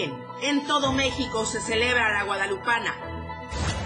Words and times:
En 0.00 0.64
todo 0.64 0.92
México 0.92 1.44
se 1.44 1.60
celebra 1.60 2.12
la 2.12 2.22
Guadalupana. 2.22 2.94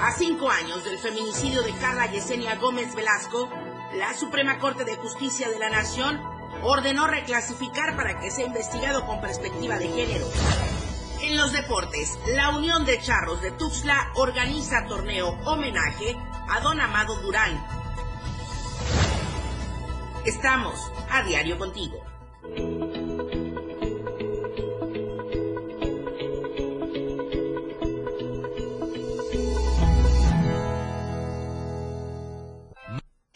A 0.03 0.13
cinco 0.13 0.51
años 0.51 0.85
del 0.85 0.99
feminicidio 0.99 1.63
de 1.63 1.73
Carla 1.77 2.07
Yesenia 2.07 2.57
Gómez 2.57 2.95
Velasco, 2.95 3.49
la 3.95 4.13
Suprema 4.13 4.59
Corte 4.59 4.85
de 4.85 4.97
Justicia 4.97 5.49
de 5.49 5.59
la 5.59 5.71
Nación 5.71 6.21
ordenó 6.63 7.07
reclasificar 7.07 7.97
para 7.97 8.21
que 8.21 8.31
sea 8.31 8.47
investigado 8.47 9.07
con 9.07 9.23
perspectiva 9.23 9.79
de 9.79 9.89
género. 9.89 10.29
En 11.23 11.39
los 11.39 11.53
deportes, 11.53 12.19
la 12.27 12.51
Unión 12.51 12.85
de 12.85 13.01
Charros 13.01 13.41
de 13.41 13.53
Tuxtla 13.53 14.13
organiza 14.17 14.85
torneo 14.87 15.39
homenaje 15.47 16.15
a 16.51 16.61
Don 16.61 16.79
Amado 16.79 17.17
Durán. 17.23 17.65
Estamos 20.27 20.93
a 21.11 21.23
diario 21.23 21.57
contigo. 21.57 22.02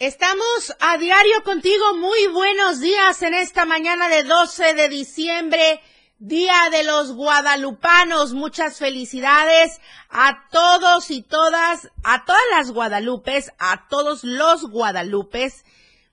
Estamos 0.07 0.73
a 0.79 0.99
diario 0.99 1.43
contigo. 1.43 1.97
Muy 1.97 2.29
buenos 2.29 2.79
días 2.79 3.23
en 3.23 3.35
esta 3.35 3.65
mañana 3.65 4.09
de 4.09 4.23
12 4.23 4.75
de 4.75 4.89
diciembre, 4.89 5.81
Día 6.21 6.71
de 6.71 6.85
los 6.85 7.11
Guadalupanos. 7.11 8.33
Muchas 8.33 8.79
felicidades 8.79 9.81
a 10.09 10.47
todos 10.53 11.11
y 11.11 11.23
todas, 11.23 11.91
a 12.05 12.25
todas 12.25 12.41
las 12.53 12.71
Guadalupes, 12.71 13.51
a 13.59 13.89
todos 13.89 14.23
los 14.23 14.71
Guadalupes. 14.71 15.65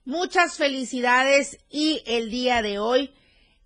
Muchas 0.04 0.56
felicidades 0.56 1.60
y 1.70 2.02
el 2.04 2.30
día 2.30 2.62
de 2.62 2.80
hoy 2.80 3.14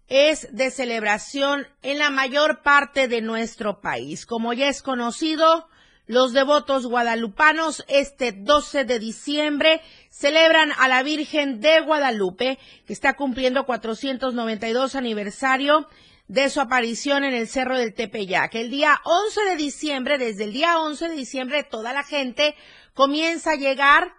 es 0.09 0.55
de 0.55 0.71
celebración 0.71 1.67
en 1.81 1.99
la 1.99 2.11
mayor 2.11 2.61
parte 2.61 3.09
de 3.09 3.23
nuestro 3.23 3.81
país. 3.81 4.27
Como 4.27 4.53
ya 4.53 4.69
es 4.69 4.83
conocido, 4.83 5.71
los 6.09 6.33
devotos 6.33 6.87
guadalupanos 6.87 7.85
este 7.87 8.33
12 8.33 8.85
de 8.85 8.99
diciembre 8.99 9.83
celebran 10.11 10.73
a 10.79 10.89
la 10.89 11.03
Virgen 11.03 11.61
de 11.61 11.81
Guadalupe, 11.81 12.59
que 12.87 12.93
está 12.95 13.15
cumpliendo 13.15 13.67
492 13.67 14.95
aniversario 14.97 15.87
de 16.27 16.49
su 16.49 16.61
aparición 16.61 17.25
en 17.25 17.35
el 17.35 17.47
Cerro 17.47 17.79
del 17.79 17.95
Tepeyac. 17.95 18.55
El 18.55 18.71
día 18.71 18.99
11 19.05 19.45
de 19.51 19.57
diciembre, 19.57 20.19
desde 20.19 20.45
el 20.45 20.55
día 20.55 20.81
11 20.81 21.09
de 21.09 21.15
diciembre, 21.15 21.63
toda 21.63 21.93
la 21.93 22.03
gente 22.03 22.55
comienza 22.95 23.53
a 23.53 23.57
llegar, 23.57 24.15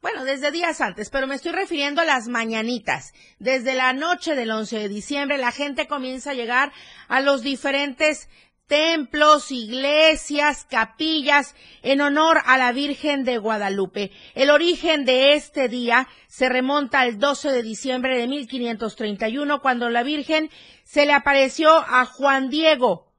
bueno, 0.00 0.24
desde 0.24 0.52
días 0.52 0.80
antes, 0.80 1.10
pero 1.10 1.26
me 1.26 1.34
estoy 1.34 1.52
refiriendo 1.52 2.02
a 2.02 2.04
las 2.04 2.28
mañanitas. 2.28 3.12
Desde 3.40 3.74
la 3.74 3.92
noche 3.92 4.36
del 4.36 4.52
11 4.52 4.78
de 4.78 4.88
diciembre, 4.88 5.38
la 5.38 5.50
gente 5.50 5.88
comienza 5.88 6.30
a 6.30 6.34
llegar 6.34 6.72
a 7.08 7.20
los 7.20 7.42
diferentes 7.42 8.28
templos, 8.72 9.52
iglesias, 9.52 10.66
capillas 10.66 11.54
en 11.82 12.00
honor 12.00 12.40
a 12.46 12.56
la 12.56 12.72
Virgen 12.72 13.22
de 13.22 13.36
Guadalupe. 13.36 14.12
El 14.34 14.48
origen 14.48 15.04
de 15.04 15.34
este 15.34 15.68
día 15.68 16.08
se 16.26 16.48
remonta 16.48 17.00
al 17.00 17.18
12 17.18 17.50
de 17.50 17.62
diciembre 17.62 18.16
de 18.16 18.26
1531, 18.28 19.60
cuando 19.60 19.90
la 19.90 20.02
Virgen 20.02 20.48
se 20.84 21.04
le 21.04 21.12
apareció 21.12 21.70
a 21.70 22.06
Juan 22.06 22.48
Diego 22.48 23.12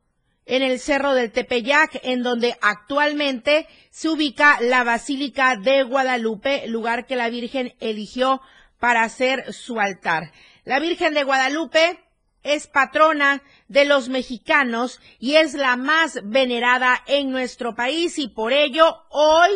en 0.48 0.64
el 0.64 0.80
Cerro 0.80 1.14
del 1.14 1.32
Tepeyac, 1.32 2.00
en 2.02 2.24
donde 2.24 2.58
actualmente 2.60 3.68
se 3.92 4.10
ubica 4.10 4.58
la 4.60 4.84
Basílica 4.84 5.56
de 5.56 5.84
Guadalupe, 5.84 6.68
lugar 6.68 7.06
que 7.06 7.16
la 7.16 7.30
Virgen 7.30 7.76
eligió 7.80 8.42
para 8.80 9.04
hacer 9.04 9.54
su 9.54 9.80
altar. 9.80 10.32
La 10.64 10.80
Virgen 10.80 11.14
de 11.14 11.24
Guadalupe 11.24 12.03
es 12.44 12.68
patrona 12.68 13.42
de 13.68 13.86
los 13.86 14.10
mexicanos 14.10 15.00
y 15.20 15.36
es 15.36 15.54
la 15.54 15.78
más 15.78 16.20
venerada 16.24 17.02
en 17.08 17.32
nuestro 17.32 17.76
país 17.76 18.20
y 18.20 18.28
por 18.28 18.54
ello 18.54 19.04
hoy 19.10 19.50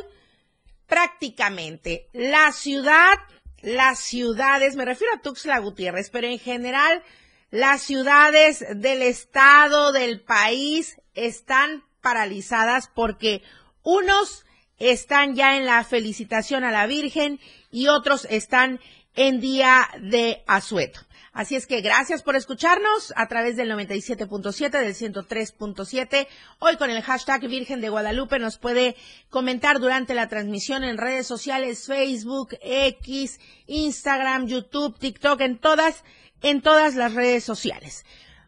prácticamente 0.87 2.07
la 2.13 2.51
ciudad, 2.51 3.17
las 3.61 3.99
ciudades, 3.99 4.75
me 4.75 4.85
refiero 4.85 5.13
a 5.13 5.21
Tuxtla 5.21 5.59
Gutiérrez, 5.59 6.09
pero 6.09 6.27
en 6.27 6.39
general 6.39 7.03
las 7.51 7.81
ciudades 7.81 8.65
del 8.75 9.01
estado, 9.01 9.91
del 9.91 10.21
país 10.21 10.99
están 11.13 11.83
paralizadas 12.01 12.89
porque 12.93 13.41
unos 13.83 14.45
están 14.77 15.35
ya 15.35 15.57
en 15.57 15.65
la 15.65 15.83
felicitación 15.83 16.63
a 16.63 16.71
la 16.71 16.87
Virgen 16.87 17.39
y 17.71 17.87
otros 17.87 18.27
están 18.29 18.79
en 19.15 19.39
día 19.39 19.89
de 19.99 20.43
asueto. 20.47 21.06
Así 21.37 21.55
es 21.55 21.67
que 21.67 21.81
gracias 21.81 22.23
por 22.23 22.35
escucharnos 22.35 23.13
a 23.15 23.27
través 23.27 23.55
del 23.57 23.69
97.7, 23.69 24.71
del 24.71 24.95
103.7. 24.95 26.27
Hoy 26.57 26.77
con 26.77 26.89
el 26.89 27.03
hashtag 27.03 27.47
Virgen 27.47 27.79
de 27.79 27.89
Guadalupe 27.89 28.39
nos 28.39 28.57
puede 28.57 28.95
comentar 29.29 29.79
durante 29.79 30.15
la 30.15 30.29
transmisión 30.29 30.83
en 30.83 30.97
redes 30.97 31.27
sociales, 31.27 31.85
Facebook, 31.85 32.57
X, 32.59 33.39
Instagram, 33.67 34.47
YouTube, 34.47 34.97
TikTok, 34.97 35.39
en 35.41 35.59
todas, 35.59 36.03
en 36.41 36.63
todas 36.63 36.95
las 36.95 37.13
redes 37.13 37.43
sociales. 37.43 38.03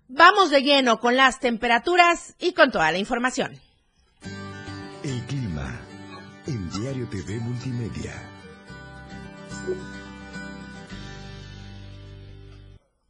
Vamos 0.08 0.50
de 0.50 0.64
lleno 0.64 1.00
con 1.00 1.16
las 1.16 1.40
temperaturas 1.40 2.34
y 2.40 2.54
con 2.54 2.72
toda 2.72 2.92
la 2.92 2.98
información. 2.98 3.52
El 5.04 5.22
clima 5.28 5.80
en 6.48 6.72
Diario 6.72 7.08
TV 7.08 7.38
Multimedia. 7.38 8.16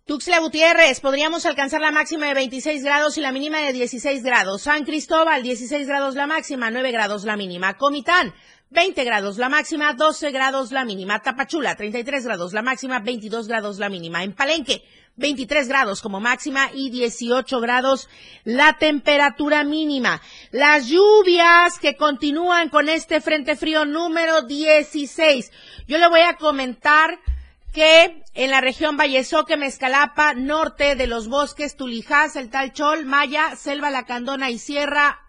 Tuxtla 0.09 0.39
Gutiérrez, 0.39 1.01
podríamos 1.01 1.45
alcanzar 1.45 1.81
la 1.81 1.91
máxima 1.91 2.25
de 2.25 2.33
26 2.33 2.83
grados 2.83 3.19
y 3.19 3.21
la 3.21 3.31
mínima 3.31 3.59
de 3.59 3.73
16 3.73 4.23
grados. 4.23 4.63
San 4.63 4.83
Cristóbal, 4.83 5.43
16 5.43 5.85
grados 5.85 6.15
la 6.15 6.25
máxima, 6.25 6.71
9 6.71 6.91
grados 6.91 7.25
la 7.25 7.37
mínima. 7.37 7.77
Comitán, 7.77 8.33
20 8.71 9.03
grados 9.03 9.37
la 9.37 9.49
máxima, 9.49 9.93
12 9.93 10.31
grados 10.31 10.71
la 10.71 10.83
mínima. 10.83 11.19
Tapachula, 11.19 11.75
33 11.75 12.25
grados 12.25 12.53
la 12.53 12.63
máxima, 12.63 12.97
22 13.01 13.47
grados 13.47 13.77
la 13.77 13.87
mínima. 13.87 14.23
En 14.23 14.33
Palenque, 14.33 14.81
23 15.17 15.67
grados 15.67 16.01
como 16.01 16.19
máxima 16.19 16.71
y 16.73 16.89
18 16.89 17.59
grados 17.59 18.09
la 18.45 18.79
temperatura 18.79 19.63
mínima. 19.63 20.23
Las 20.49 20.87
lluvias 20.87 21.77
que 21.77 21.95
continúan 21.95 22.69
con 22.69 22.89
este 22.89 23.21
frente 23.21 23.55
frío 23.55 23.85
número 23.85 24.41
16. 24.41 25.51
Yo 25.87 25.99
le 25.99 26.09
voy 26.09 26.21
a 26.21 26.33
comentar 26.37 27.19
que 27.71 28.18
en 28.39 28.51
la 28.51 28.61
región 28.61 28.95
Vallesoque, 28.95 29.57
Mezcalapa, 29.57 30.33
norte 30.33 30.95
de 30.95 31.07
los 31.07 31.27
bosques 31.27 31.75
Tulijás, 31.75 32.37
el 32.37 32.49
Talchol, 32.49 33.05
Maya, 33.05 33.57
Selva 33.57 33.89
Lacandona 33.89 34.49
y 34.49 34.59
Sierra 34.59 35.19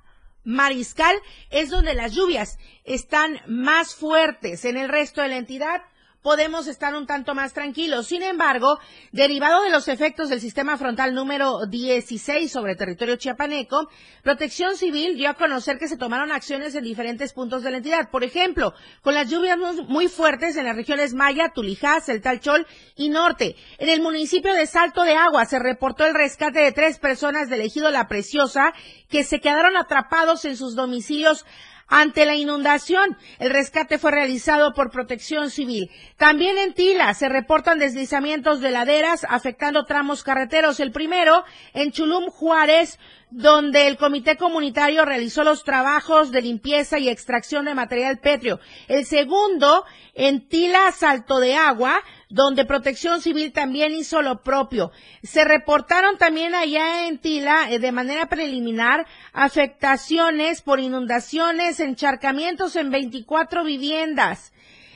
Mariscal, 0.45 1.17
es 1.51 1.71
donde 1.71 1.95
las 1.95 2.13
lluvias 2.13 2.61
están 2.85 3.41
más 3.49 3.97
fuertes. 3.97 4.65
En 4.65 4.77
el 4.77 4.89
resto 4.89 5.23
de 5.23 5.27
la 5.27 5.39
entidad, 5.39 5.83
podemos 6.23 6.67
estar 6.67 6.95
un 6.95 7.07
tanto 7.07 7.35
más 7.35 7.53
tranquilos. 7.53 8.07
Sin 8.07 8.23
embargo, 8.23 8.79
derivado 9.13 9.63
de 9.63 9.71
los 9.71 9.89
efectos 9.89 10.29
del 10.29 10.41
sistema 10.41 10.77
frontal 10.77 11.15
número 11.15 11.67
16 11.67 12.51
sobre 12.51 12.77
territorio 12.77 13.17
chiapaneco, 13.17 13.89
Protección 14.23 14.77
Civil 14.77 15.17
dio 15.17 15.31
a 15.31 15.35
conocer 15.35 15.79
que 15.79 15.89
se 15.89 15.97
tomaron 15.97 16.33
acciones 16.33 16.75
en 16.75 16.85
diferentes 16.85 17.33
puntos 17.33 17.63
de 17.63 17.71
la 17.71 17.79
entidad. 17.79 18.11
Por 18.11 18.25
ejemplo, 18.25 18.75
con 19.03 19.15
las 19.15 19.31
lluvias 19.31 19.59
muy 19.89 20.09
fuertes 20.09 20.57
en 20.57 20.67
las 20.67 20.77
regiones 20.77 21.15
Maya, 21.15 21.53
Tulijás, 21.55 22.09
El 22.09 22.21
Talchol 22.21 22.67
y 22.97 23.09
Norte. 23.09 23.57
En 23.79 23.89
el 23.89 24.01
municipio 24.01 24.53
de 24.55 24.67
Salto 24.67 25.03
de 25.03 25.15
Agua 25.15 25.47
se 25.47 25.59
reportó 25.59 26.05
el 26.05 26.15
rescate 26.15 26.61
de 26.61 26.73
tres 26.73 26.99
personas 26.99 27.49
del 27.49 27.63
ejido 27.63 27.91
La 27.91 28.09
Preciosa 28.09 28.73
que 29.09 29.25
se 29.25 29.41
quedaron 29.41 29.77
atrapados 29.77 30.45
en 30.45 30.57
sus 30.57 30.75
domicilios 30.75 31.45
ante 31.91 32.25
la 32.25 32.37
inundación. 32.37 33.19
El 33.39 33.51
rescate 33.51 33.99
fue 33.99 34.13
realizado 34.13 34.73
por 34.73 34.91
Protección 34.91 35.51
Civil. 35.51 35.91
También 36.17 36.57
en 36.57 36.73
Tila 36.73 37.13
se 37.13 37.29
reportan 37.29 37.79
deslizamientos 37.79 38.61
de 38.61 38.71
laderas 38.71 39.27
afectando 39.29 39.85
tramos 39.85 40.23
carreteros. 40.23 40.81
El 40.81 40.93
primero 40.93 41.45
en 41.75 41.91
Chulum 41.91 42.31
Juárez, 42.31 42.99
donde 43.31 43.89
el 43.89 43.97
Comité 43.97 44.37
Comunitario 44.37 45.05
realizó 45.05 45.45
los 45.45 45.65
trabajos 45.65 46.31
de 46.31 46.43
limpieza 46.43 46.99
y 46.99 47.09
extracción 47.09 47.65
de 47.65 47.75
material 47.75 48.19
pétreo. 48.19 48.61
El 48.89 49.05
segundo 49.05 49.85
en 50.15 50.49
Tila 50.49 50.93
Salto 50.93 51.41
de 51.41 51.55
Agua, 51.55 52.03
donde 52.31 52.65
Protección 52.65 53.21
Civil 53.21 53.53
también 53.53 53.93
hizo 53.93 54.23
lo 54.23 54.43
propio. 54.43 54.93
Se 55.23 55.45
reportaron 55.45 56.17
también 56.17 56.55
allá 56.55 57.07
en 57.09 57.19
Tila, 57.19 57.71
eh, 57.71 57.79
de 57.79 57.93
manera 57.93 58.29
preliminar, 58.29 59.07
afectaciones 59.33 60.63
por 60.63 60.81
inundaciones, 60.81 61.81
encharcamientos 61.81 62.77
en 62.77 62.91
24 62.91 63.65
viviendas. 63.65 64.53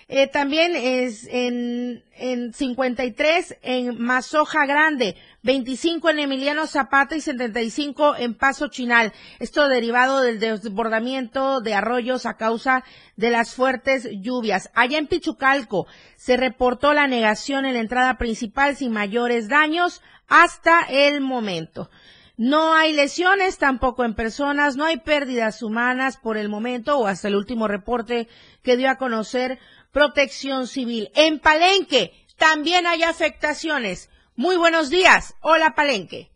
Eh, 0.08 0.26
también 0.26 0.76
es 0.76 1.26
en, 1.30 2.04
en 2.16 2.52
53 2.52 3.56
en 3.62 3.98
Mazoja 4.02 4.66
Grande, 4.66 5.16
25 5.42 6.10
en 6.10 6.18
Emiliano 6.18 6.66
Zapata 6.66 7.16
y 7.16 7.22
75 7.22 8.16
en 8.16 8.34
Paso 8.34 8.68
Chinal. 8.68 9.12
Esto 9.38 9.66
derivado 9.68 10.20
del 10.20 10.40
desbordamiento 10.40 11.60
de 11.60 11.74
arroyos 11.74 12.26
a 12.26 12.36
causa 12.36 12.84
de 13.16 13.30
las 13.30 13.54
fuertes 13.54 14.08
lluvias. 14.20 14.70
Allá 14.74 14.98
en 14.98 15.06
Pichucalco 15.06 15.86
se 16.16 16.36
reportó 16.36 16.92
la 16.92 17.06
negación 17.06 17.64
en 17.64 17.74
la 17.74 17.80
entrada 17.80 18.18
principal 18.18 18.76
sin 18.76 18.92
mayores 18.92 19.48
daños 19.48 20.02
hasta 20.28 20.82
el 20.82 21.22
momento. 21.22 21.88
No 22.36 22.74
hay 22.74 22.92
lesiones 22.92 23.58
tampoco 23.58 24.04
en 24.04 24.14
personas, 24.14 24.76
no 24.76 24.84
hay 24.84 24.96
pérdidas 24.96 25.62
humanas 25.62 26.16
por 26.16 26.36
el 26.36 26.48
momento 26.48 26.98
o 26.98 27.06
hasta 27.06 27.28
el 27.28 27.36
último 27.36 27.68
reporte 27.68 28.26
que 28.64 28.76
dio 28.76 28.90
a 28.90 28.96
conocer 28.96 29.60
Protección 29.94 30.66
Civil. 30.66 31.12
En 31.14 31.38
Palenque 31.38 32.12
también 32.36 32.84
hay 32.84 33.04
afectaciones. 33.04 34.10
Muy 34.34 34.56
buenos 34.56 34.90
días. 34.90 35.34
Hola 35.40 35.76
Palenque. 35.76 36.32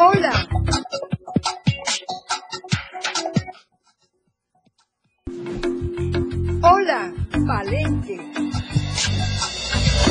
Hola. 0.00 0.48
Hola, 6.62 7.14
Palenque. 7.46 8.18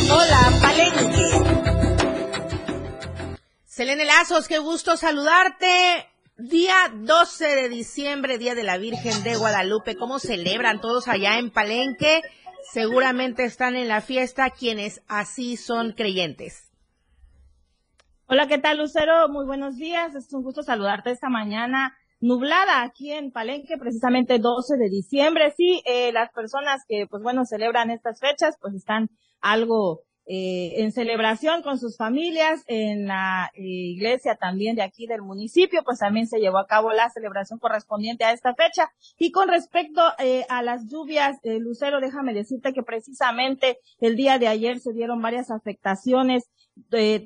Hola, 0.10 0.60
Palenque. 0.62 2.08
Selene 3.66 4.06
Lazos, 4.06 4.48
qué 4.48 4.60
gusto 4.60 4.96
saludarte. 4.96 6.07
Día 6.40 6.76
12 6.94 7.48
de 7.48 7.68
diciembre, 7.68 8.38
Día 8.38 8.54
de 8.54 8.64
la 8.64 8.78
Virgen 8.78 9.24
de 9.24 9.36
Guadalupe. 9.38 9.96
¿Cómo 9.96 10.20
celebran 10.20 10.80
todos 10.82 11.08
allá 11.08 11.40
en 11.40 11.50
Palenque? 11.50 12.22
Seguramente 12.62 13.44
están 13.44 13.76
en 13.76 13.88
la 13.88 14.02
fiesta 14.02 14.52
quienes 14.52 15.02
así 15.08 15.58
son 15.58 15.94
creyentes. 15.94 16.72
Hola, 18.28 18.48
¿qué 18.48 18.60
tal, 18.60 18.78
Lucero? 18.78 19.28
Muy 19.30 19.48
buenos 19.48 19.78
días. 19.78 20.14
Es 20.14 20.32
un 20.32 20.44
gusto 20.44 20.62
saludarte 20.62 21.10
esta 21.10 21.28
mañana 21.28 21.98
nublada 22.20 22.84
aquí 22.84 23.12
en 23.12 23.32
Palenque, 23.32 23.76
precisamente 23.80 24.38
12 24.38 24.78
de 24.78 24.90
diciembre. 24.90 25.52
Sí, 25.58 25.82
eh, 25.86 26.12
las 26.12 26.32
personas 26.32 26.84
que, 26.88 27.08
pues 27.10 27.24
bueno, 27.24 27.46
celebran 27.46 27.90
estas 27.90 28.20
fechas, 28.20 28.58
pues 28.62 28.76
están 28.76 29.10
algo 29.42 30.04
eh, 30.30 30.82
en 30.82 30.92
celebración 30.92 31.62
con 31.62 31.80
sus 31.80 31.96
familias 31.96 32.64
en 32.68 33.08
la 33.08 33.50
iglesia 33.56 34.36
también 34.36 34.76
de 34.76 34.82
aquí 34.82 35.08
del 35.08 35.22
municipio, 35.22 35.84
pues 35.86 36.00
también 36.00 36.28
se 36.28 36.40
llevó 36.40 36.58
a 36.58 36.68
cabo 36.68 36.92
la 36.92 37.10
celebración 37.10 37.60
correspondiente 37.60 38.26
a 38.26 38.34
esta 38.34 38.54
fecha. 38.54 38.92
Y 39.18 39.32
con 39.32 39.48
respecto 39.48 40.02
eh, 40.20 40.46
a 40.50 40.62
las 40.64 40.88
lluvias, 40.88 41.38
eh, 41.44 41.60
Lucero, 41.60 42.02
déjame 42.02 42.34
decirte 42.34 42.74
que 42.74 42.84
precisamente 42.84 43.80
el 44.00 44.18
día 44.18 44.38
de 44.38 44.50
ayer 44.50 44.80
se 44.80 44.92
dieron 44.92 45.22
varias 45.22 45.50
afectaciones 45.50 46.50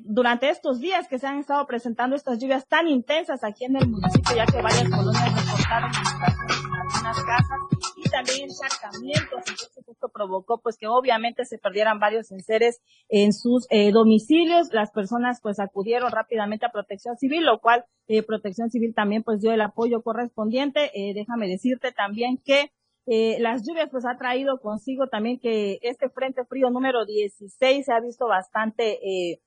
durante 0.04 0.50
estos 0.50 0.80
días 0.80 1.08
que 1.08 1.18
se 1.18 1.26
han 1.26 1.38
estado 1.38 1.66
presentando 1.66 2.16
estas 2.16 2.40
lluvias 2.40 2.66
tan 2.66 2.88
intensas 2.88 3.44
aquí 3.44 3.64
en 3.64 3.76
el 3.76 3.88
municipio, 3.88 4.36
ya 4.36 4.46
que 4.46 4.60
varias 4.60 4.88
colonias 4.88 5.34
reportaron 5.34 5.90
en 5.90 6.80
algunas 6.80 7.24
casas 7.24 7.58
y 7.96 8.10
también 8.10 8.48
encharcamientos. 8.50 9.38
Entonces 9.38 9.88
esto 9.88 10.08
provocó 10.12 10.60
pues 10.60 10.76
que 10.76 10.86
obviamente 10.86 11.44
se 11.44 11.58
perdieran 11.58 11.98
varios 11.98 12.32
enseres 12.32 12.80
en 13.08 13.32
sus 13.32 13.66
eh, 13.70 13.92
domicilios. 13.92 14.68
Las 14.72 14.90
personas 14.90 15.40
pues 15.42 15.60
acudieron 15.60 16.10
rápidamente 16.10 16.66
a 16.66 16.72
Protección 16.72 17.16
Civil, 17.16 17.44
lo 17.44 17.60
cual 17.60 17.84
eh, 18.08 18.22
Protección 18.22 18.70
Civil 18.70 18.94
también 18.94 19.22
pues 19.22 19.40
dio 19.40 19.52
el 19.52 19.60
apoyo 19.60 20.02
correspondiente. 20.02 20.90
Eh, 20.94 21.14
déjame 21.14 21.48
decirte 21.48 21.92
también 21.92 22.38
que 22.44 22.72
eh, 23.06 23.38
las 23.40 23.66
lluvias 23.66 23.88
pues 23.90 24.04
ha 24.06 24.16
traído 24.16 24.60
consigo 24.60 25.08
también 25.08 25.38
que 25.40 25.78
este 25.82 26.08
frente 26.10 26.44
frío 26.44 26.70
número 26.70 27.04
16 27.04 27.84
se 27.84 27.92
ha 27.92 28.00
visto 28.00 28.26
bastante 28.26 28.98
eh, 29.02 29.40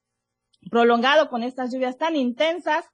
prolongado 0.69 1.29
con 1.29 1.43
estas 1.43 1.71
lluvias 1.73 1.97
tan 1.97 2.15
intensas 2.15 2.85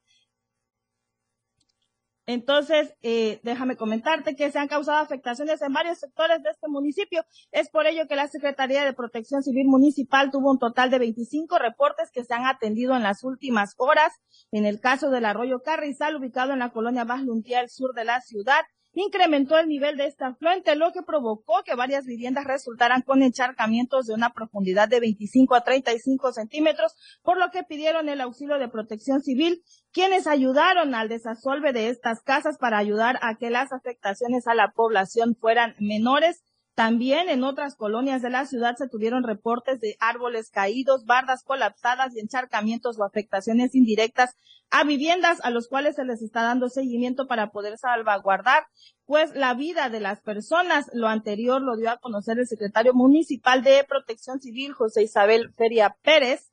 entonces, 2.27 2.93
eh, 3.01 3.39
déjame 3.43 3.75
comentarte 3.75 4.35
que 4.35 4.51
se 4.51 4.59
han 4.59 4.67
causado 4.67 4.99
afectaciones 4.99 5.61
en 5.61 5.73
varios 5.73 5.99
sectores 5.99 6.41
de 6.43 6.51
este 6.51 6.67
municipio. 6.69 7.25
Es 7.51 7.69
por 7.69 7.87
ello 7.87 8.07
que 8.07 8.15
la 8.15 8.27
Secretaría 8.27 8.85
de 8.85 8.93
Protección 8.93 9.41
Civil 9.43 9.65
Municipal 9.67 10.31
tuvo 10.31 10.51
un 10.51 10.59
total 10.59 10.91
de 10.91 10.99
25 10.99 11.57
reportes 11.57 12.11
que 12.11 12.23
se 12.23 12.33
han 12.33 12.45
atendido 12.45 12.95
en 12.95 13.03
las 13.03 13.23
últimas 13.23 13.73
horas. 13.77 14.13
En 14.51 14.65
el 14.65 14.79
caso 14.79 15.09
del 15.09 15.25
arroyo 15.25 15.61
Carrizal, 15.61 16.15
ubicado 16.15 16.53
en 16.53 16.59
la 16.59 16.71
colonia 16.71 17.05
Bajluntía, 17.05 17.59
al 17.59 17.69
sur 17.69 17.93
de 17.93 18.05
la 18.05 18.21
ciudad, 18.21 18.61
incrementó 18.93 19.57
el 19.57 19.67
nivel 19.67 19.97
de 19.97 20.07
esta 20.07 20.27
afluente, 20.27 20.75
lo 20.75 20.91
que 20.91 21.01
provocó 21.01 21.63
que 21.63 21.75
varias 21.75 22.05
viviendas 22.05 22.45
resultaran 22.45 23.01
con 23.01 23.23
encharcamientos 23.23 24.07
de 24.07 24.13
una 24.13 24.33
profundidad 24.33 24.89
de 24.89 24.99
25 24.99 25.55
a 25.55 25.63
35 25.63 26.33
centímetros, 26.33 26.93
por 27.23 27.37
lo 27.37 27.49
que 27.51 27.63
pidieron 27.63 28.09
el 28.09 28.21
auxilio 28.21 28.57
de 28.59 28.67
protección 28.67 29.21
civil, 29.21 29.63
quienes 29.91 30.27
ayudaron 30.27 30.95
al 30.95 31.09
desasolve 31.09 31.73
de 31.73 31.89
estas 31.89 32.21
casas 32.21 32.57
para 32.57 32.77
ayudar 32.77 33.17
a 33.21 33.35
que 33.35 33.49
las 33.49 33.71
afectaciones 33.71 34.47
a 34.47 34.55
la 34.55 34.71
población 34.71 35.35
fueran 35.39 35.75
menores. 35.79 36.43
También 36.81 37.29
en 37.29 37.43
otras 37.43 37.75
colonias 37.75 38.23
de 38.23 38.31
la 38.31 38.47
ciudad 38.47 38.75
se 38.75 38.89
tuvieron 38.89 39.21
reportes 39.21 39.79
de 39.79 39.97
árboles 39.99 40.49
caídos, 40.49 41.05
bardas 41.05 41.43
colapsadas 41.43 42.15
y 42.15 42.19
encharcamientos 42.19 42.97
o 42.97 43.03
afectaciones 43.03 43.75
indirectas 43.75 44.35
a 44.71 44.83
viviendas 44.83 45.41
a 45.43 45.51
los 45.51 45.67
cuales 45.67 45.97
se 45.97 46.05
les 46.05 46.23
está 46.23 46.41
dando 46.41 46.69
seguimiento 46.69 47.27
para 47.27 47.51
poder 47.51 47.77
salvaguardar 47.77 48.65
pues 49.05 49.35
la 49.35 49.53
vida 49.53 49.89
de 49.89 49.99
las 49.99 50.21
personas. 50.21 50.89
Lo 50.91 51.07
anterior 51.07 51.61
lo 51.61 51.77
dio 51.77 51.91
a 51.91 51.99
conocer 51.99 52.39
el 52.39 52.47
secretario 52.47 52.95
municipal 52.95 53.61
de 53.61 53.85
Protección 53.87 54.41
Civil, 54.41 54.73
José 54.73 55.03
Isabel 55.03 55.53
Feria 55.55 55.95
Pérez. 56.01 56.51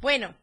Bueno, 0.00 0.34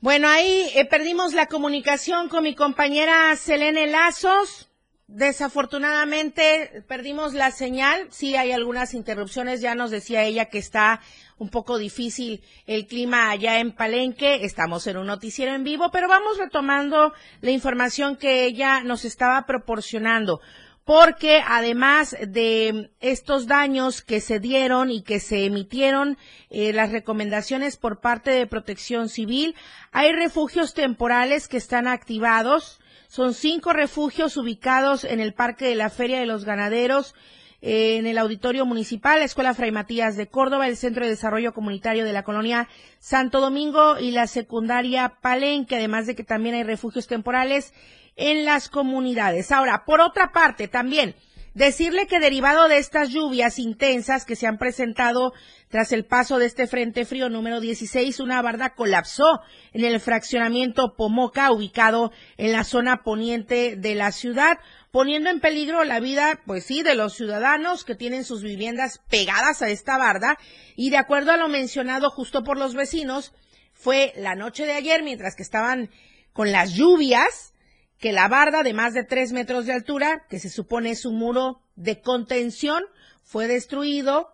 bueno, 0.00 0.28
ahí 0.28 0.70
eh, 0.74 0.84
perdimos 0.84 1.32
la 1.32 1.46
comunicación 1.46 2.28
con 2.28 2.42
mi 2.42 2.54
compañera 2.54 3.34
Selene 3.34 3.86
Lazos. 3.86 4.68
Desafortunadamente 5.08 6.84
perdimos 6.86 7.32
la 7.32 7.50
señal. 7.50 8.06
Sí 8.10 8.36
hay 8.36 8.52
algunas 8.52 8.92
interrupciones. 8.92 9.62
Ya 9.62 9.74
nos 9.74 9.90
decía 9.90 10.24
ella 10.24 10.46
que 10.46 10.58
está 10.58 11.00
un 11.38 11.48
poco 11.48 11.78
difícil 11.78 12.42
el 12.66 12.86
clima 12.86 13.30
allá 13.30 13.58
en 13.58 13.72
Palenque. 13.72 14.44
Estamos 14.44 14.86
en 14.86 14.98
un 14.98 15.06
noticiero 15.06 15.54
en 15.54 15.64
vivo, 15.64 15.90
pero 15.90 16.08
vamos 16.08 16.36
retomando 16.38 17.14
la 17.40 17.50
información 17.50 18.16
que 18.16 18.44
ella 18.44 18.82
nos 18.82 19.04
estaba 19.04 19.46
proporcionando 19.46 20.40
porque 20.86 21.42
además 21.44 22.16
de 22.28 22.92
estos 23.00 23.48
daños 23.48 24.02
que 24.02 24.20
se 24.20 24.38
dieron 24.38 24.88
y 24.88 25.02
que 25.02 25.18
se 25.18 25.44
emitieron 25.44 26.16
eh, 26.48 26.72
las 26.72 26.92
recomendaciones 26.92 27.76
por 27.76 28.00
parte 28.00 28.30
de 28.30 28.46
Protección 28.46 29.08
Civil, 29.08 29.56
hay 29.90 30.12
refugios 30.12 30.74
temporales 30.74 31.48
que 31.48 31.56
están 31.56 31.88
activados. 31.88 32.78
Son 33.08 33.34
cinco 33.34 33.72
refugios 33.72 34.36
ubicados 34.36 35.02
en 35.02 35.18
el 35.18 35.34
Parque 35.34 35.64
de 35.64 35.74
la 35.74 35.90
Feria 35.90 36.20
de 36.20 36.26
los 36.26 36.44
Ganaderos, 36.44 37.16
en 37.60 38.06
el 38.06 38.18
Auditorio 38.18 38.66
Municipal, 38.66 39.18
la 39.18 39.24
Escuela 39.24 39.54
Fray 39.54 39.72
Matías 39.72 40.16
de 40.16 40.26
Córdoba, 40.26 40.68
el 40.68 40.76
Centro 40.76 41.04
de 41.04 41.10
Desarrollo 41.10 41.52
Comunitario 41.52 42.04
de 42.04 42.12
la 42.12 42.22
Colonia 42.22 42.68
Santo 42.98 43.40
Domingo 43.40 43.98
y 43.98 44.10
la 44.10 44.26
Secundaria 44.26 45.18
Palenque, 45.20 45.76
además 45.76 46.06
de 46.06 46.14
que 46.14 46.24
también 46.24 46.54
hay 46.54 46.62
refugios 46.62 47.06
temporales 47.06 47.72
en 48.16 48.44
las 48.44 48.68
comunidades. 48.68 49.52
Ahora, 49.52 49.84
por 49.86 50.00
otra 50.00 50.32
parte, 50.32 50.68
también 50.68 51.14
decirle 51.56 52.06
que 52.06 52.20
derivado 52.20 52.68
de 52.68 52.76
estas 52.76 53.08
lluvias 53.08 53.58
intensas 53.58 54.26
que 54.26 54.36
se 54.36 54.46
han 54.46 54.58
presentado 54.58 55.32
tras 55.68 55.90
el 55.90 56.04
paso 56.04 56.38
de 56.38 56.44
este 56.44 56.66
frente 56.66 57.06
frío 57.06 57.30
número 57.30 57.60
16, 57.60 58.20
una 58.20 58.42
barda 58.42 58.74
colapsó 58.74 59.40
en 59.72 59.84
el 59.84 59.98
fraccionamiento 59.98 60.94
Pomoca, 60.96 61.50
ubicado 61.50 62.12
en 62.36 62.52
la 62.52 62.62
zona 62.62 63.02
poniente 63.02 63.76
de 63.76 63.94
la 63.94 64.12
ciudad, 64.12 64.58
poniendo 64.96 65.28
en 65.28 65.40
peligro 65.40 65.84
la 65.84 66.00
vida, 66.00 66.40
pues 66.46 66.64
sí, 66.64 66.82
de 66.82 66.94
los 66.94 67.12
ciudadanos 67.12 67.84
que 67.84 67.94
tienen 67.94 68.24
sus 68.24 68.42
viviendas 68.42 69.02
pegadas 69.10 69.60
a 69.60 69.68
esta 69.68 69.98
barda. 69.98 70.38
Y 70.74 70.88
de 70.88 70.96
acuerdo 70.96 71.32
a 71.32 71.36
lo 71.36 71.48
mencionado 71.48 72.08
justo 72.08 72.42
por 72.42 72.56
los 72.56 72.74
vecinos, 72.74 73.34
fue 73.74 74.14
la 74.16 74.34
noche 74.34 74.64
de 74.64 74.72
ayer, 74.72 75.02
mientras 75.02 75.36
que 75.36 75.42
estaban 75.42 75.90
con 76.32 76.50
las 76.50 76.72
lluvias, 76.72 77.52
que 77.98 78.12
la 78.12 78.26
barda 78.28 78.62
de 78.62 78.72
más 78.72 78.94
de 78.94 79.04
tres 79.04 79.32
metros 79.32 79.66
de 79.66 79.74
altura, 79.74 80.24
que 80.30 80.38
se 80.38 80.48
supone 80.48 80.92
es 80.92 81.04
un 81.04 81.18
muro 81.18 81.60
de 81.74 82.00
contención, 82.00 82.82
fue 83.22 83.48
destruido 83.48 84.30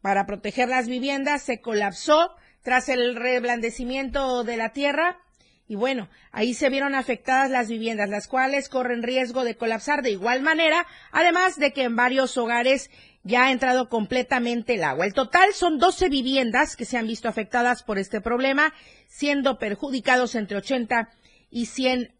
para 0.00 0.26
proteger 0.26 0.68
las 0.68 0.88
viviendas, 0.88 1.44
se 1.44 1.60
colapsó 1.60 2.34
tras 2.64 2.88
el 2.88 3.14
reblandecimiento 3.14 4.42
de 4.42 4.56
la 4.56 4.72
tierra 4.72 5.23
y 5.66 5.76
bueno, 5.76 6.08
ahí 6.30 6.52
se 6.52 6.68
vieron 6.68 6.94
afectadas 6.94 7.50
las 7.50 7.68
viviendas, 7.68 8.10
las 8.10 8.28
cuales 8.28 8.68
corren 8.68 9.02
riesgo 9.02 9.44
de 9.44 9.56
colapsar 9.56 10.02
de 10.02 10.10
igual 10.10 10.42
manera, 10.42 10.86
además 11.10 11.58
de 11.58 11.72
que 11.72 11.84
en 11.84 11.96
varios 11.96 12.36
hogares 12.36 12.90
ya 13.22 13.46
ha 13.46 13.50
entrado 13.50 13.88
completamente 13.88 14.74
el 14.74 14.84
agua. 14.84 15.06
El 15.06 15.14
total 15.14 15.54
son 15.54 15.78
12 15.78 16.10
viviendas 16.10 16.76
que 16.76 16.84
se 16.84 16.98
han 16.98 17.06
visto 17.06 17.28
afectadas 17.28 17.82
por 17.82 17.98
este 17.98 18.20
problema, 18.20 18.74
siendo 19.06 19.58
perjudicados 19.58 20.34
entre 20.34 20.58
80 20.58 21.08
y 21.50 21.64
100 21.66 22.12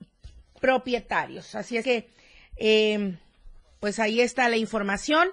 propietarios. 0.63 1.55
Así 1.55 1.77
es 1.77 1.85
que, 1.85 2.09
eh, 2.57 3.19
pues 3.79 3.99
ahí 3.99 4.23
está 4.23 4.49
la 4.49 4.57
información. 4.57 5.29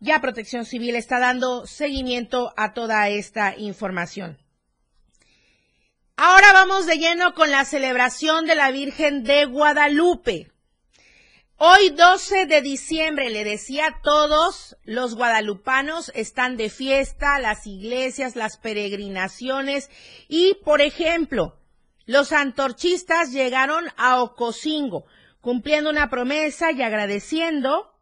Ya 0.00 0.22
Protección 0.22 0.64
Civil 0.64 0.96
está 0.96 1.18
dando 1.18 1.66
seguimiento 1.66 2.54
a 2.56 2.72
toda 2.72 3.10
esta 3.10 3.54
información. 3.54 4.38
Ahora 6.20 6.52
vamos 6.52 6.86
de 6.86 6.98
lleno 6.98 7.32
con 7.32 7.52
la 7.52 7.64
celebración 7.64 8.44
de 8.44 8.56
la 8.56 8.72
Virgen 8.72 9.22
de 9.22 9.44
Guadalupe. 9.44 10.50
Hoy 11.58 11.90
12 11.90 12.46
de 12.46 12.60
diciembre, 12.60 13.30
le 13.30 13.44
decía 13.44 13.86
a 13.86 14.02
todos, 14.02 14.76
los 14.82 15.14
guadalupanos 15.14 16.10
están 16.16 16.56
de 16.56 16.70
fiesta, 16.70 17.38
las 17.38 17.68
iglesias, 17.68 18.34
las 18.34 18.56
peregrinaciones 18.56 19.90
y, 20.26 20.54
por 20.64 20.80
ejemplo, 20.80 21.56
los 22.04 22.32
antorchistas 22.32 23.30
llegaron 23.30 23.84
a 23.96 24.20
Ocosingo, 24.20 25.04
cumpliendo 25.40 25.88
una 25.88 26.10
promesa 26.10 26.72
y 26.72 26.82
agradeciendo 26.82 27.94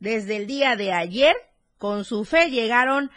desde 0.00 0.36
el 0.36 0.46
día 0.46 0.74
de 0.74 0.94
ayer, 0.94 1.36
con 1.76 2.06
su 2.06 2.24
fe 2.24 2.50
llegaron 2.50 3.10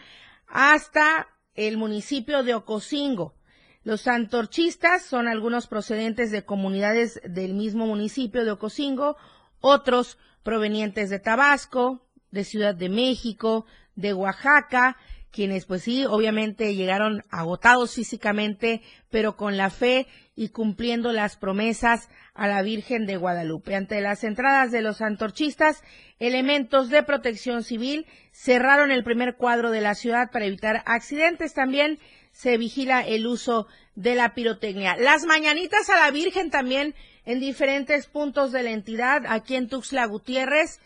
hasta 0.46 1.30
el 1.56 1.78
municipio 1.78 2.44
de 2.44 2.56
Ocosingo. 2.56 3.34
Los 3.84 4.08
antorchistas 4.08 5.04
son 5.04 5.28
algunos 5.28 5.68
procedentes 5.68 6.30
de 6.30 6.44
comunidades 6.44 7.20
del 7.24 7.56
mismo 7.56 7.88
municipio 7.88 8.46
de 8.46 8.52
Ocosingo, 8.52 9.18
otros 9.60 10.20
provenientes 10.44 11.10
de 11.10 11.20
Tabasco, 11.20 12.06
de 12.30 12.44
Ciudad 12.44 12.76
de 12.76 12.90
México, 12.90 13.66
de 13.96 14.14
Oaxaca, 14.14 14.98
quienes 15.32 15.66
pues 15.66 15.84
sí, 15.84 16.06
obviamente 16.06 16.76
llegaron 16.76 17.24
agotados 17.30 17.96
físicamente, 17.96 18.82
pero 19.10 19.38
con 19.38 19.58
la 19.58 19.70
fe 19.70 20.08
y 20.36 20.50
cumpliendo 20.50 21.14
las 21.14 21.38
promesas 21.38 22.10
a 22.34 22.48
la 22.48 22.62
Virgen 22.62 23.06
de 23.06 23.18
Guadalupe. 23.18 23.76
Ante 23.76 24.02
las 24.02 24.24
entradas 24.24 24.72
de 24.72 24.82
los 24.82 25.02
antorchistas, 25.02 25.84
elementos 26.20 26.90
de 26.90 27.04
protección 27.04 27.64
civil 27.64 28.06
cerraron 28.32 28.92
el 28.92 29.04
primer 29.04 29.38
cuadro 29.38 29.72
de 29.72 29.82
la 29.82 29.96
ciudad 29.96 30.32
para 30.32 30.46
evitar 30.46 30.84
accidentes. 30.86 31.54
También 31.54 32.00
se 32.32 32.58
vigila 32.58 33.02
el 33.02 33.28
uso 33.28 33.68
de 33.96 34.16
la 34.16 34.34
pirotecnia. 34.34 34.96
Las 34.98 35.26
mañanitas 35.26 35.90
a 35.90 36.00
la 36.00 36.12
Virgen 36.12 36.50
también 36.50 36.96
en 37.26 37.40
diferentes 37.40 38.08
puntos 38.08 38.52
de 38.52 38.64
la 38.64 38.72
entidad, 38.72 39.24
aquí 39.28 39.56
en 39.56 39.68
Tuxtla 39.68 40.06
Gutiérrez. 40.06 40.80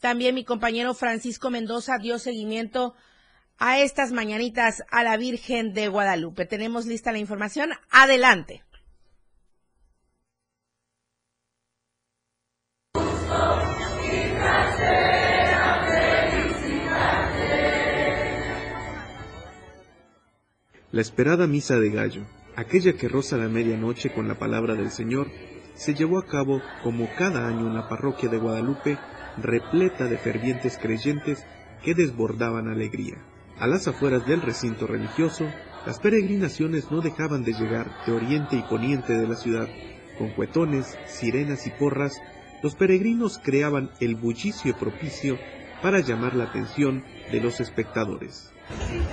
También 0.00 0.34
mi 0.34 0.44
compañero 0.44 0.94
Francisco 0.94 1.50
Mendoza 1.50 1.98
dio 1.98 2.18
seguimiento 2.18 2.94
a 3.58 3.78
estas 3.80 4.12
mañanitas 4.12 4.82
a 4.90 5.04
la 5.04 5.16
Virgen 5.16 5.74
de 5.74 5.88
Guadalupe. 5.88 6.46
Tenemos 6.46 6.86
lista 6.86 7.12
la 7.12 7.18
información. 7.18 7.70
Adelante. 7.90 8.62
La 20.92 21.02
esperada 21.02 21.46
misa 21.46 21.78
de 21.78 21.88
gallo, 21.90 22.22
aquella 22.56 22.94
que 22.94 23.06
roza 23.06 23.36
la 23.36 23.48
medianoche 23.48 24.12
con 24.12 24.26
la 24.26 24.40
palabra 24.40 24.74
del 24.74 24.90
Señor, 24.90 25.28
se 25.74 25.94
llevó 25.94 26.18
a 26.18 26.26
cabo 26.26 26.60
como 26.82 27.08
cada 27.16 27.46
año 27.46 27.68
en 27.68 27.76
la 27.76 27.88
parroquia 27.88 28.28
de 28.28 28.38
Guadalupe, 28.38 28.98
repleta 29.36 30.06
de 30.06 30.18
fervientes 30.18 30.78
creyentes 30.78 31.46
que 31.84 31.94
desbordaban 31.94 32.66
alegría. 32.66 33.18
A 33.60 33.68
las 33.68 33.86
afueras 33.86 34.26
del 34.26 34.42
recinto 34.42 34.88
religioso, 34.88 35.48
las 35.86 36.00
peregrinaciones 36.00 36.90
no 36.90 37.02
dejaban 37.02 37.44
de 37.44 37.52
llegar 37.52 38.04
de 38.04 38.12
oriente 38.12 38.56
y 38.56 38.62
poniente 38.62 39.12
de 39.12 39.28
la 39.28 39.36
ciudad. 39.36 39.68
Con 40.18 40.30
cuetones, 40.30 40.98
sirenas 41.06 41.68
y 41.68 41.70
porras, 41.70 42.20
los 42.64 42.74
peregrinos 42.74 43.38
creaban 43.38 43.90
el 44.00 44.16
bullicio 44.16 44.76
propicio 44.76 45.38
para 45.82 46.00
llamar 46.00 46.34
la 46.34 46.44
atención 46.44 47.04
de 47.30 47.40
los 47.40 47.60
espectadores. 47.60 48.50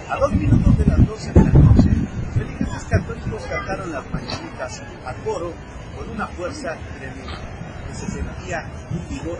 A 0.09 0.17
dos 0.17 0.33
minutos 0.33 0.77
de 0.77 0.85
las 0.85 1.07
doce 1.07 1.33
de 1.33 1.43
la 1.43 1.51
noche, 1.51 1.89
feligreses 2.33 2.83
católicos 2.85 3.43
cantaron 3.49 3.91
las 3.91 4.09
mañanitas 4.11 4.81
a 5.05 5.13
coro 5.25 5.51
con 5.97 6.09
una 6.09 6.27
fuerza 6.27 6.77
tremenda, 6.97 7.39
que 7.87 7.95
se 7.95 8.07
sentía 8.07 8.69
un 8.91 9.09
vigor 9.09 9.39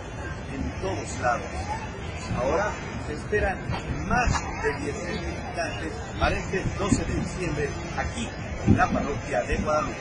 en 0.54 0.82
todos 0.82 1.20
lados. 1.22 1.48
Ahora 2.36 2.72
se 3.06 3.14
esperan 3.14 3.58
más 4.08 4.42
de 4.64 4.92
10.000 4.92 5.20
visitantes 5.20 5.94
para 6.20 6.36
este 6.36 6.64
12 6.78 7.06
de 7.06 7.16
diciembre 7.16 7.70
aquí 7.98 8.28
en 8.66 8.78
la 8.78 8.90
parroquia 8.90 9.44
de 9.44 9.58
Guadalupe. 9.58 9.96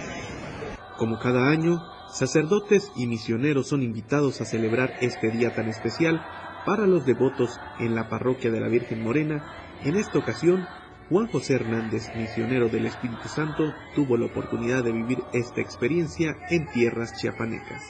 Como 0.97 1.19
cada 1.19 1.49
año, 1.49 1.79
sacerdotes 2.11 2.91
y 2.97 3.07
misioneros 3.07 3.69
son 3.69 3.83
invitados 3.83 4.41
a 4.41 4.47
celebrar 4.47 4.95
este 5.01 5.31
día 5.31 5.55
tan 5.55 5.69
especial 5.69 6.25
para 6.65 6.87
los 6.87 7.07
devotos 7.07 7.61
en 7.79 7.95
la 7.95 8.09
parroquia 8.09 8.51
de 8.51 8.61
la 8.61 8.69
Virgen 8.69 9.03
Morena. 9.05 9.45
En 9.85 9.97
esta 9.97 10.19
ocasión, 10.19 10.67
Juan 11.09 11.29
José 11.29 11.55
Hernández, 11.55 12.09
misionero 12.17 12.69
del 12.69 12.87
Espíritu 12.87 13.29
Santo, 13.29 13.73
tuvo 13.95 14.17
la 14.17 14.27
oportunidad 14.27 14.83
de 14.83 14.93
vivir 14.93 15.19
esta 15.33 15.61
experiencia 15.61 16.37
en 16.51 16.67
tierras 16.73 17.15
chiapanecas. 17.17 17.83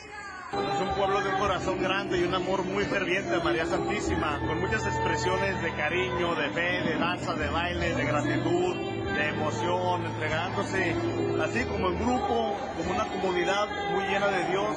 Es 0.53 0.81
un 0.81 0.95
pueblo 0.95 1.21
de 1.23 1.31
un 1.31 1.39
corazón 1.39 1.81
grande 1.81 2.21
y 2.21 2.25
un 2.25 2.35
amor 2.35 2.65
muy 2.65 2.85
ferviente 2.85 3.35
a 3.35 3.41
María 3.41 3.67
Santísima, 3.67 4.39
con 4.47 4.61
muchas 4.61 4.85
expresiones 4.87 5.63
de 5.63 5.71
cariño, 5.75 6.35
de 6.35 6.51
fe, 6.51 6.83
de 6.91 6.99
danza, 6.99 7.35
de 7.35 7.49
baile, 7.49 7.95
de 7.95 8.05
gratitud, 8.05 8.77
de 9.17 9.29
emoción, 9.29 10.05
entregándose 10.07 10.95
así 11.43 11.65
como 11.65 11.89
en 11.89 11.99
grupo, 11.99 12.57
como 12.77 12.95
una 12.95 13.07
comunidad 13.07 13.67
muy 13.93 14.05
llena 14.05 14.29
de 14.29 14.51
Dios. 14.51 14.77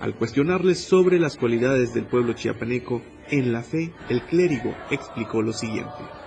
Al 0.00 0.14
cuestionarles 0.16 0.84
sobre 0.84 1.20
las 1.20 1.36
cualidades 1.36 1.94
del 1.94 2.06
pueblo 2.06 2.32
chiapaneco 2.32 3.02
en 3.30 3.52
la 3.52 3.62
fe, 3.62 3.92
el 4.08 4.22
clérigo 4.26 4.74
explicó 4.90 5.42
lo 5.42 5.52
siguiente. 5.52 6.21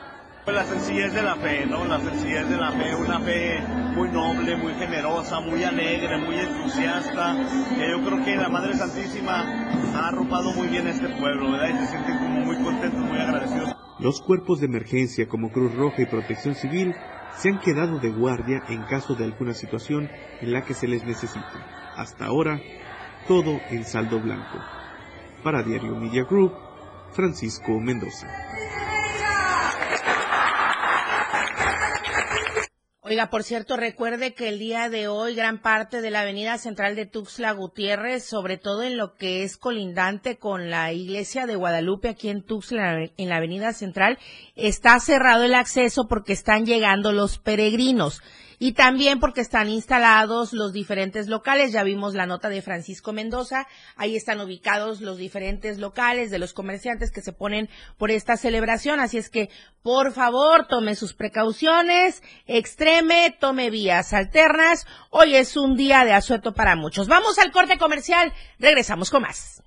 La 0.47 0.63
sencillez 0.63 1.11
de 1.11 1.23
la 1.23 1.35
fe, 1.37 1.65
¿no? 1.65 1.85
La 1.85 1.99
sencillez 1.99 2.47
de 2.47 2.55
la 2.55 2.71
fe, 2.71 2.95
una 2.95 3.19
fe 3.19 3.61
muy 3.95 4.09
noble, 4.09 4.55
muy 4.55 4.73
generosa, 4.75 5.39
muy 5.39 5.63
alegre, 5.63 6.19
muy 6.19 6.37
entusiasta. 6.37 7.35
Que 7.75 7.89
yo 7.89 8.03
creo 8.05 8.23
que 8.23 8.35
la 8.35 8.47
Madre 8.47 8.75
Santísima 8.75 9.41
ha 9.95 10.07
arropado 10.07 10.53
muy 10.53 10.67
bien 10.67 10.85
a 10.85 10.91
este 10.91 11.09
pueblo, 11.09 11.51
¿verdad? 11.51 11.69
Y 11.69 11.77
se 11.79 11.87
sienten 11.87 12.17
como 12.19 12.39
muy 12.41 12.63
contentos, 12.63 12.99
muy 12.99 13.17
agradecidos. 13.17 13.75
Los 13.97 14.21
cuerpos 14.21 14.59
de 14.59 14.67
emergencia 14.67 15.27
como 15.27 15.51
Cruz 15.51 15.73
Roja 15.73 16.03
y 16.03 16.05
Protección 16.05 16.53
Civil 16.53 16.93
se 17.35 17.49
han 17.49 17.59
quedado 17.59 17.97
de 17.97 18.11
guardia 18.11 18.61
en 18.69 18.83
caso 18.83 19.15
de 19.15 19.25
alguna 19.25 19.55
situación 19.55 20.11
en 20.41 20.53
la 20.53 20.61
que 20.61 20.75
se 20.75 20.87
les 20.87 21.03
necesite. 21.03 21.57
Hasta 21.95 22.25
ahora, 22.25 22.61
todo 23.27 23.59
en 23.71 23.83
saldo 23.83 24.19
blanco. 24.19 24.59
Para 25.43 25.63
Diario 25.63 25.95
Media 25.95 26.23
Group, 26.23 26.53
Francisco 27.13 27.79
Mendoza. 27.79 28.27
Oiga, 33.07 33.29
por 33.29 33.43
cierto, 33.43 33.77
recuerde 33.77 34.33
que 34.33 34.49
el 34.49 34.57
día 34.57 34.89
de 34.89 35.07
hoy 35.07 35.35
gran 35.35 35.61
parte 35.61 36.01
de 36.01 36.09
la 36.09 36.21
avenida 36.21 36.57
central 36.57 36.95
de 36.95 37.05
Tuxtla 37.05 37.51
Gutiérrez, 37.51 38.25
sobre 38.25 38.57
todo 38.57 38.81
en 38.81 38.97
lo 38.97 39.13
que 39.13 39.43
es 39.43 39.57
colindante 39.57 40.37
con 40.39 40.71
la 40.71 40.91
iglesia 40.91 41.45
de 41.45 41.55
Guadalupe 41.55 42.09
aquí 42.09 42.29
en 42.29 42.41
Tuxtla, 42.41 43.11
en 43.15 43.29
la 43.29 43.35
avenida 43.35 43.73
central, 43.73 44.17
está 44.55 44.99
cerrado 44.99 45.43
el 45.43 45.53
acceso 45.53 46.07
porque 46.07 46.33
están 46.33 46.65
llegando 46.65 47.11
los 47.11 47.37
peregrinos 47.37 48.23
y 48.59 48.73
también 48.73 49.19
porque 49.19 49.41
están 49.41 49.69
instalados 49.69 50.53
los 50.53 50.73
diferentes 50.73 51.27
locales. 51.27 51.71
Ya 51.71 51.83
vimos 51.83 52.13
la 52.13 52.25
nota 52.25 52.49
de 52.49 52.61
Francisco 52.61 53.13
Mendoza. 53.13 53.67
Ahí 53.95 54.15
están 54.15 54.39
ubicados 54.41 55.01
los 55.01 55.17
diferentes 55.17 55.77
locales 55.77 56.31
de 56.31 56.39
los 56.39 56.53
comerciantes 56.53 57.11
que 57.11 57.21
se 57.21 57.33
ponen 57.33 57.69
por 57.97 58.11
esta 58.11 58.37
celebración. 58.37 58.99
Así 58.99 59.17
es 59.17 59.29
que, 59.29 59.49
por 59.81 60.13
favor, 60.13 60.67
tome 60.67 60.95
sus 60.95 61.13
precauciones, 61.13 62.23
extreme, 62.45 63.35
tome 63.39 63.69
vías 63.69 64.13
alternas. 64.13 64.85
Hoy 65.09 65.35
es 65.35 65.57
un 65.57 65.75
día 65.75 66.05
de 66.05 66.13
asueto 66.13 66.53
para 66.53 66.75
muchos. 66.75 67.07
Vamos 67.07 67.37
al 67.39 67.51
corte 67.51 67.77
comercial. 67.77 68.33
Regresamos 68.59 69.09
con 69.09 69.23
más. 69.23 69.61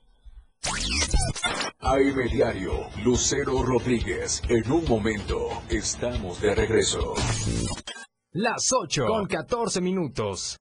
AM 1.80 2.28
Diario, 2.30 2.90
Lucero 3.04 3.62
Rodríguez. 3.62 4.42
En 4.48 4.70
un 4.70 4.84
momento, 4.86 5.62
estamos 5.70 6.40
de 6.40 6.54
regreso. 6.54 7.14
Las 8.32 8.74
8 8.74 9.06
con 9.06 9.24
14 9.24 9.80
minutos. 9.80 10.58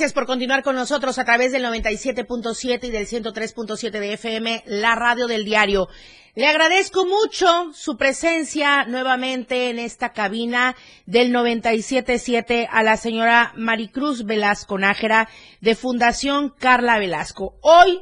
Gracias 0.00 0.14
por 0.14 0.24
continuar 0.24 0.62
con 0.62 0.76
nosotros 0.76 1.18
a 1.18 1.26
través 1.26 1.52
del 1.52 1.62
97.7 1.62 2.84
y 2.84 2.90
del 2.90 3.06
103.7 3.06 3.90
de 3.90 4.14
FM, 4.14 4.62
la 4.64 4.94
radio 4.94 5.26
del 5.26 5.44
diario. 5.44 5.88
Le 6.34 6.46
agradezco 6.46 7.04
mucho 7.04 7.70
su 7.74 7.98
presencia 7.98 8.86
nuevamente 8.86 9.68
en 9.68 9.78
esta 9.78 10.14
cabina 10.14 10.74
del 11.04 11.30
97.7 11.34 12.66
a 12.70 12.82
la 12.82 12.96
señora 12.96 13.52
Maricruz 13.56 14.24
Velasco 14.24 14.78
Nájera 14.78 15.28
de 15.60 15.74
Fundación 15.74 16.48
Carla 16.48 16.98
Velasco. 16.98 17.58
Hoy, 17.60 18.00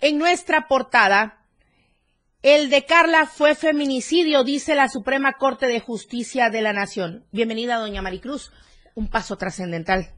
en 0.00 0.18
nuestra 0.18 0.68
portada, 0.68 1.42
el 2.42 2.70
de 2.70 2.84
Carla 2.84 3.26
fue 3.26 3.56
feminicidio, 3.56 4.44
dice 4.44 4.76
la 4.76 4.88
Suprema 4.88 5.32
Corte 5.32 5.66
de 5.66 5.80
Justicia 5.80 6.48
de 6.48 6.62
la 6.62 6.72
Nación. 6.72 7.26
Bienvenida, 7.32 7.78
doña 7.78 8.02
Maricruz. 8.02 8.52
Un 8.94 9.08
paso 9.08 9.34
trascendental. 9.34 10.17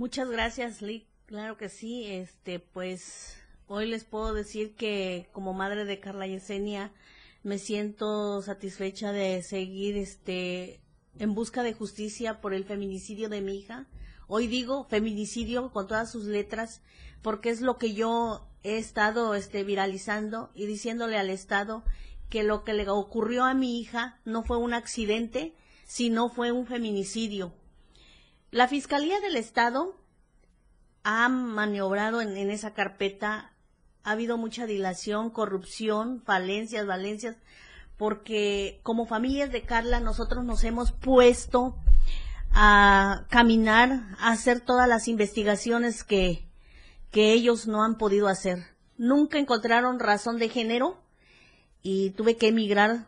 Muchas 0.00 0.30
gracias, 0.30 0.80
Lick. 0.80 1.04
Claro 1.26 1.58
que 1.58 1.68
sí. 1.68 2.06
Este, 2.06 2.58
pues 2.58 3.36
hoy 3.66 3.84
les 3.84 4.04
puedo 4.04 4.32
decir 4.32 4.74
que 4.74 5.28
como 5.32 5.52
madre 5.52 5.84
de 5.84 6.00
Carla 6.00 6.26
Yesenia 6.26 6.90
me 7.42 7.58
siento 7.58 8.40
satisfecha 8.40 9.12
de 9.12 9.42
seguir 9.42 9.98
este 9.98 10.80
en 11.18 11.34
busca 11.34 11.62
de 11.62 11.74
justicia 11.74 12.40
por 12.40 12.54
el 12.54 12.64
feminicidio 12.64 13.28
de 13.28 13.42
mi 13.42 13.58
hija. 13.58 13.88
Hoy 14.26 14.46
digo 14.46 14.84
feminicidio 14.84 15.70
con 15.70 15.86
todas 15.86 16.10
sus 16.10 16.24
letras 16.24 16.80
porque 17.20 17.50
es 17.50 17.60
lo 17.60 17.76
que 17.76 17.92
yo 17.92 18.48
he 18.62 18.78
estado 18.78 19.34
este 19.34 19.64
viralizando 19.64 20.50
y 20.54 20.64
diciéndole 20.64 21.18
al 21.18 21.28
Estado 21.28 21.84
que 22.30 22.42
lo 22.42 22.64
que 22.64 22.72
le 22.72 22.88
ocurrió 22.88 23.44
a 23.44 23.52
mi 23.52 23.78
hija 23.78 24.18
no 24.24 24.44
fue 24.44 24.56
un 24.56 24.72
accidente, 24.72 25.52
sino 25.84 26.30
fue 26.30 26.52
un 26.52 26.66
feminicidio, 26.66 27.52
la 28.50 28.66
Fiscalía 28.66 29.20
del 29.20 29.36
Estado 29.36 29.94
ha 31.04 31.28
maniobrado 31.28 32.20
en, 32.20 32.50
esa 32.50 32.74
carpeta, 32.74 33.52
ha 34.02 34.10
habido 34.10 34.36
mucha 34.38 34.66
dilación, 34.66 35.30
corrupción, 35.30 36.20
falencias, 36.22 36.86
valencias, 36.86 37.36
porque 37.96 38.80
como 38.82 39.06
familias 39.06 39.52
de 39.52 39.62
Carla 39.62 40.00
nosotros 40.00 40.44
nos 40.44 40.64
hemos 40.64 40.90
puesto 40.90 41.76
a 42.52 43.24
caminar, 43.30 44.16
a 44.18 44.32
hacer 44.32 44.60
todas 44.60 44.88
las 44.88 45.06
investigaciones 45.06 46.02
que, 46.02 46.44
que 47.12 47.32
ellos 47.32 47.68
no 47.68 47.84
han 47.84 47.98
podido 47.98 48.26
hacer. 48.26 48.66
Nunca 48.98 49.38
encontraron 49.38 50.00
razón 50.00 50.38
de 50.38 50.48
género 50.48 51.00
y 51.82 52.10
tuve 52.10 52.36
que 52.36 52.48
emigrar 52.48 53.06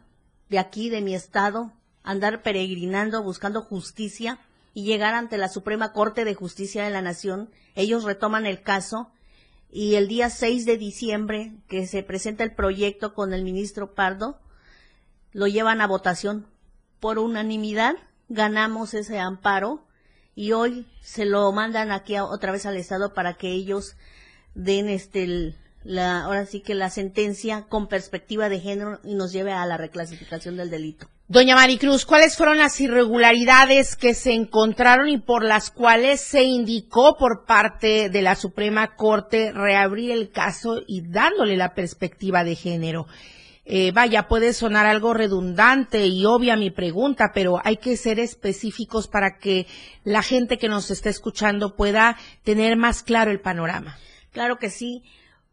de 0.48 0.60
aquí, 0.60 0.88
de 0.88 1.00
mi 1.00 1.14
estado, 1.16 1.72
andar 2.04 2.42
peregrinando, 2.42 3.22
buscando 3.24 3.62
justicia 3.62 4.38
y 4.74 4.84
llegar 4.84 5.14
ante 5.14 5.38
la 5.38 5.48
Suprema 5.48 5.92
Corte 5.92 6.24
de 6.24 6.34
Justicia 6.34 6.84
de 6.84 6.90
la 6.90 7.02
Nación. 7.02 7.50
Ellos 7.74 8.04
retoman 8.04 8.46
el 8.46 8.62
caso 8.62 9.10
y 9.70 9.94
el 9.94 10.08
día 10.08 10.28
6 10.28 10.66
de 10.66 10.76
diciembre, 10.76 11.54
que 11.68 11.86
se 11.86 12.02
presenta 12.02 12.44
el 12.44 12.54
proyecto 12.54 13.14
con 13.14 13.32
el 13.32 13.42
ministro 13.42 13.94
Pardo, 13.94 14.38
lo 15.32 15.46
llevan 15.46 15.80
a 15.80 15.86
votación. 15.86 16.46
Por 17.00 17.18
unanimidad 17.18 17.94
ganamos 18.28 18.94
ese 18.94 19.18
amparo 19.18 19.86
y 20.34 20.52
hoy 20.52 20.86
se 21.00 21.24
lo 21.24 21.50
mandan 21.52 21.90
aquí 21.90 22.18
otra 22.18 22.52
vez 22.52 22.66
al 22.66 22.76
Estado 22.76 23.14
para 23.14 23.34
que 23.34 23.50
ellos 23.52 23.96
den 24.54 24.88
este 24.88 25.56
la 25.84 26.24
ahora 26.24 26.46
sí 26.46 26.60
que 26.60 26.74
la 26.74 26.90
sentencia 26.90 27.66
con 27.68 27.88
perspectiva 27.88 28.48
de 28.48 28.60
género 28.60 29.00
y 29.02 29.14
nos 29.14 29.32
lleve 29.32 29.52
a 29.52 29.66
la 29.66 29.76
reclasificación 29.76 30.56
del 30.56 30.70
delito. 30.70 31.08
Doña 31.32 31.54
Maricruz, 31.56 32.04
¿cuáles 32.04 32.36
fueron 32.36 32.58
las 32.58 32.78
irregularidades 32.78 33.96
que 33.96 34.12
se 34.12 34.34
encontraron 34.34 35.08
y 35.08 35.16
por 35.16 35.42
las 35.42 35.70
cuales 35.70 36.20
se 36.20 36.42
indicó 36.42 37.16
por 37.16 37.46
parte 37.46 38.10
de 38.10 38.20
la 38.20 38.34
Suprema 38.34 38.96
Corte 38.96 39.50
reabrir 39.50 40.10
el 40.10 40.30
caso 40.30 40.82
y 40.86 41.00
dándole 41.00 41.56
la 41.56 41.72
perspectiva 41.72 42.44
de 42.44 42.54
género? 42.54 43.06
Eh, 43.64 43.92
vaya, 43.92 44.28
puede 44.28 44.52
sonar 44.52 44.84
algo 44.84 45.14
redundante 45.14 46.06
y 46.06 46.26
obvia 46.26 46.54
mi 46.54 46.70
pregunta, 46.70 47.30
pero 47.32 47.60
hay 47.64 47.78
que 47.78 47.96
ser 47.96 48.20
específicos 48.20 49.08
para 49.08 49.38
que 49.38 49.66
la 50.04 50.20
gente 50.20 50.58
que 50.58 50.68
nos 50.68 50.90
está 50.90 51.08
escuchando 51.08 51.76
pueda 51.76 52.18
tener 52.42 52.76
más 52.76 53.02
claro 53.02 53.30
el 53.30 53.40
panorama. 53.40 53.96
Claro 54.32 54.58
que 54.58 54.68
sí. 54.68 55.02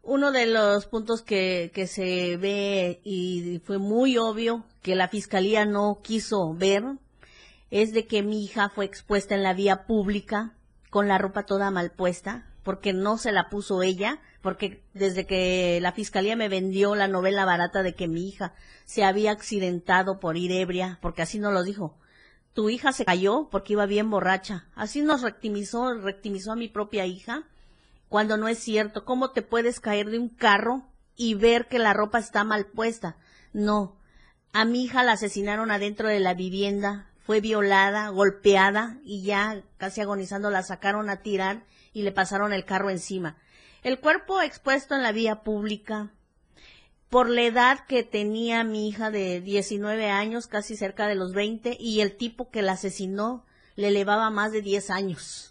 Uno 0.02 0.32
de 0.32 0.46
los 0.46 0.86
puntos 0.86 1.22
que, 1.22 1.70
que 1.74 1.86
se 1.86 2.36
ve 2.36 3.00
y 3.04 3.60
fue 3.64 3.78
muy 3.78 4.16
obvio 4.16 4.64
que 4.82 4.94
la 4.94 5.08
fiscalía 5.08 5.66
no 5.66 6.00
quiso 6.02 6.54
ver 6.54 6.84
es 7.70 7.92
de 7.92 8.06
que 8.06 8.22
mi 8.22 8.44
hija 8.44 8.70
fue 8.70 8.84
expuesta 8.84 9.34
en 9.34 9.42
la 9.42 9.54
vía 9.54 9.86
pública 9.86 10.54
con 10.90 11.06
la 11.06 11.18
ropa 11.18 11.44
toda 11.44 11.70
mal 11.70 11.92
puesta, 11.92 12.46
porque 12.62 12.92
no 12.92 13.16
se 13.16 13.32
la 13.32 13.48
puso 13.48 13.82
ella, 13.82 14.20
porque 14.42 14.82
desde 14.92 15.24
que 15.24 15.78
la 15.80 15.92
fiscalía 15.92 16.36
me 16.36 16.48
vendió 16.48 16.94
la 16.94 17.08
novela 17.08 17.44
barata 17.44 17.82
de 17.82 17.94
que 17.94 18.08
mi 18.08 18.28
hija 18.28 18.54
se 18.84 19.04
había 19.04 19.30
accidentado 19.30 20.18
por 20.18 20.36
ir 20.36 20.50
ebria, 20.52 20.98
porque 21.00 21.22
así 21.22 21.38
nos 21.38 21.52
lo 21.52 21.62
dijo. 21.62 21.96
Tu 22.52 22.68
hija 22.68 22.92
se 22.92 23.04
cayó 23.04 23.48
porque 23.50 23.74
iba 23.74 23.86
bien 23.86 24.10
borracha. 24.10 24.66
Así 24.74 25.02
nos 25.02 25.22
rectimizó, 25.22 25.94
rectimizó 25.94 26.52
a 26.52 26.56
mi 26.56 26.68
propia 26.68 27.06
hija 27.06 27.44
cuando 28.10 28.36
no 28.36 28.48
es 28.48 28.58
cierto. 28.58 29.06
¿Cómo 29.06 29.30
te 29.30 29.40
puedes 29.40 29.80
caer 29.80 30.10
de 30.10 30.18
un 30.18 30.28
carro 30.28 30.82
y 31.16 31.34
ver 31.34 31.68
que 31.68 31.78
la 31.78 31.94
ropa 31.94 32.18
está 32.18 32.44
mal 32.44 32.66
puesta? 32.66 33.16
No. 33.54 33.96
A 34.52 34.66
mi 34.66 34.84
hija 34.84 35.04
la 35.04 35.12
asesinaron 35.12 35.70
adentro 35.70 36.08
de 36.08 36.20
la 36.20 36.34
vivienda, 36.34 37.08
fue 37.24 37.40
violada, 37.40 38.08
golpeada 38.08 38.98
y 39.04 39.22
ya 39.22 39.62
casi 39.78 40.00
agonizando 40.00 40.50
la 40.50 40.64
sacaron 40.64 41.08
a 41.08 41.22
tirar 41.22 41.64
y 41.92 42.02
le 42.02 42.10
pasaron 42.10 42.52
el 42.52 42.64
carro 42.64 42.90
encima. 42.90 43.38
El 43.82 44.00
cuerpo 44.00 44.42
expuesto 44.42 44.96
en 44.96 45.04
la 45.04 45.12
vía 45.12 45.42
pública, 45.42 46.10
por 47.10 47.28
la 47.28 47.42
edad 47.42 47.86
que 47.86 48.02
tenía 48.02 48.64
mi 48.64 48.88
hija 48.88 49.12
de 49.12 49.40
19 49.40 50.10
años, 50.10 50.48
casi 50.48 50.76
cerca 50.76 51.06
de 51.06 51.14
los 51.14 51.32
20, 51.32 51.76
y 51.78 52.00
el 52.00 52.16
tipo 52.16 52.50
que 52.50 52.62
la 52.62 52.72
asesinó 52.72 53.46
le 53.76 53.88
elevaba 53.88 54.30
más 54.30 54.50
de 54.50 54.62
10 54.62 54.90
años. 54.90 55.49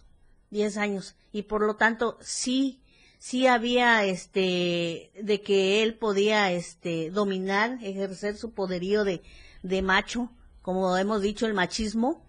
10 0.52 0.78
años 0.78 1.16
y 1.32 1.44
por 1.44 1.62
lo 1.62 1.76
tanto 1.76 2.18
sí 2.22 2.82
sí 3.20 3.48
había 3.48 4.06
este 4.06 5.12
de 5.22 5.42
que 5.42 5.84
él 5.84 5.96
podía 5.96 6.52
este 6.52 7.12
dominar 7.12 7.78
ejercer 7.82 8.38
su 8.38 8.54
poderío 8.54 9.04
de, 9.04 9.22
de 9.62 9.82
macho 9.82 10.32
como 10.62 10.98
hemos 10.98 11.22
dicho 11.22 11.46
el 11.46 11.54
machismo 11.54 12.24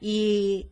y 0.00 0.68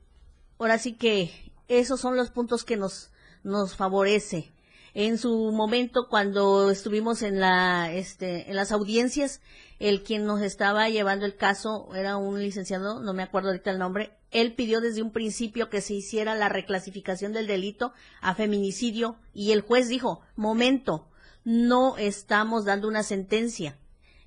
ahora 0.58 0.78
sí 0.78 0.94
que 0.94 1.52
esos 1.68 2.00
son 2.00 2.16
los 2.16 2.30
puntos 2.30 2.64
que 2.64 2.76
nos 2.76 3.10
nos 3.42 3.74
favorece. 3.74 4.52
En 4.92 5.18
su 5.18 5.52
momento 5.52 6.08
cuando 6.08 6.70
estuvimos 6.70 7.22
en 7.22 7.38
la 7.38 7.92
este 7.92 8.50
en 8.50 8.56
las 8.56 8.72
audiencias 8.72 9.40
el 9.78 10.02
quien 10.02 10.26
nos 10.26 10.42
estaba 10.42 10.88
llevando 10.88 11.26
el 11.26 11.36
caso 11.36 11.94
era 11.94 12.16
un 12.16 12.40
licenciado 12.40 13.00
no 13.00 13.14
me 13.14 13.22
acuerdo 13.22 13.50
ahorita 13.50 13.70
el 13.70 13.78
nombre 13.78 14.19
él 14.30 14.54
pidió 14.54 14.80
desde 14.80 15.02
un 15.02 15.10
principio 15.10 15.68
que 15.68 15.80
se 15.80 15.94
hiciera 15.94 16.34
la 16.34 16.48
reclasificación 16.48 17.32
del 17.32 17.46
delito 17.46 17.92
a 18.20 18.34
feminicidio 18.34 19.16
y 19.34 19.52
el 19.52 19.62
juez 19.62 19.88
dijo, 19.88 20.20
momento, 20.36 21.08
no 21.44 21.96
estamos 21.96 22.64
dando 22.64 22.88
una 22.88 23.02
sentencia. 23.02 23.76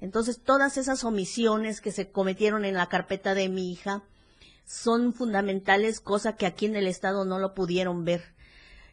Entonces, 0.02 0.42
todas 0.44 0.78
esas 0.78 1.04
omisiones 1.06 1.80
que 1.80 1.92
se 1.92 2.12
cometieron 2.12 2.66
en 2.66 2.74
la 2.74 2.90
carpeta 2.90 3.34
de 3.34 3.48
mi 3.48 3.72
hija 3.72 4.04
son 4.66 5.14
fundamentales, 5.14 6.02
cosa 6.02 6.36
que 6.36 6.46
aquí 6.46 6.66
en 6.66 6.76
el 6.76 6.88
Estado 6.88 7.24
no 7.24 7.40
lo 7.40 7.54
pudieron 7.54 8.04
ver. 8.04 8.34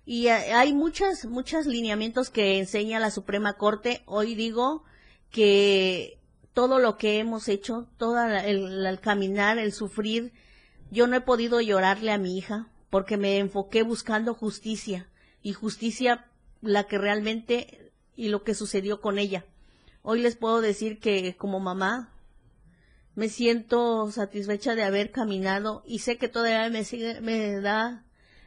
Y 0.06 0.28
hay 0.28 0.72
muchas, 0.72 1.24
muchos 1.24 1.66
lineamientos 1.66 2.30
que 2.30 2.58
enseña 2.58 3.00
la 3.00 3.10
Suprema 3.10 3.54
Corte. 3.54 4.02
Hoy 4.06 4.34
digo 4.34 4.84
que 5.30 6.18
todo 6.52 6.78
lo 6.78 6.96
que 6.96 7.18
hemos 7.18 7.48
hecho, 7.48 7.88
todo 7.96 8.20
el 8.24 9.00
caminar, 9.00 9.58
el 9.58 9.72
sufrir, 9.72 10.32
yo 10.90 11.06
no 11.06 11.16
he 11.16 11.20
podido 11.20 11.60
llorarle 11.60 12.12
a 12.12 12.18
mi 12.18 12.36
hija 12.36 12.68
porque 12.90 13.16
me 13.16 13.38
enfoqué 13.38 13.82
buscando 13.82 14.34
justicia 14.34 15.08
y 15.42 15.52
justicia 15.52 16.26
la 16.60 16.84
que 16.84 16.98
realmente 16.98 17.92
y 18.16 18.28
lo 18.28 18.42
que 18.42 18.54
sucedió 18.54 19.00
con 19.00 19.18
ella. 19.18 19.44
Hoy 20.02 20.20
les 20.20 20.36
puedo 20.36 20.60
decir 20.60 20.98
que 20.98 21.36
como 21.36 21.60
mamá 21.60 22.12
me 23.14 23.28
siento 23.28 24.10
satisfecha 24.10 24.74
de 24.74 24.82
haber 24.82 25.10
caminado 25.10 25.82
y 25.86 26.00
sé 26.00 26.16
que 26.18 26.28
todavía 26.28 26.68
me 26.70 26.84
sigue, 26.84 27.20
me 27.20 27.60
da, 27.60 28.04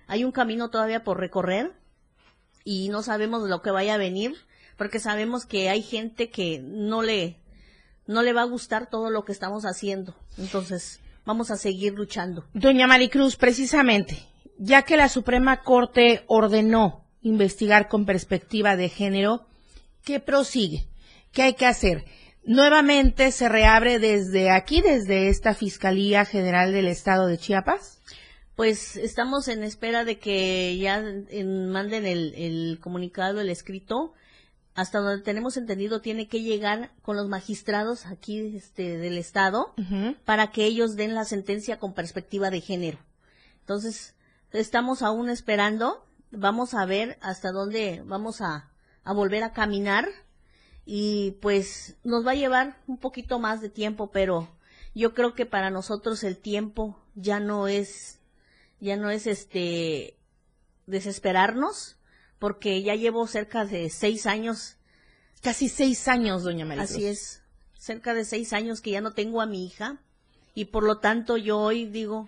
hay 0.07 0.23
un 0.23 0.31
camino 0.31 0.69
todavía 0.69 1.03
por 1.03 1.19
recorrer 1.19 1.73
y 2.63 2.89
no 2.89 3.03
sabemos 3.03 3.47
lo 3.49 3.61
que 3.61 3.71
vaya 3.71 3.95
a 3.95 3.99
venir 3.99 4.35
porque 4.77 4.99
sabemos 4.99 5.45
que 5.45 5.69
hay 5.69 5.81
gente 5.81 6.29
que 6.29 6.59
no 6.59 7.01
le, 7.03 7.37
no 8.07 8.21
le 8.21 8.33
va 8.33 8.41
a 8.41 8.45
gustar 8.45 8.89
todo 8.89 9.09
lo 9.09 9.23
que 9.23 9.31
estamos 9.31 9.65
haciendo. 9.65 10.15
Entonces, 10.37 10.99
vamos 11.25 11.51
a 11.51 11.57
seguir 11.57 11.93
luchando. 11.93 12.45
Doña 12.53 12.87
Maricruz, 12.87 13.35
precisamente, 13.35 14.17
ya 14.57 14.81
que 14.83 14.97
la 14.97 15.09
Suprema 15.09 15.61
Corte 15.61 16.23
ordenó 16.27 17.05
investigar 17.21 17.87
con 17.87 18.05
perspectiva 18.05 18.75
de 18.75 18.89
género, 18.89 19.45
¿qué 20.03 20.19
prosigue? 20.19 20.85
¿Qué 21.31 21.43
hay 21.43 21.53
que 21.53 21.65
hacer? 21.65 22.05
Nuevamente 22.45 23.31
se 23.31 23.47
reabre 23.47 23.99
desde 23.99 24.51
aquí, 24.51 24.81
desde 24.81 25.29
esta 25.29 25.53
Fiscalía 25.55 26.25
General 26.25 26.73
del 26.73 26.87
Estado 26.87 27.25
de 27.27 27.37
Chiapas. 27.37 28.01
Pues 28.55 28.97
estamos 28.97 29.47
en 29.47 29.63
espera 29.63 30.03
de 30.05 30.19
que 30.19 30.77
ya 30.77 30.97
en- 31.29 31.69
manden 31.69 32.05
el, 32.05 32.33
el 32.35 32.79
comunicado, 32.81 33.41
el 33.41 33.49
escrito. 33.49 34.13
Hasta 34.75 34.99
donde 34.99 35.23
tenemos 35.23 35.55
entendido, 35.55 36.01
tiene 36.01 36.27
que 36.27 36.41
llegar 36.41 36.91
con 37.03 37.15
los 37.15 37.27
magistrados 37.29 38.07
aquí 38.07 38.55
este, 38.55 38.97
del 38.97 39.17
Estado 39.17 39.73
para 40.25 40.51
que 40.51 40.65
ellos 40.65 40.95
den 40.95 41.13
la 41.13 41.25
sentencia 41.25 41.77
con 41.77 41.93
perspectiva 41.93 42.49
de 42.49 42.61
género. 42.61 42.97
Entonces, 43.59 44.15
estamos 44.51 45.03
aún 45.03 45.29
esperando. 45.29 46.05
Vamos 46.31 46.73
a 46.73 46.85
ver 46.85 47.19
hasta 47.21 47.51
dónde 47.51 48.01
vamos 48.05 48.41
a, 48.41 48.71
a 49.03 49.13
volver 49.13 49.43
a 49.43 49.53
caminar. 49.53 50.09
Y 50.85 51.37
pues 51.41 51.95
nos 52.03 52.25
va 52.25 52.31
a 52.31 52.35
llevar 52.35 52.77
un 52.87 52.97
poquito 52.97 53.39
más 53.39 53.61
de 53.61 53.69
tiempo, 53.69 54.11
pero 54.11 54.49
yo 54.95 55.13
creo 55.13 55.33
que 55.33 55.45
para 55.45 55.69
nosotros 55.69 56.23
el 56.23 56.37
tiempo 56.37 56.99
ya 57.15 57.39
no 57.39 57.67
es, 57.67 58.19
ya 58.79 58.97
no 58.97 59.09
es 59.09 59.27
este, 59.27 60.17
desesperarnos, 60.85 61.97
porque 62.43 62.83
ya 62.83 62.95
llevo 62.95 63.25
cerca 63.25 63.63
de 63.63 63.89
seis 63.89 64.25
años 64.25 64.75
Casi 65.41 65.69
seis 65.69 66.09
años, 66.09 66.43
doña 66.43 66.65
Maricruz. 66.65 66.91
Así 66.91 67.05
es, 67.05 67.41
cerca 67.77 68.13
de 68.13 68.25
seis 68.25 68.51
años 68.51 68.81
que 68.81 68.91
ya 68.91 68.99
no 68.99 69.13
tengo 69.13 69.39
a 69.39 69.45
mi 69.45 69.65
hija 69.65 70.01
y 70.53 70.65
por 70.65 70.83
lo 70.83 70.97
tanto 70.97 71.37
yo 71.37 71.57
hoy 71.57 71.85
digo, 71.85 72.27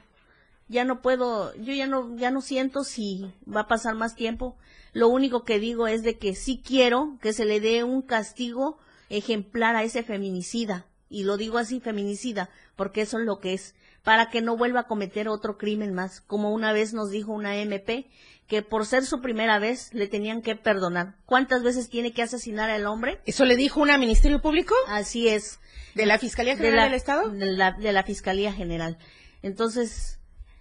ya 0.70 0.86
no 0.86 1.02
puedo, 1.02 1.54
yo 1.56 1.74
ya 1.74 1.86
no, 1.86 2.16
ya 2.16 2.32
no 2.32 2.40
siento 2.40 2.86
si 2.86 3.30
va 3.46 3.62
a 3.62 3.68
pasar 3.68 3.96
más 3.96 4.16
tiempo. 4.16 4.56
Lo 4.94 5.10
único 5.10 5.44
que 5.44 5.60
digo 5.60 5.86
es 5.86 6.02
de 6.02 6.18
que 6.18 6.34
sí 6.34 6.62
quiero 6.66 7.18
que 7.22 7.34
se 7.34 7.44
le 7.44 7.60
dé 7.60 7.84
un 7.84 8.02
castigo 8.02 8.78
ejemplar 9.10 9.76
a 9.76 9.84
ese 9.84 10.02
feminicida. 10.02 10.86
Y 11.10 11.24
lo 11.24 11.36
digo 11.36 11.58
así, 11.58 11.82
feminicida, 11.82 12.50
porque 12.78 13.02
eso 13.02 13.20
es 13.20 13.26
lo 13.26 13.42
que 13.42 13.54
es, 13.54 13.76
para 14.06 14.30
que 14.30 14.42
no 14.42 14.56
vuelva 14.56 14.82
a 14.82 14.88
cometer 14.88 15.28
otro 15.28 15.58
crimen 15.58 15.94
más. 15.94 16.22
Como 16.22 16.54
una 16.54 16.72
vez 16.72 16.94
nos 16.94 17.10
dijo 17.10 17.34
una 17.34 17.58
MP, 17.58 18.08
que 18.48 18.62
por 18.62 18.86
ser 18.86 19.04
su 19.04 19.20
primera 19.20 19.58
vez 19.58 19.92
le 19.94 20.08
tenían 20.08 20.44
que 20.44 20.56
perdonar. 20.56 21.16
¿Cuántas 21.26 21.64
veces 21.64 21.90
tiene 21.90 22.14
que 22.14 22.22
asesinar 22.22 22.70
al 22.70 22.86
hombre? 22.86 23.20
¿Eso 23.26 23.46
le 23.46 23.56
dijo 23.56 23.82
una 23.82 23.98
Ministerio 23.98 24.42
Público? 24.42 24.76
Así 24.88 25.28
es. 25.28 25.60
¿De 25.96 26.06
la 26.06 26.20
Fiscalía 26.20 26.56
de 26.56 26.60
General 26.60 26.78
la, 26.78 26.86
del 26.86 26.94
Estado? 26.94 27.30
De 27.32 27.46
la, 27.48 27.72
de 27.72 27.92
la 27.92 28.04
Fiscalía 28.04 28.54
General. 28.54 29.00
Entonces, 29.42 30.20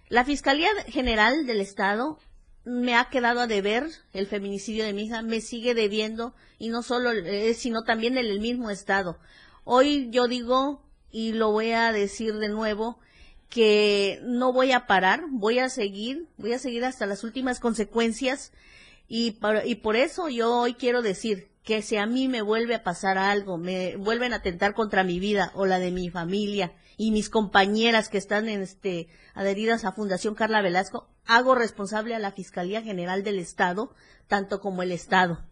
la 0.09 0.25
Fiscalía 0.25 0.69
General 0.87 1.45
del 1.45 1.61
Estado 1.61 2.17
me 2.63 2.95
ha 2.95 3.09
quedado 3.09 3.41
a 3.41 3.47
deber 3.47 3.85
el 4.13 4.25
feminicidio 4.25 4.85
de 4.85 4.93
mi 4.93 5.03
hija, 5.03 5.21
me 5.21 5.39
sigue 5.39 5.75
debiendo, 5.75 6.33
y 6.57 6.69
no 6.69 6.81
solo, 6.81 7.11
eh, 7.11 7.53
sino 7.53 7.83
también 7.83 8.17
en 8.17 8.25
el 8.25 8.39
mismo 8.39 8.71
Estado. 8.71 9.19
Hoy 9.65 10.09
yo 10.09 10.27
digo, 10.27 10.81
y 11.11 11.33
lo 11.33 11.51
voy 11.51 11.73
a 11.73 11.91
decir 11.91 12.33
de 12.37 12.49
nuevo, 12.49 12.99
que 13.49 14.19
no 14.23 14.51
voy 14.51 14.71
a 14.71 14.87
parar, 14.87 15.25
voy 15.29 15.59
a 15.59 15.69
seguir, 15.69 16.27
voy 16.37 16.53
a 16.53 16.59
seguir 16.59 16.83
hasta 16.85 17.05
las 17.05 17.23
últimas 17.23 17.59
consecuencias. 17.59 18.51
Y 19.07 19.31
por, 19.31 19.65
y 19.65 19.75
por 19.75 19.95
eso 19.95 20.29
yo 20.29 20.57
hoy 20.57 20.73
quiero 20.73 21.01
decir 21.01 21.49
que 21.63 21.81
si 21.81 21.97
a 21.97 22.05
mí 22.05 22.27
me 22.27 22.41
vuelve 22.41 22.75
a 22.75 22.83
pasar 22.83 23.17
algo, 23.17 23.57
me 23.57 23.95
vuelven 23.97 24.33
a 24.33 24.37
atentar 24.37 24.73
contra 24.73 25.03
mi 25.03 25.19
vida 25.19 25.51
o 25.55 25.65
la 25.65 25.79
de 25.79 25.91
mi 25.91 26.09
familia 26.09 26.73
y 26.97 27.11
mis 27.11 27.29
compañeras 27.29 28.09
que 28.09 28.17
están 28.17 28.49
en 28.49 28.61
este 28.61 29.07
adheridas 29.33 29.83
a 29.83 29.91
Fundación 29.91 30.35
Carla 30.35 30.61
Velasco, 30.61 31.09
hago 31.25 31.55
responsable 31.55 32.15
a 32.15 32.19
la 32.19 32.31
Fiscalía 32.31 32.81
General 32.81 33.23
del 33.23 33.39
Estado, 33.39 33.93
tanto 34.27 34.61
como 34.61 34.83
el 34.83 34.91
Estado 34.91 35.43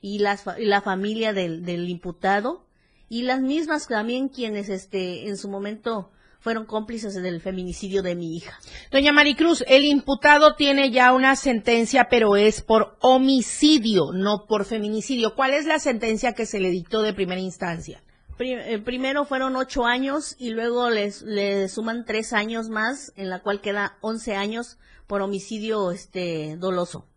y, 0.00 0.22
y 0.22 0.64
la 0.64 0.80
familia 0.82 1.32
del, 1.32 1.64
del 1.64 1.88
imputado 1.88 2.66
y 3.08 3.22
las 3.22 3.40
mismas 3.40 3.86
también 3.88 4.28
quienes 4.28 4.68
este 4.68 5.28
en 5.28 5.36
su 5.36 5.48
momento 5.48 6.10
fueron 6.46 6.64
cómplices 6.64 7.20
del 7.20 7.40
feminicidio 7.40 8.04
de 8.04 8.14
mi 8.14 8.36
hija. 8.36 8.56
Doña 8.92 9.10
Maricruz, 9.12 9.64
el 9.66 9.84
imputado 9.84 10.54
tiene 10.54 10.92
ya 10.92 11.12
una 11.12 11.34
sentencia, 11.34 12.06
pero 12.08 12.36
es 12.36 12.62
por 12.62 12.96
homicidio, 13.00 14.12
no 14.12 14.46
por 14.46 14.64
feminicidio. 14.64 15.34
¿Cuál 15.34 15.54
es 15.54 15.66
la 15.66 15.80
sentencia 15.80 16.34
que 16.34 16.46
se 16.46 16.60
le 16.60 16.70
dictó 16.70 17.02
de 17.02 17.12
primera 17.14 17.40
instancia? 17.40 18.00
Eh, 18.38 18.78
primero 18.78 19.24
fueron 19.24 19.56
ocho 19.56 19.86
años 19.86 20.36
y 20.38 20.50
luego 20.50 20.88
les, 20.88 21.22
le 21.22 21.68
suman 21.68 22.04
tres 22.04 22.32
años 22.32 22.68
más, 22.68 23.12
en 23.16 23.28
la 23.28 23.40
cual 23.40 23.60
queda 23.60 23.98
once 24.00 24.36
años 24.36 24.78
por 25.08 25.22
homicidio 25.22 25.90
este 25.90 26.54
doloso. 26.58 27.08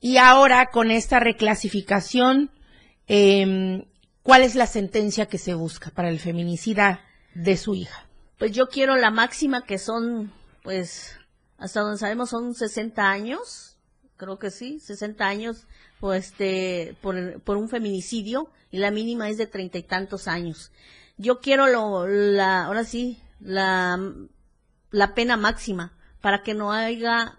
Y 0.00 0.16
ahora, 0.16 0.70
con 0.72 0.90
esta 0.90 1.20
reclasificación, 1.20 2.50
em, 3.06 3.84
¿cuál 4.24 4.42
es 4.42 4.56
la 4.56 4.66
sentencia 4.66 5.26
que 5.26 5.38
se 5.38 5.54
busca 5.54 5.90
para 5.90 6.08
el 6.08 6.18
feminicida 6.18 7.02
de 7.36 7.56
su 7.56 7.76
hija? 7.76 8.08
Pues 8.42 8.50
yo 8.50 8.66
quiero 8.68 8.96
la 8.96 9.12
máxima 9.12 9.64
que 9.64 9.78
son, 9.78 10.32
pues, 10.64 11.16
hasta 11.58 11.82
donde 11.82 11.96
sabemos 11.98 12.30
son 12.30 12.54
60 12.54 13.08
años, 13.08 13.76
creo 14.16 14.40
que 14.40 14.50
sí, 14.50 14.80
60 14.80 15.24
años 15.24 15.68
por 16.00 16.16
este, 16.16 16.96
por, 17.02 17.40
por 17.42 17.56
un 17.56 17.68
feminicidio 17.68 18.50
y 18.72 18.78
la 18.78 18.90
mínima 18.90 19.28
es 19.30 19.36
de 19.38 19.46
treinta 19.46 19.78
y 19.78 19.84
tantos 19.84 20.26
años. 20.26 20.72
Yo 21.18 21.38
quiero 21.38 21.68
lo, 21.68 22.08
la, 22.08 22.64
ahora 22.64 22.82
sí, 22.82 23.22
la, 23.38 24.12
la 24.90 25.14
pena 25.14 25.36
máxima 25.36 25.92
para 26.20 26.42
que 26.42 26.54
no 26.54 26.72
haya 26.72 27.38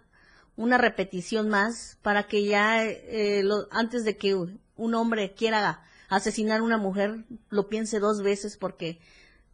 una 0.56 0.78
repetición 0.78 1.50
más, 1.50 1.98
para 2.02 2.28
que 2.28 2.46
ya 2.46 2.82
eh, 2.86 3.42
lo- 3.44 3.68
antes 3.72 4.06
de 4.06 4.16
que 4.16 4.36
un 4.36 4.96
hombre 4.96 5.34
quiera 5.34 5.84
asesinar 6.08 6.62
a 6.62 6.64
una 6.64 6.78
mujer 6.78 7.26
lo 7.50 7.68
piense 7.68 8.00
dos 8.00 8.22
veces 8.24 8.56
porque 8.56 9.02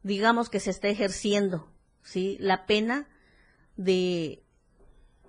digamos 0.03 0.49
que 0.49 0.59
se 0.59 0.71
está 0.71 0.87
ejerciendo, 0.87 1.71
¿sí? 2.03 2.37
La 2.39 2.65
pena 2.65 3.07
de, 3.75 4.43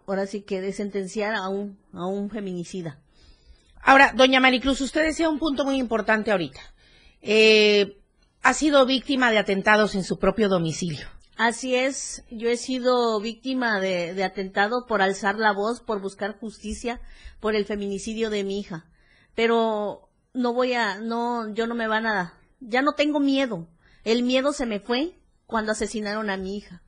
ahora 0.06 0.26
sí 0.26 0.42
que 0.42 0.60
de 0.60 0.72
sentenciar 0.72 1.34
a 1.34 1.48
un, 1.48 1.78
a 1.92 2.06
un 2.06 2.30
feminicida. 2.30 3.00
Ahora, 3.82 4.12
doña 4.14 4.40
Maricruz, 4.40 4.80
usted 4.80 5.04
decía 5.04 5.28
un 5.28 5.38
punto 5.38 5.64
muy 5.64 5.76
importante 5.76 6.30
ahorita. 6.30 6.60
Eh, 7.22 7.98
ha 8.42 8.54
sido 8.54 8.86
víctima 8.86 9.30
de 9.30 9.38
atentados 9.38 9.94
en 9.94 10.04
su 10.04 10.18
propio 10.18 10.48
domicilio. 10.48 11.06
Así 11.36 11.74
es, 11.74 12.24
yo 12.30 12.50
he 12.50 12.58
sido 12.58 13.18
víctima 13.20 13.80
de, 13.80 14.12
de 14.12 14.24
atentado 14.24 14.84
por 14.86 15.00
alzar 15.00 15.36
la 15.36 15.52
voz, 15.52 15.80
por 15.80 16.00
buscar 16.00 16.38
justicia, 16.38 17.00
por 17.40 17.54
el 17.54 17.64
feminicidio 17.64 18.28
de 18.28 18.44
mi 18.44 18.60
hija. 18.60 18.84
Pero 19.34 20.10
no 20.34 20.52
voy 20.52 20.74
a, 20.74 20.98
no, 20.98 21.52
yo 21.54 21.66
no 21.66 21.74
me 21.74 21.88
van 21.88 22.06
a, 22.06 22.34
ya 22.60 22.82
no 22.82 22.92
tengo 22.92 23.20
miedo. 23.20 23.68
El 24.04 24.22
miedo 24.22 24.52
se 24.52 24.66
me 24.66 24.80
fue 24.80 25.14
cuando 25.46 25.72
asesinaron 25.72 26.30
a 26.30 26.36
mi 26.36 26.56
hija. 26.56 26.82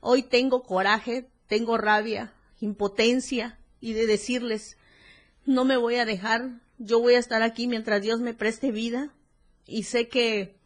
Hoy 0.00 0.22
tengo 0.22 0.62
coraje, 0.62 1.30
tengo 1.46 1.76
rabia, 1.76 2.32
impotencia 2.60 3.58
y 3.80 3.92
de 3.92 4.06
decirles, 4.06 4.76
no 5.44 5.64
me 5.64 5.76
voy 5.76 5.96
a 5.96 6.04
dejar, 6.04 6.60
yo 6.78 7.00
voy 7.00 7.14
a 7.14 7.18
estar 7.18 7.42
aquí 7.42 7.66
mientras 7.66 8.02
Dios 8.02 8.20
me 8.20 8.34
preste 8.34 8.70
vida 8.70 9.12
y 9.66 9.82
sé 9.84 10.08
que 10.08 10.56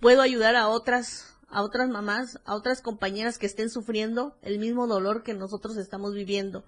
puedo 0.00 0.22
ayudar 0.22 0.56
a 0.56 0.68
otras 0.68 1.28
a 1.52 1.62
otras 1.62 1.90
mamás, 1.90 2.40
a 2.46 2.54
otras 2.54 2.80
compañeras 2.80 3.38
que 3.38 3.44
estén 3.44 3.68
sufriendo 3.68 4.38
el 4.40 4.58
mismo 4.58 4.86
dolor 4.86 5.22
que 5.22 5.34
nosotros 5.34 5.76
estamos 5.76 6.14
viviendo. 6.14 6.64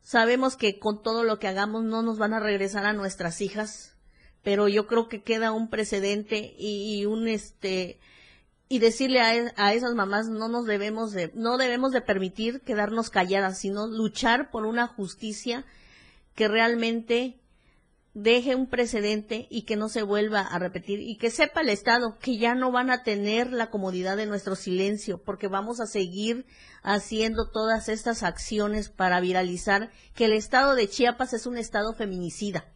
Sabemos 0.00 0.56
que 0.56 0.78
con 0.78 1.02
todo 1.02 1.22
lo 1.22 1.38
que 1.38 1.48
hagamos 1.48 1.84
no 1.84 2.00
nos 2.02 2.18
van 2.18 2.32
a 2.32 2.40
regresar 2.40 2.86
a 2.86 2.94
nuestras 2.94 3.42
hijas, 3.42 3.93
pero 4.44 4.68
yo 4.68 4.86
creo 4.86 5.08
que 5.08 5.22
queda 5.22 5.50
un 5.50 5.68
precedente 5.68 6.54
y, 6.58 7.06
un 7.06 7.26
este 7.26 7.98
y 8.68 8.78
decirle 8.78 9.20
a, 9.20 9.34
e- 9.34 9.52
a 9.56 9.72
esas 9.72 9.94
mamás 9.94 10.28
no 10.28 10.48
nos 10.48 10.66
debemos 10.66 11.12
de 11.12 11.32
no 11.34 11.56
debemos 11.56 11.92
de 11.92 12.02
permitir 12.02 12.60
quedarnos 12.60 13.10
calladas, 13.10 13.58
sino 13.58 13.86
luchar 13.86 14.50
por 14.50 14.66
una 14.66 14.86
justicia 14.86 15.64
que 16.34 16.46
realmente 16.46 17.40
deje 18.12 18.54
un 18.54 18.68
precedente 18.68 19.48
y 19.50 19.62
que 19.62 19.76
no 19.76 19.88
se 19.88 20.02
vuelva 20.02 20.40
a 20.40 20.58
repetir 20.58 21.00
y 21.00 21.16
que 21.16 21.30
sepa 21.30 21.62
el 21.62 21.68
Estado 21.68 22.18
que 22.20 22.38
ya 22.38 22.54
no 22.54 22.70
van 22.70 22.90
a 22.90 23.02
tener 23.02 23.50
la 23.50 23.70
comodidad 23.70 24.16
de 24.16 24.26
nuestro 24.26 24.54
silencio 24.54 25.20
porque 25.22 25.48
vamos 25.48 25.80
a 25.80 25.86
seguir 25.86 26.46
haciendo 26.82 27.50
todas 27.50 27.88
estas 27.88 28.22
acciones 28.22 28.88
para 28.88 29.20
viralizar 29.20 29.90
que 30.14 30.26
el 30.26 30.32
Estado 30.32 30.74
de 30.74 30.88
Chiapas 30.88 31.32
es 31.32 31.46
un 31.46 31.56
Estado 31.56 31.92
feminicida. 31.94 32.73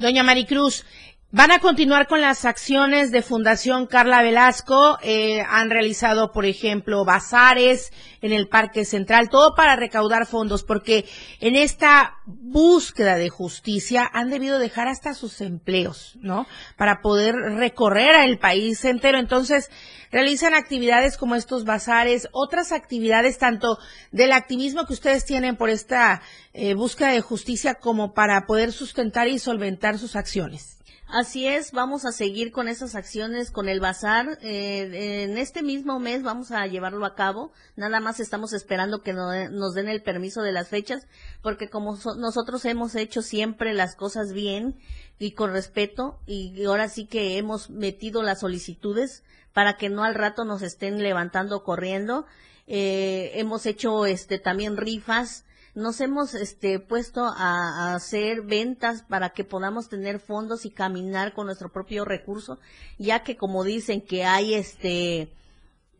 Doña 0.00 0.22
Maricruz, 0.22 0.84
van 1.32 1.52
a 1.52 1.60
continuar 1.60 2.08
con 2.08 2.20
las 2.20 2.44
acciones 2.44 3.12
de 3.12 3.22
Fundación 3.22 3.86
Carla 3.86 4.22
Velasco. 4.22 4.98
Eh, 5.02 5.42
han 5.48 5.70
realizado, 5.70 6.32
por 6.32 6.44
ejemplo, 6.44 7.04
bazares 7.04 7.92
en 8.20 8.32
el 8.32 8.48
Parque 8.48 8.84
Central, 8.84 9.28
todo 9.30 9.54
para 9.54 9.76
recaudar 9.76 10.26
fondos, 10.26 10.64
porque 10.64 11.04
en 11.38 11.54
esta 11.54 12.16
búsqueda 12.26 13.14
de 13.14 13.28
justicia 13.28 14.08
han 14.12 14.28
debido 14.28 14.58
dejar 14.58 14.88
hasta 14.88 15.14
sus 15.14 15.40
empleos, 15.40 16.18
¿no? 16.20 16.46
Para 16.76 17.00
poder 17.00 17.34
recorrer 17.34 18.16
el 18.24 18.38
país 18.38 18.84
entero. 18.84 19.18
Entonces, 19.18 19.70
realizan 20.10 20.54
actividades 20.54 21.16
como 21.16 21.36
estos 21.36 21.64
bazares, 21.64 22.28
otras 22.32 22.72
actividades 22.72 23.38
tanto 23.38 23.78
del 24.10 24.32
activismo 24.32 24.84
que 24.84 24.94
ustedes 24.94 25.24
tienen 25.24 25.56
por 25.56 25.70
esta 25.70 26.22
eh, 26.52 26.74
búsqueda 26.74 27.12
de 27.12 27.20
justicia 27.20 27.74
como 27.74 28.14
para 28.14 28.46
poder 28.46 28.72
sustentar 28.72 29.28
y 29.28 29.38
solventar 29.38 29.96
sus 29.96 30.16
acciones. 30.16 30.79
Así 31.12 31.46
es, 31.48 31.72
vamos 31.72 32.04
a 32.04 32.12
seguir 32.12 32.52
con 32.52 32.68
esas 32.68 32.94
acciones, 32.94 33.50
con 33.50 33.68
el 33.68 33.80
bazar. 33.80 34.38
Eh, 34.42 35.24
en 35.24 35.38
este 35.38 35.62
mismo 35.62 35.98
mes 35.98 36.22
vamos 36.22 36.52
a 36.52 36.64
llevarlo 36.68 37.04
a 37.04 37.16
cabo. 37.16 37.50
Nada 37.74 37.98
más 37.98 38.20
estamos 38.20 38.52
esperando 38.52 39.02
que 39.02 39.12
no- 39.12 39.48
nos 39.50 39.74
den 39.74 39.88
el 39.88 40.02
permiso 40.02 40.42
de 40.42 40.52
las 40.52 40.68
fechas, 40.68 41.08
porque 41.42 41.68
como 41.68 41.96
so- 41.96 42.14
nosotros 42.14 42.64
hemos 42.64 42.94
hecho 42.94 43.22
siempre 43.22 43.74
las 43.74 43.96
cosas 43.96 44.32
bien 44.32 44.76
y 45.18 45.32
con 45.32 45.50
respeto, 45.52 46.20
y 46.26 46.64
ahora 46.64 46.88
sí 46.88 47.06
que 47.06 47.38
hemos 47.38 47.70
metido 47.70 48.22
las 48.22 48.40
solicitudes 48.40 49.24
para 49.52 49.76
que 49.76 49.88
no 49.88 50.04
al 50.04 50.14
rato 50.14 50.44
nos 50.44 50.62
estén 50.62 51.02
levantando 51.02 51.64
corriendo. 51.64 52.24
Eh, 52.68 53.32
hemos 53.34 53.66
hecho 53.66 54.06
este 54.06 54.38
también 54.38 54.76
rifas 54.76 55.44
nos 55.74 56.00
hemos 56.00 56.34
este 56.34 56.78
puesto 56.78 57.24
a, 57.24 57.94
hacer 57.94 58.42
ventas 58.42 59.02
para 59.02 59.30
que 59.30 59.44
podamos 59.44 59.88
tener 59.88 60.20
fondos 60.20 60.64
y 60.64 60.70
caminar 60.70 61.32
con 61.32 61.46
nuestro 61.46 61.70
propio 61.70 62.04
recurso, 62.04 62.58
ya 62.98 63.22
que 63.22 63.36
como 63.36 63.64
dicen 63.64 64.00
que 64.00 64.24
hay 64.24 64.54
este 64.54 65.32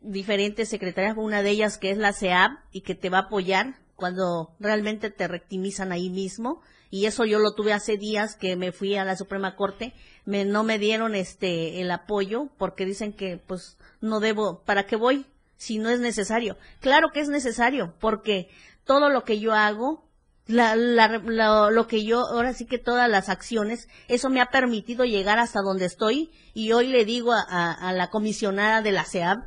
diferentes 0.02 0.68
secretarias, 0.68 1.16
una 1.16 1.42
de 1.42 1.50
ellas 1.50 1.76
que 1.76 1.90
es 1.90 1.98
la 1.98 2.12
CEAP 2.12 2.52
y 2.72 2.80
que 2.80 2.94
te 2.94 3.10
va 3.10 3.18
a 3.18 3.22
apoyar 3.22 3.76
cuando 3.96 4.54
realmente 4.58 5.10
te 5.10 5.28
rectimizan 5.28 5.92
ahí 5.92 6.08
mismo 6.08 6.62
y 6.90 7.06
eso 7.06 7.24
yo 7.24 7.38
lo 7.38 7.52
tuve 7.52 7.72
hace 7.72 7.96
días 7.96 8.34
que 8.34 8.56
me 8.56 8.72
fui 8.72 8.96
a 8.96 9.04
la 9.04 9.16
Suprema 9.16 9.54
Corte, 9.54 9.94
me 10.24 10.44
no 10.44 10.64
me 10.64 10.78
dieron 10.78 11.14
este 11.14 11.80
el 11.80 11.90
apoyo 11.90 12.48
porque 12.58 12.84
dicen 12.84 13.12
que 13.12 13.38
pues 13.46 13.78
no 14.00 14.18
debo, 14.18 14.62
¿para 14.64 14.86
qué 14.86 14.96
voy? 14.96 15.26
Si 15.56 15.78
no 15.78 15.90
es 15.90 16.00
necesario. 16.00 16.56
Claro 16.80 17.10
que 17.12 17.20
es 17.20 17.28
necesario 17.28 17.94
porque 18.00 18.48
todo 18.90 19.08
lo 19.08 19.22
que 19.22 19.38
yo 19.38 19.52
hago 19.54 20.04
la, 20.48 20.74
la- 20.74 21.18
la- 21.24 21.70
lo 21.70 21.86
que 21.86 22.02
yo, 22.04 22.26
ahora 22.26 22.52
sí 22.54 22.66
que 22.66 22.78
todas 22.78 23.08
las 23.08 23.28
acciones, 23.28 23.86
eso 24.08 24.30
me 24.30 24.40
ha 24.40 24.46
permitido 24.46 25.04
llegar 25.04 25.38
hasta 25.38 25.60
donde 25.62 25.84
estoy 25.84 26.32
y 26.54 26.72
hoy 26.72 26.88
le 26.88 27.04
digo 27.04 27.30
a, 27.32 27.40
a- 27.48 27.72
a 27.72 27.92
la 27.92 28.10
comisionada 28.10 28.82
de 28.82 28.90
la 28.90 29.04
CEAB 29.04 29.38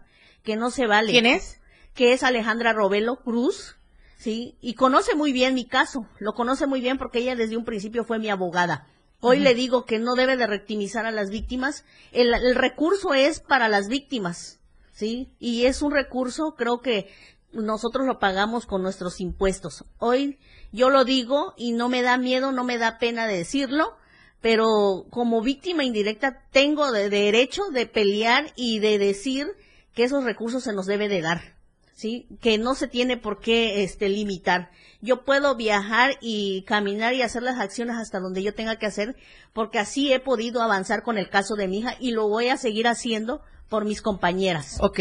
que 0.43 0.56
no 0.56 0.71
se 0.71 0.88
vale. 0.88 1.12
¿Quién 1.12 1.25
es? 1.25 1.60
Que 1.93 2.13
es 2.13 2.23
Alejandra 2.23 2.71
Robelo 2.71 3.17
Cruz, 3.17 3.75
¿sí? 4.17 4.56
Y 4.62 4.75
conoce 4.75 5.13
muy 5.13 5.34
bien 5.34 5.56
mi 5.56 5.65
caso, 5.65 6.08
lo 6.19 6.32
conoce 6.36 6.67
muy 6.67 6.79
bien 6.79 6.97
porque 6.97 7.19
ella 7.19 7.36
desde 7.36 7.58
un 7.58 7.65
principio 7.65 8.06
fue 8.06 8.19
mi 8.19 8.29
abogada. 8.29 8.88
Hoy 9.19 9.39
le 9.39 9.56
digo 9.56 9.84
que 9.84 9.99
no 9.99 10.15
debe 10.15 10.38
de 10.38 10.47
rectimizar 10.47 11.06
a 11.06 11.12
las 11.12 11.29
víctimas. 11.29 11.84
El, 12.13 12.34
el 12.34 12.56
recurso 12.56 13.13
es 13.13 13.41
para 13.41 13.67
las 13.67 13.89
víctimas, 13.89 14.62
¿sí? 14.93 15.34
Y 15.38 15.65
es 15.65 15.82
un 15.82 15.91
recurso, 15.91 16.56
creo 16.56 16.79
que 16.79 17.10
nosotros 17.54 18.06
lo 18.06 18.20
pagamos 18.20 18.66
con 18.66 18.82
nuestros 18.82 19.22
impuestos. 19.22 19.86
Hoy 20.00 20.39
yo 20.72 20.89
lo 20.89 21.06
digo 21.06 21.54
y 21.58 21.72
no 21.72 21.89
me 21.89 22.02
da 22.02 22.18
miedo, 22.18 22.52
no 22.52 22.63
me 22.63 22.78
da 22.78 22.98
pena 22.98 23.28
de 23.28 23.38
decirlo, 23.38 23.96
pero 24.42 25.06
como 25.10 25.42
víctima 25.42 25.84
indirecta 25.84 26.42
tengo 26.52 26.92
de 26.92 27.10
derecho 27.10 27.70
de 27.72 27.86
pelear 27.86 28.52
y 28.56 28.80
de 28.80 28.98
decir 28.98 29.48
que 29.94 30.04
esos 30.04 30.24
recursos 30.24 30.63
se 30.63 30.74
nos 30.74 30.86
debe 30.86 31.08
de 31.08 31.22
dar. 31.22 31.54
¿sí? 31.96 32.28
Que 32.42 32.58
no 32.58 32.76
se 32.76 32.88
tiene 32.88 33.18
por 33.18 33.39
qué 33.39 33.84
este 33.84 34.10
limitar. 34.10 34.70
Yo 35.02 35.24
puedo 35.24 35.56
viajar 35.56 36.18
y 36.22 36.63
caminar 36.63 37.13
y 37.13 37.22
hacer 37.22 37.44
las 37.44 37.60
acciones 37.60 37.96
hasta 37.98 38.20
donde 38.20 38.44
yo 38.44 38.54
tenga 38.54 38.78
que 38.78 38.86
hacer, 38.86 39.16
porque 39.54 39.80
así 39.80 40.12
he 40.12 40.20
podido 40.20 40.62
avanzar 40.62 41.04
con 41.04 41.18
el 41.18 41.30
caso 41.30 41.56
de 41.56 41.68
mi 41.68 41.80
hija 41.80 41.96
y 42.00 42.12
lo 42.12 42.28
voy 42.28 42.50
a 42.50 42.58
seguir 42.58 42.88
haciendo 42.88 43.42
por 43.70 43.86
mis 43.86 44.02
compañeras. 44.02 44.78
Ok. 44.82 45.00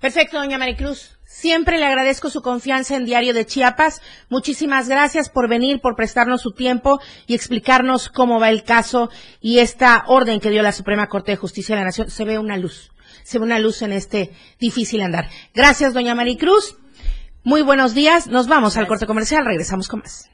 Perfecto, 0.00 0.38
doña 0.38 0.58
Maricruz. 0.58 1.18
Siempre 1.34 1.80
le 1.80 1.84
agradezco 1.84 2.30
su 2.30 2.42
confianza 2.42 2.94
en 2.94 3.04
Diario 3.04 3.34
de 3.34 3.44
Chiapas. 3.44 4.00
Muchísimas 4.28 4.88
gracias 4.88 5.28
por 5.28 5.48
venir, 5.48 5.80
por 5.80 5.96
prestarnos 5.96 6.42
su 6.42 6.52
tiempo 6.52 7.00
y 7.26 7.34
explicarnos 7.34 8.08
cómo 8.08 8.38
va 8.38 8.50
el 8.50 8.62
caso 8.62 9.10
y 9.40 9.58
esta 9.58 10.04
orden 10.06 10.38
que 10.38 10.50
dio 10.50 10.62
la 10.62 10.70
Suprema 10.70 11.08
Corte 11.08 11.32
de 11.32 11.36
Justicia 11.36 11.74
de 11.74 11.80
la 11.80 11.86
Nación. 11.86 12.08
Se 12.08 12.24
ve 12.24 12.38
una 12.38 12.56
luz, 12.56 12.92
se 13.24 13.40
ve 13.40 13.46
una 13.46 13.58
luz 13.58 13.82
en 13.82 13.92
este 13.92 14.30
difícil 14.60 15.02
andar. 15.02 15.28
Gracias, 15.52 15.92
doña 15.92 16.14
Maricruz. 16.14 16.76
Muy 17.42 17.62
buenos 17.62 17.94
días. 17.94 18.28
Nos 18.28 18.46
vamos 18.46 18.76
al 18.76 18.86
corte 18.86 19.06
comercial. 19.06 19.44
Regresamos 19.44 19.88
con 19.88 20.00
más. 20.00 20.30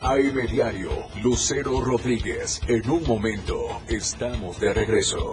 AM 0.00 0.46
Diario, 0.50 0.90
Lucero 1.22 1.80
Rodríguez. 1.80 2.60
En 2.68 2.90
un 2.90 3.04
momento, 3.04 3.80
estamos 3.88 4.60
de 4.60 4.74
regreso. 4.74 5.32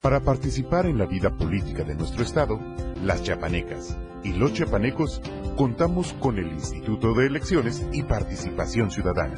Para 0.00 0.20
participar 0.20 0.86
en 0.86 0.96
la 0.96 1.04
vida 1.04 1.36
política 1.36 1.84
de 1.84 1.94
nuestro 1.94 2.22
Estado, 2.22 2.58
las 3.02 3.22
chapanecas 3.22 3.98
y 4.24 4.32
los 4.32 4.54
chapanecos 4.54 5.20
contamos 5.56 6.14
con 6.14 6.38
el 6.38 6.46
Instituto 6.52 7.12
de 7.12 7.26
Elecciones 7.26 7.86
y 7.92 8.02
Participación 8.04 8.90
Ciudadana, 8.90 9.36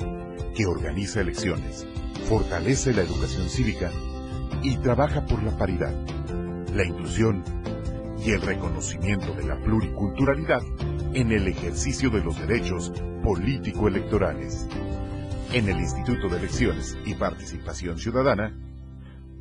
que 0.54 0.66
organiza 0.66 1.20
elecciones, 1.20 1.84
fortalece 2.28 2.92
la 2.92 3.02
educación 3.02 3.48
cívica 3.48 3.90
y 4.62 4.76
trabaja 4.76 5.26
por 5.26 5.42
la 5.42 5.50
paridad, 5.58 5.96
la 6.72 6.84
inclusión 6.84 7.42
y 8.24 8.30
el 8.30 8.42
reconocimiento 8.42 9.34
de 9.34 9.42
la 9.42 9.58
pluriculturalidad 9.58 10.62
en 11.12 11.32
el 11.32 11.48
ejercicio 11.48 12.08
de 12.08 12.22
los 12.22 12.38
derechos 12.38 12.92
político-electorales. 13.24 14.68
En 15.52 15.68
el 15.68 15.80
Instituto 15.80 16.28
de 16.28 16.38
Elecciones 16.38 16.96
y 17.04 17.14
Participación 17.14 17.98
Ciudadana, 17.98 18.56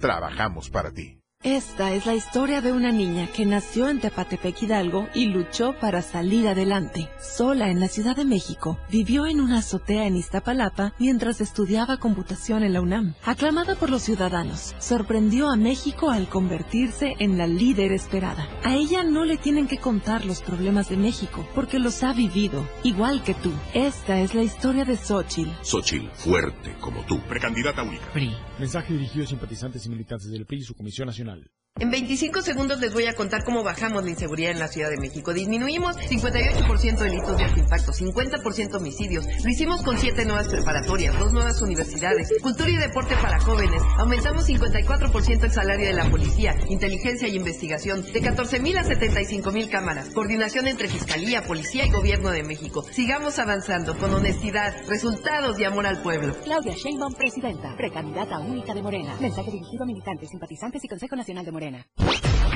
trabajamos 0.02 0.70
para 0.70 0.92
ti. 0.92 1.21
Esta 1.44 1.92
es 1.92 2.06
la 2.06 2.14
historia 2.14 2.62
de 2.62 2.72
una 2.72 2.92
niña 2.92 3.26
que 3.26 3.48
nació 3.48 3.90
en 3.90 4.00
Tepatepec 4.00 4.62
Hidalgo 4.62 5.10
y 5.16 5.26
luchó 5.26 5.74
para 5.80 6.04
salir 6.04 6.48
adelante. 6.48 7.10
Sola 7.20 7.72
en 7.72 7.80
la 7.80 7.88
Ciudad 7.88 8.16
de 8.16 8.26
México, 8.26 8.78
vivió 8.92 9.26
en 9.26 9.42
una 9.42 9.58
azotea 9.58 10.06
en 10.06 10.18
Iztapalapa 10.18 10.94
mientras 11.00 11.42
estudiaba 11.42 11.98
computación 11.98 12.62
en 12.62 12.74
la 12.74 12.82
UNAM. 12.82 13.16
Aclamada 13.24 13.74
por 13.74 13.90
los 13.90 14.04
ciudadanos, 14.04 14.76
sorprendió 14.78 15.50
a 15.50 15.56
México 15.56 16.12
al 16.12 16.30
convertirse 16.30 17.16
en 17.18 17.40
la 17.40 17.48
líder 17.48 17.92
esperada. 17.92 18.48
A 18.64 18.76
ella 18.76 19.02
no 19.02 19.26
le 19.26 19.38
tienen 19.38 19.68
que 19.68 19.80
contar 19.80 20.26
los 20.26 20.44
problemas 20.44 20.90
de 20.90 20.98
México, 20.98 21.48
porque 21.56 21.80
los 21.80 22.04
ha 22.04 22.14
vivido, 22.14 22.70
igual 22.84 23.24
que 23.24 23.34
tú. 23.34 23.52
Esta 23.74 24.20
es 24.20 24.36
la 24.36 24.44
historia 24.44 24.86
de 24.86 24.96
Xochitl. 24.96 25.50
Xochitl, 25.64 26.08
fuerte 26.14 26.76
como 26.80 27.04
tú. 27.08 27.20
Precandidata 27.22 27.82
única. 27.82 28.06
PRI. 28.14 28.32
Mensaje 28.60 28.94
dirigido 28.94 29.26
a 29.26 29.28
simpatizantes 29.28 29.84
y 29.88 29.90
militantes 29.90 30.30
del 30.30 30.46
PRI 30.46 30.60
y 30.60 30.64
su 30.64 30.76
Comisión 30.76 31.08
Nacional. 31.08 31.31
Nacional. 31.32 31.61
En 31.82 31.90
25 31.90 32.44
segundos 32.44 32.80
les 32.80 32.94
voy 32.94 33.08
a 33.08 33.16
contar 33.16 33.44
cómo 33.44 33.64
bajamos 33.64 34.04
la 34.04 34.12
inseguridad 34.12 34.52
en 34.52 34.60
la 34.60 34.68
Ciudad 34.68 34.92
de 34.92 34.98
México. 34.98 35.34
Disminuimos 35.34 35.98
58% 35.98 36.98
delitos 37.00 37.36
de 37.36 37.44
alto 37.44 37.60
impacto, 37.60 37.92
50% 37.92 38.76
homicidios. 38.76 39.26
Lo 39.44 39.50
hicimos 39.50 39.82
con 39.82 39.98
7 39.98 40.24
nuevas 40.26 40.48
preparatorias, 40.48 41.18
2 41.18 41.34
nuevas 41.34 41.60
universidades, 41.64 42.30
cultura 42.44 42.70
y 42.70 42.76
deporte 42.76 43.16
para 43.20 43.40
jóvenes. 43.40 43.82
Aumentamos 43.98 44.48
54% 44.48 45.44
el 45.44 45.52
salario 45.52 45.88
de 45.88 45.94
la 45.94 46.08
policía, 46.12 46.56
inteligencia 46.70 47.28
y 47.28 47.36
investigación, 47.36 48.04
de 48.04 48.22
14.000 48.22 48.78
a 48.78 48.84
75.000 48.84 49.70
cámaras. 49.72 50.10
Coordinación 50.10 50.68
entre 50.68 50.88
Fiscalía, 50.88 51.42
Policía 51.46 51.88
y 51.88 51.90
Gobierno 51.90 52.30
de 52.30 52.44
México. 52.44 52.86
Sigamos 52.92 53.40
avanzando 53.40 53.98
con 53.98 54.14
honestidad, 54.14 54.76
resultados 54.88 55.60
y 55.60 55.64
amor 55.64 55.88
al 55.88 56.04
pueblo. 56.04 56.36
Claudia 56.44 56.76
Sheinbaum, 56.76 57.16
presidenta, 57.16 57.76
precandidata 57.76 58.38
única 58.38 58.76
de 58.76 58.84
Morena. 58.84 59.16
Mensaje 59.20 59.50
dirigido 59.50 59.82
a 59.82 59.88
militantes, 59.88 60.30
simpatizantes 60.30 60.84
y 60.84 60.88
Consejo 60.88 61.16
Nacional 61.16 61.44
de 61.44 61.52
Morena. 61.52 61.61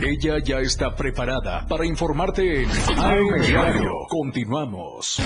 Ella 0.02 0.40
ya 0.44 0.60
está 0.60 0.96
preparada 0.96 1.66
para 1.68 1.86
informarte 1.86 2.64
en 2.64 2.70
AM 2.70 3.42
Diario. 3.46 3.92
Continuamos. 4.10 5.22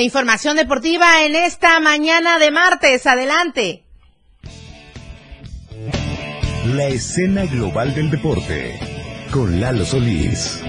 La 0.00 0.04
información 0.04 0.56
deportiva 0.56 1.26
en 1.26 1.36
esta 1.36 1.78
mañana 1.78 2.38
de 2.38 2.50
martes. 2.50 3.06
Adelante. 3.06 3.84
La 6.68 6.86
escena 6.86 7.44
global 7.44 7.94
del 7.94 8.10
deporte 8.10 8.80
con 9.30 9.60
Lalo 9.60 9.84
Solís. 9.84 10.62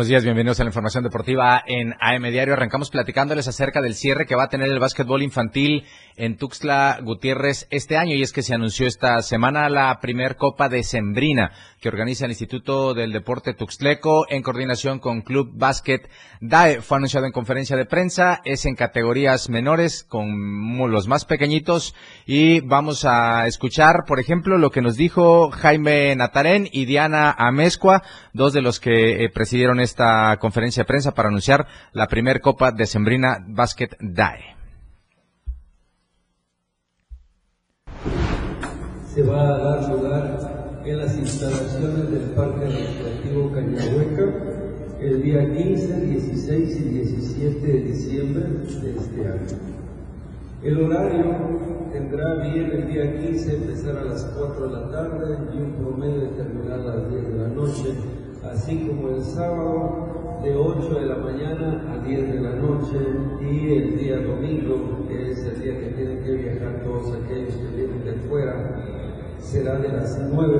Buenos 0.00 0.08
días, 0.08 0.24
bienvenidos 0.24 0.58
a 0.58 0.64
la 0.64 0.70
información 0.70 1.04
deportiva 1.04 1.62
en 1.66 1.94
AM 2.00 2.22
Diario. 2.30 2.54
Arrancamos 2.54 2.88
platicándoles 2.88 3.48
acerca 3.48 3.82
del 3.82 3.94
cierre 3.94 4.24
que 4.24 4.34
va 4.34 4.44
a 4.44 4.48
tener 4.48 4.70
el 4.70 4.78
básquetbol 4.78 5.22
infantil 5.22 5.84
en 6.16 6.38
Tuxtla 6.38 7.00
Gutiérrez 7.02 7.66
este 7.70 7.98
año 7.98 8.14
y 8.14 8.22
es 8.22 8.32
que 8.32 8.42
se 8.42 8.54
anunció 8.54 8.86
esta 8.86 9.20
semana 9.20 9.68
la 9.68 9.98
primer 10.00 10.36
Copa 10.36 10.70
de 10.70 10.84
Sembrina 10.84 11.52
que 11.80 11.88
organiza 11.88 12.26
el 12.26 12.30
Instituto 12.30 12.94
del 12.94 13.12
Deporte 13.12 13.54
Tuxtleco 13.54 14.26
en 14.28 14.42
coordinación 14.42 14.98
con 14.98 15.22
Club 15.22 15.50
Básquet 15.54 16.08
DAE. 16.40 16.82
Fue 16.82 16.98
anunciado 16.98 17.26
en 17.26 17.32
conferencia 17.32 17.76
de 17.76 17.86
prensa, 17.86 18.40
es 18.44 18.66
en 18.66 18.76
categorías 18.76 19.48
menores 19.48 20.04
con 20.04 20.90
los 20.90 21.08
más 21.08 21.24
pequeñitos 21.24 21.94
y 22.26 22.60
vamos 22.60 23.04
a 23.04 23.46
escuchar, 23.46 24.04
por 24.06 24.20
ejemplo, 24.20 24.58
lo 24.58 24.70
que 24.70 24.82
nos 24.82 24.96
dijo 24.96 25.50
Jaime 25.50 26.14
Natarén 26.16 26.68
y 26.70 26.84
Diana 26.84 27.34
Amezcua, 27.36 28.02
dos 28.34 28.52
de 28.52 28.62
los 28.62 28.78
que 28.78 29.24
eh, 29.24 29.30
presidieron 29.30 29.80
esta 29.90 30.36
conferencia 30.38 30.82
de 30.82 30.86
prensa 30.86 31.12
para 31.12 31.28
anunciar 31.28 31.66
la 31.92 32.06
primer 32.06 32.40
Copa 32.40 32.72
de 32.72 32.86
Sembrina 32.86 33.38
Básquet 33.46 33.96
DAE. 34.00 34.60
se 39.14 39.24
va 39.24 39.42
a 39.42 39.58
dar 39.58 39.88
lugar 39.90 40.80
en 40.84 40.98
las 40.98 41.18
instalaciones 41.18 42.10
del 42.12 42.30
Parque 42.30 42.64
Recreativo 42.64 43.50
Cañahueca 43.52 44.22
el 45.00 45.22
día 45.22 45.52
15, 45.52 46.00
16 46.06 46.80
y 46.80 46.84
17 46.84 47.66
de 47.66 47.80
diciembre 47.80 48.44
de 48.44 48.96
este 48.96 49.26
año. 49.26 49.58
El 50.62 50.84
horario 50.84 51.90
tendrá 51.92 52.34
bien 52.36 52.70
el 52.70 52.86
día 52.86 53.18
15 53.18 53.56
empezar 53.56 53.98
a 53.98 54.04
las 54.04 54.24
4 54.36 54.68
de 54.68 54.72
la 54.72 54.90
tarde 54.90 55.38
y 55.54 55.58
un 55.58 55.72
promedio 55.72 56.20
de 56.20 56.28
terminar 56.28 56.78
a 56.78 56.84
las 56.84 57.10
10 57.10 57.28
de 57.28 57.38
la 57.38 57.48
noche, 57.48 57.94
así 58.50 58.86
como 58.86 59.10
el 59.10 59.22
sábado 59.22 60.40
de 60.42 60.56
8 60.56 61.00
de 61.00 61.06
la 61.06 61.16
mañana 61.16 61.84
a 61.92 62.06
10 62.06 62.32
de 62.32 62.40
la 62.40 62.56
noche 62.56 62.96
y 63.40 63.72
el 63.74 63.98
día 63.98 64.18
domingo, 64.20 65.06
que 65.08 65.30
es 65.30 65.44
el 65.44 65.62
día 65.62 65.78
que 65.78 65.86
tienen 65.94 66.24
que 66.24 66.32
viajar 66.32 66.82
todos 66.82 67.14
aquellos 67.14 67.54
que 67.54 67.76
vienen 67.76 68.04
de 68.04 68.12
fuera, 68.28 69.36
será 69.38 69.78
de 69.78 69.88
las 69.88 70.18
9 70.32 70.58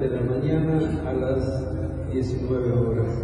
de 0.00 0.08
la, 0.08 0.20
mañana 0.22 1.02
a 1.06 1.12
las 1.12 2.12
19 2.12 2.72
horas. 2.72 3.22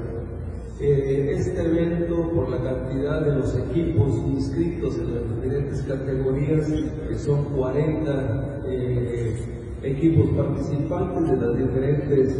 Eh, 0.78 1.32
este 1.34 1.62
evento, 1.62 2.30
por 2.32 2.50
la 2.50 2.58
cantidad 2.58 3.22
de 3.22 3.36
los 3.36 3.56
equipos 3.56 4.14
inscritos 4.28 4.98
en 4.98 5.14
las 5.14 5.34
diferentes 5.34 5.82
categorías, 5.82 6.68
que 7.08 7.18
son 7.18 7.44
40 7.56 8.62
eh, 8.66 9.36
equipos 9.82 10.28
participantes 10.36 11.30
de 11.30 11.46
las 11.46 11.56
diferentes 11.56 12.36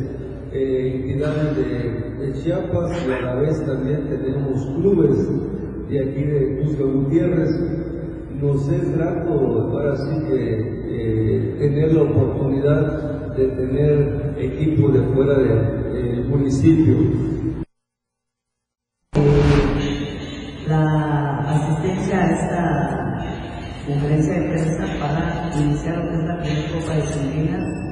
eh, 0.57 0.95
entidades 0.95 1.57
de, 1.57 2.33
Chiapas 2.33 3.07
y 3.07 3.13
a 3.13 3.21
la 3.21 3.35
vez 3.37 3.65
también 3.65 4.09
tenemos 4.09 4.67
clubes 4.77 5.29
de 5.89 6.01
aquí 6.01 6.23
de 6.23 6.61
Cusco 6.61 6.89
Gutiérrez. 6.89 7.51
Nos 8.41 8.69
es 8.69 8.97
grato, 8.97 9.31
ahora 9.31 9.97
sí 9.97 10.27
que 10.29 10.61
eh, 10.89 11.57
tener 11.59 11.95
la 11.95 12.03
oportunidad 12.03 13.37
de 13.37 13.49
tener 13.49 14.35
equipo 14.39 14.89
de 14.89 15.01
fuera 15.15 15.39
del 15.39 16.25
municipio. 16.27 16.97
La 20.69 21.39
asistencia 21.39 22.19
a 22.19 22.31
esta 22.33 23.17
conferencia 23.87 24.35
de 24.35 24.49
prensa 24.49 24.87
para 25.01 25.51
iniciar 25.59 25.97
lo 25.99 26.11
que 26.11 26.17
es 26.17 26.25
la 26.25 26.41
primera 26.41 26.73
Copa 26.73 26.95
de 26.97 27.86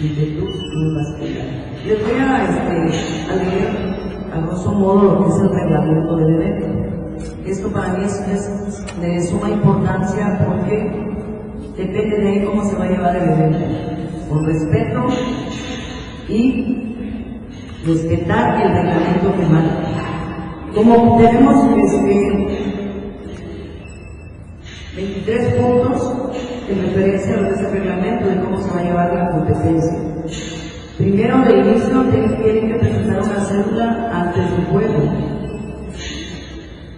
y 0.00 0.08
de 0.08 0.26
tus 0.32 0.54
Les 1.86 2.02
voy 2.02 2.18
a, 2.18 2.44
este, 2.44 3.30
a 3.30 3.36
leer 3.36 3.94
a 4.32 4.40
grosso 4.40 4.72
modo 4.72 5.02
lo 5.02 5.24
que 5.24 5.30
es 5.30 5.40
el 5.40 5.48
reglamento 5.50 6.16
del 6.16 6.34
evento. 6.34 6.66
Esto 7.46 7.68
para 7.68 7.92
mí 7.94 8.04
es, 8.04 9.00
de 9.00 9.22
suma 9.26 9.50
importancia 9.50 10.44
porque 10.46 10.90
depende 11.76 12.16
de 12.18 12.44
cómo 12.44 12.64
se 12.64 12.76
va 12.76 12.84
a 12.84 12.88
llevar 12.88 13.16
el 13.16 13.28
evento. 13.30 13.58
Con 14.28 14.46
respeto 14.46 15.06
y 16.28 16.96
respetar 17.86 18.62
el 18.62 18.72
reglamento 18.72 19.36
que 19.36 19.46
marca. 19.46 19.84
Como 20.74 21.18
tenemos 21.18 21.54
este, 21.84 22.74
23 24.96 25.54
puntos 25.54 26.14
en 26.68 26.82
referencia 26.82 27.34
a 27.34 27.40
lo 27.40 27.48
que 27.48 27.54
es 27.54 27.62
de 27.62 28.40
cómo 28.42 28.56
se 28.58 28.70
va 28.70 28.80
a 28.80 28.82
llevar 28.84 29.14
la 29.14 29.30
competencia. 29.30 29.98
Primero, 30.98 31.38
de 31.44 31.58
inicio, 31.58 32.02
tienen 32.02 32.68
que 32.72 32.78
presentar 32.78 33.22
una 33.22 33.40
cédula 33.40 34.10
antes 34.12 34.50
del 34.50 34.64
juego. 34.66 35.02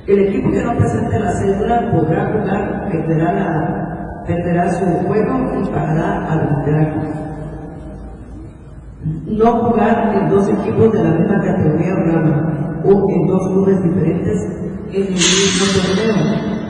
El 0.06 0.18
equipo 0.20 0.50
que 0.52 0.62
no 0.62 0.76
presente 0.76 1.18
la 1.18 1.32
cédula 1.32 1.90
podrá 1.90 2.32
jugar, 2.32 2.88
perderá 2.90 3.86
perderá 4.26 4.72
su 4.72 4.84
juego 4.84 5.62
y 5.62 5.68
pagará 5.68 6.32
arbitraje. 6.32 7.12
No 9.26 9.52
jugar 9.52 10.14
en 10.16 10.28
dos 10.28 10.48
equipos 10.48 10.92
de 10.92 11.02
la 11.02 11.10
misma 11.10 11.40
categoría 11.40 11.94
o 11.94 12.12
rama 12.12 12.80
o 12.84 13.10
en 13.10 13.26
dos 13.26 13.48
clubes 13.48 13.82
diferentes 13.82 14.42
en 14.92 15.02
el 15.02 15.10
mismo 15.10 15.66
torneo. 15.74 16.65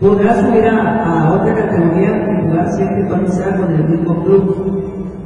Podrá 0.00 0.34
subir 0.40 0.66
a, 0.68 1.32
otra 1.32 1.54
categoría 1.54 2.10
y 2.10 2.42
jugar 2.42 2.72
siempre 2.72 3.06
cuando 3.08 3.32
sea 3.32 3.56
con 3.56 3.72
el 3.72 3.84
mismo 3.88 4.24
club. 4.24 4.82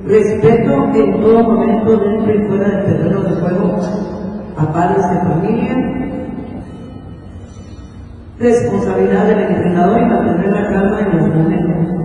Respeto 0.06 0.90
en 0.94 1.20
todo 1.20 1.42
momento 1.42 1.96
dentro 1.96 2.34
y 2.34 2.48
fuera 2.48 2.68
del 2.68 2.84
terreno 2.84 3.22
de 3.22 3.40
juego 3.40 3.76
a 4.56 4.72
padres 4.72 5.10
de 5.10 5.16
familia 5.20 6.00
responsabilidad 8.40 9.26
del 9.26 9.38
entrenador 9.38 10.00
y 10.00 10.04
mantener 10.06 10.50
la 10.50 10.70
calma 10.70 11.00
en 11.00 11.18
los 11.18 11.28
momentos. 11.28 11.99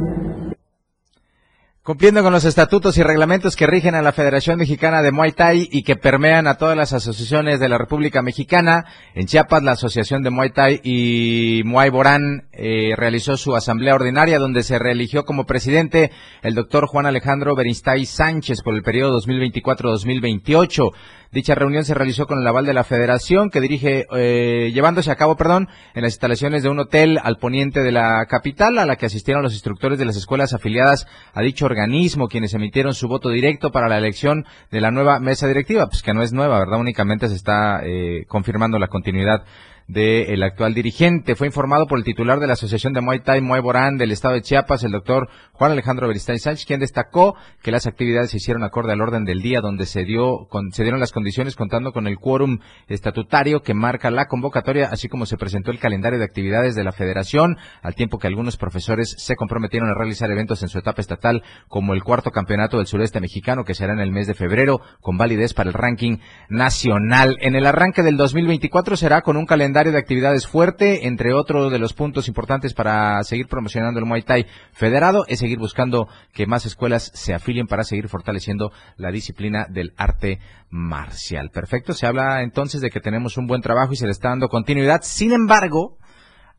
Cumpliendo 1.85 2.23
con 2.23 2.33
los 2.33 2.45
estatutos 2.45 2.97
y 2.97 3.03
reglamentos 3.03 3.55
que 3.55 3.67
rigen 3.67 3.93
a 3.93 4.01
la 4.01 4.11
Federación 4.11 4.57
Mexicana 4.57 5.03
de 5.03 5.11
Muay 5.11 5.33
Thai 5.33 5.69
y 5.71 5.83
que 5.83 5.95
permean 5.95 6.47
a 6.47 6.55
todas 6.55 6.75
las 6.75 6.93
asociaciones 6.93 7.59
de 7.59 7.69
la 7.69 7.77
República 7.77 8.23
Mexicana, 8.23 8.85
en 9.13 9.27
Chiapas 9.27 9.61
la 9.61 9.73
Asociación 9.73 10.23
de 10.23 10.31
Muay 10.31 10.49
Thai 10.49 10.81
y 10.83 11.61
Muay 11.63 11.91
Borán 11.91 12.47
eh, 12.53 12.95
realizó 12.97 13.37
su 13.37 13.55
asamblea 13.55 13.93
ordinaria 13.93 14.39
donde 14.39 14.63
se 14.63 14.79
reeligió 14.79 15.25
como 15.25 15.45
presidente 15.45 16.09
el 16.41 16.55
doctor 16.55 16.87
Juan 16.87 17.05
Alejandro 17.05 17.55
Berinstay 17.55 18.07
Sánchez 18.07 18.63
por 18.63 18.73
el 18.73 18.81
periodo 18.81 19.19
2024-2028. 19.19 20.91
Dicha 21.35 21.53
reunión 21.53 21.83
se 21.83 21.93
realizó 21.93 22.27
con 22.27 22.39
el 22.39 22.47
aval 22.47 22.65
de 22.65 22.73
la 22.73 22.85
federación 22.85 23.49
que 23.49 23.59
dirige, 23.59 24.05
eh, 24.15 24.71
llevándose 24.73 25.11
a 25.11 25.17
cabo, 25.17 25.35
perdón, 25.35 25.67
en 25.93 26.03
las 26.03 26.13
instalaciones 26.13 26.63
de 26.63 26.69
un 26.69 26.79
hotel 26.79 27.19
al 27.21 27.39
poniente 27.39 27.83
de 27.83 27.91
la 27.91 28.25
capital, 28.27 28.79
a 28.79 28.85
la 28.85 28.95
que 28.95 29.07
asistieron 29.07 29.43
los 29.43 29.51
instructores 29.51 29.99
de 29.99 30.05
las 30.05 30.15
escuelas 30.15 30.53
afiliadas 30.53 31.07
a 31.33 31.41
dicho 31.41 31.65
organismo, 31.65 32.29
quienes 32.29 32.53
emitieron 32.53 32.93
su 32.93 33.09
voto 33.09 33.31
directo 33.31 33.73
para 33.73 33.89
la 33.89 33.97
elección 33.97 34.45
de 34.71 34.79
la 34.79 34.91
nueva 34.91 35.19
mesa 35.19 35.45
directiva, 35.45 35.87
pues 35.87 36.03
que 36.03 36.13
no 36.13 36.23
es 36.23 36.31
nueva, 36.31 36.57
¿verdad? 36.57 36.79
Únicamente 36.79 37.27
se 37.27 37.35
está 37.35 37.81
eh, 37.83 38.23
confirmando 38.29 38.79
la 38.79 38.87
continuidad 38.87 39.43
del 39.87 40.41
actual 40.41 40.73
dirigente. 40.73 41.35
Fue 41.35 41.47
informado 41.47 41.85
por 41.85 41.99
el 41.99 42.03
titular 42.03 42.39
de 42.39 42.47
la 42.47 42.53
Asociación 42.53 42.93
de 42.93 43.01
Muay 43.01 43.19
Thai 43.19 43.41
Muay 43.41 43.61
Borán 43.61 43.97
del 43.97 44.11
Estado 44.11 44.33
de 44.33 44.41
Chiapas, 44.41 44.83
el 44.83 44.91
doctor 44.91 45.29
Juan 45.53 45.71
Alejandro 45.71 46.07
Beristain 46.07 46.39
Sánchez, 46.39 46.65
quien 46.65 46.79
destacó 46.79 47.35
que 47.61 47.71
las 47.71 47.85
actividades 47.85 48.31
se 48.31 48.37
hicieron 48.37 48.63
acorde 48.63 48.93
al 48.93 49.01
orden 49.01 49.25
del 49.25 49.41
día 49.41 49.61
donde 49.61 49.85
se 49.85 50.03
dio 50.03 50.47
se 50.71 50.83
dieron 50.83 50.99
las 50.99 51.11
condiciones 51.11 51.55
contando 51.55 51.91
con 51.91 52.07
el 52.07 52.17
quórum 52.17 52.59
estatutario 52.87 53.61
que 53.61 53.73
marca 53.73 54.09
la 54.09 54.25
convocatoria, 54.25 54.89
así 54.91 55.07
como 55.07 55.25
se 55.25 55.37
presentó 55.37 55.71
el 55.71 55.79
calendario 55.79 56.17
de 56.17 56.25
actividades 56.25 56.75
de 56.75 56.83
la 56.83 56.91
Federación, 56.91 57.57
al 57.81 57.93
tiempo 57.93 58.17
que 58.17 58.27
algunos 58.27 58.57
profesores 58.57 59.15
se 59.17 59.35
comprometieron 59.35 59.89
a 59.89 59.93
realizar 59.93 60.31
eventos 60.31 60.63
en 60.63 60.69
su 60.69 60.79
etapa 60.79 61.01
estatal, 61.01 61.43
como 61.67 61.93
el 61.93 62.03
cuarto 62.03 62.31
campeonato 62.31 62.77
del 62.77 62.87
sureste 62.87 63.19
mexicano 63.19 63.63
que 63.63 63.75
será 63.75 63.93
en 63.93 63.99
el 63.99 64.11
mes 64.11 64.27
de 64.27 64.33
febrero, 64.33 64.81
con 65.01 65.17
validez 65.17 65.53
para 65.53 65.69
el 65.69 65.73
ranking 65.73 66.17
nacional. 66.49 67.37
En 67.41 67.55
el 67.55 67.65
arranque 67.65 68.01
del 68.01 68.17
2024 68.17 68.97
será 68.97 69.21
con 69.21 69.37
un 69.37 69.45
calendario 69.45 69.74
de 69.83 69.97
actividades 69.97 70.47
fuerte, 70.47 71.05
entre 71.05 71.33
otros 71.33 71.69
de 71.69 71.79
los 71.79 71.93
puntos 71.93 72.29
importantes 72.29 72.73
para 72.73 73.21
seguir 73.23 73.47
promocionando 73.47 73.99
el 73.99 74.05
Muay 74.05 74.21
Thai 74.21 74.45
federado 74.71 75.25
es 75.27 75.39
seguir 75.39 75.59
buscando 75.59 76.07
que 76.31 76.47
más 76.47 76.65
escuelas 76.65 77.11
se 77.13 77.33
afilien 77.33 77.67
para 77.67 77.83
seguir 77.83 78.07
fortaleciendo 78.07 78.71
la 78.95 79.11
disciplina 79.11 79.67
del 79.69 79.93
arte 79.97 80.39
marcial. 80.69 81.49
Perfecto, 81.49 81.93
se 81.93 82.07
habla 82.07 82.41
entonces 82.41 82.79
de 82.79 82.89
que 82.89 83.01
tenemos 83.01 83.35
un 83.35 83.47
buen 83.47 83.61
trabajo 83.61 83.91
y 83.91 83.97
se 83.97 84.05
le 84.05 84.13
está 84.13 84.29
dando 84.29 84.47
continuidad. 84.47 85.01
Sin 85.03 85.33
embargo, 85.33 85.97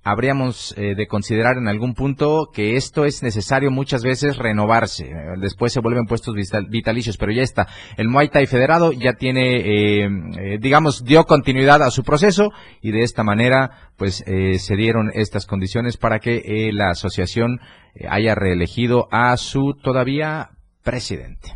habríamos 0.07 0.73
eh, 0.79 0.95
de 0.95 1.07
considerar 1.09 1.57
en 1.59 1.67
algún 1.67 1.95
punto 1.95 2.49
que 2.55 2.77
esto 2.77 3.05
es 3.05 3.25
necesario 3.25 3.73
muchas 3.73 4.03
veces 4.05 4.37
renovarse. 4.39 5.13
Después 5.41 5.73
se 5.73 5.81
vuelven 5.81 6.07
puestos 6.07 6.35
vital- 6.35 6.69
vitalicios, 6.69 7.17
pero 7.17 7.33
ya 7.33 7.43
está. 7.43 7.67
El 7.97 8.09
Muay 8.09 8.29
Thai 8.29 8.47
Federado 8.47 8.93
ya 8.93 9.15
tiene, 9.15 9.57
eh, 9.57 10.05
eh, 10.05 10.59
digamos, 10.61 11.05
dio 11.05 11.25
continuidad 11.25 11.83
a 11.83 11.91
su 11.91 12.05
proceso 12.05 12.53
y 12.81 12.93
de 12.93 13.03
esta 13.03 13.25
manera, 13.25 13.91
pues, 13.97 14.23
eh, 14.29 14.61
se 14.61 14.77
dieron 14.77 15.11
estas 15.13 15.45
condiciones 15.45 15.97
para 15.97 16.21
que 16.21 16.71
la 16.73 16.91
asociación 16.91 17.59
haya 18.09 18.35
reelegido 18.37 19.09
a 19.11 19.37
su 19.37 19.75
todavía 19.83 20.51
presidente. 20.85 21.55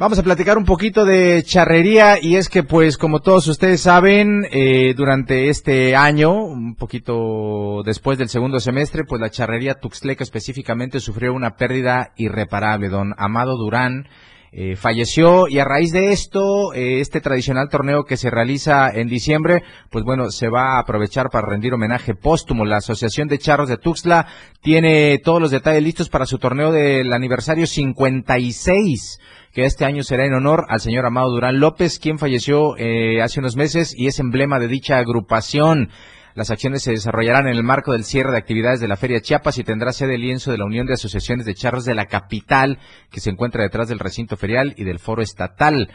Vamos 0.00 0.16
a 0.16 0.22
platicar 0.22 0.58
un 0.58 0.64
poquito 0.64 1.04
de 1.04 1.42
charrería 1.42 2.22
y 2.22 2.36
es 2.36 2.48
que 2.48 2.62
pues 2.62 2.96
como 2.96 3.18
todos 3.18 3.48
ustedes 3.48 3.80
saben, 3.80 4.46
eh, 4.52 4.94
durante 4.96 5.48
este 5.48 5.96
año, 5.96 6.44
un 6.44 6.76
poquito 6.76 7.82
después 7.84 8.16
del 8.16 8.28
segundo 8.28 8.60
semestre, 8.60 9.02
pues 9.02 9.20
la 9.20 9.28
charrería 9.28 9.74
Tuxtleca 9.74 10.22
específicamente 10.22 11.00
sufrió 11.00 11.34
una 11.34 11.56
pérdida 11.56 12.12
irreparable. 12.16 12.90
Don 12.90 13.12
Amado 13.18 13.56
Durán 13.56 14.06
eh, 14.52 14.76
falleció 14.76 15.48
y 15.48 15.58
a 15.58 15.64
raíz 15.64 15.90
de 15.90 16.12
esto, 16.12 16.72
eh, 16.74 17.00
este 17.00 17.20
tradicional 17.20 17.68
torneo 17.68 18.04
que 18.04 18.16
se 18.16 18.30
realiza 18.30 18.88
en 18.90 19.08
diciembre, 19.08 19.64
pues 19.90 20.04
bueno, 20.04 20.30
se 20.30 20.48
va 20.48 20.76
a 20.76 20.78
aprovechar 20.78 21.28
para 21.28 21.48
rendir 21.48 21.74
homenaje 21.74 22.14
póstumo. 22.14 22.64
La 22.64 22.76
Asociación 22.76 23.26
de 23.26 23.38
Charros 23.38 23.68
de 23.68 23.78
Tuxtla 23.78 24.28
tiene 24.62 25.18
todos 25.18 25.42
los 25.42 25.50
detalles 25.50 25.82
listos 25.82 26.08
para 26.08 26.24
su 26.24 26.38
torneo 26.38 26.70
del 26.70 27.12
aniversario 27.12 27.66
56 27.66 29.18
que 29.52 29.64
este 29.64 29.84
año 29.84 30.02
será 30.02 30.24
en 30.24 30.34
honor 30.34 30.66
al 30.68 30.80
señor 30.80 31.06
Amado 31.06 31.30
Durán 31.30 31.60
López, 31.60 31.98
quien 31.98 32.18
falleció 32.18 32.76
eh, 32.76 33.22
hace 33.22 33.40
unos 33.40 33.56
meses 33.56 33.94
y 33.96 34.06
es 34.06 34.18
emblema 34.18 34.58
de 34.58 34.68
dicha 34.68 34.98
agrupación. 34.98 35.90
Las 36.34 36.50
acciones 36.50 36.82
se 36.84 36.92
desarrollarán 36.92 37.48
en 37.48 37.56
el 37.56 37.64
marco 37.64 37.90
del 37.90 38.04
cierre 38.04 38.30
de 38.30 38.38
actividades 38.38 38.78
de 38.78 38.86
la 38.86 38.96
Feria 38.96 39.20
Chiapas 39.20 39.58
y 39.58 39.64
tendrá 39.64 39.92
sede 39.92 40.14
el 40.14 40.20
lienzo 40.20 40.52
de 40.52 40.58
la 40.58 40.66
Unión 40.66 40.86
de 40.86 40.94
Asociaciones 40.94 41.46
de 41.46 41.54
Charros 41.54 41.84
de 41.84 41.96
la 41.96 42.06
capital, 42.06 42.78
que 43.10 43.18
se 43.18 43.30
encuentra 43.30 43.64
detrás 43.64 43.88
del 43.88 43.98
recinto 43.98 44.36
ferial 44.36 44.72
y 44.76 44.84
del 44.84 45.00
foro 45.00 45.20
estatal. 45.20 45.90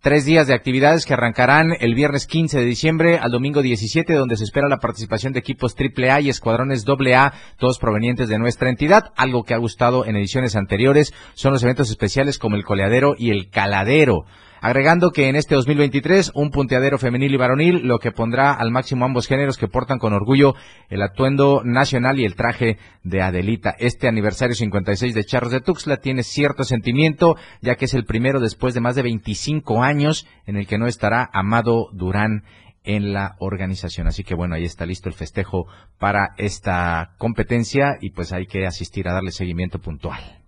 Tres 0.00 0.24
días 0.24 0.46
de 0.46 0.54
actividades 0.54 1.04
que 1.04 1.14
arrancarán 1.14 1.72
el 1.80 1.94
viernes 1.94 2.26
15 2.26 2.58
de 2.58 2.64
diciembre 2.64 3.18
al 3.18 3.32
domingo 3.32 3.60
17, 3.60 4.12
donde 4.12 4.36
se 4.36 4.44
espera 4.44 4.68
la 4.68 4.76
participación 4.76 5.32
de 5.32 5.40
equipos 5.40 5.74
AAA 5.74 6.20
y 6.20 6.28
escuadrones 6.28 6.84
AA, 6.86 7.32
todos 7.58 7.78
provenientes 7.78 8.28
de 8.28 8.38
nuestra 8.38 8.68
entidad. 8.68 9.12
Algo 9.16 9.42
que 9.42 9.54
ha 9.54 9.58
gustado 9.58 10.04
en 10.04 10.14
ediciones 10.14 10.54
anteriores 10.54 11.12
son 11.34 11.52
los 11.52 11.62
eventos 11.64 11.90
especiales 11.90 12.38
como 12.38 12.56
el 12.56 12.64
coleadero 12.64 13.14
y 13.18 13.30
el 13.30 13.48
caladero. 13.48 14.26
Agregando 14.60 15.10
que 15.10 15.28
en 15.28 15.36
este 15.36 15.54
2023 15.54 16.32
un 16.34 16.50
punteadero 16.50 16.98
femenil 16.98 17.34
y 17.34 17.36
varonil, 17.36 17.86
lo 17.86 17.98
que 17.98 18.12
pondrá 18.12 18.52
al 18.52 18.70
máximo 18.70 19.04
ambos 19.04 19.26
géneros 19.26 19.58
que 19.58 19.68
portan 19.68 19.98
con 19.98 20.12
orgullo 20.12 20.54
el 20.88 21.02
atuendo 21.02 21.62
nacional 21.64 22.18
y 22.18 22.24
el 22.24 22.36
traje 22.36 22.78
de 23.02 23.22
Adelita. 23.22 23.74
Este 23.78 24.08
aniversario 24.08 24.54
56 24.54 25.14
de 25.14 25.24
Charros 25.24 25.52
de 25.52 25.60
Tuxtla 25.60 25.98
tiene 25.98 26.22
cierto 26.22 26.64
sentimiento, 26.64 27.36
ya 27.60 27.76
que 27.76 27.84
es 27.84 27.94
el 27.94 28.04
primero 28.04 28.40
después 28.40 28.74
de 28.74 28.80
más 28.80 28.96
de 28.96 29.02
25 29.02 29.82
años 29.82 30.26
en 30.46 30.56
el 30.56 30.66
que 30.66 30.78
no 30.78 30.86
estará 30.86 31.28
Amado 31.32 31.88
Durán 31.92 32.44
en 32.84 33.12
la 33.12 33.36
organización. 33.40 34.06
Así 34.06 34.24
que 34.24 34.34
bueno, 34.34 34.54
ahí 34.54 34.64
está 34.64 34.86
listo 34.86 35.08
el 35.08 35.14
festejo 35.14 35.66
para 35.98 36.30
esta 36.38 37.14
competencia 37.18 37.98
y 38.00 38.10
pues 38.10 38.32
hay 38.32 38.46
que 38.46 38.66
asistir 38.66 39.08
a 39.08 39.12
darle 39.12 39.32
seguimiento 39.32 39.80
puntual. 39.80 40.45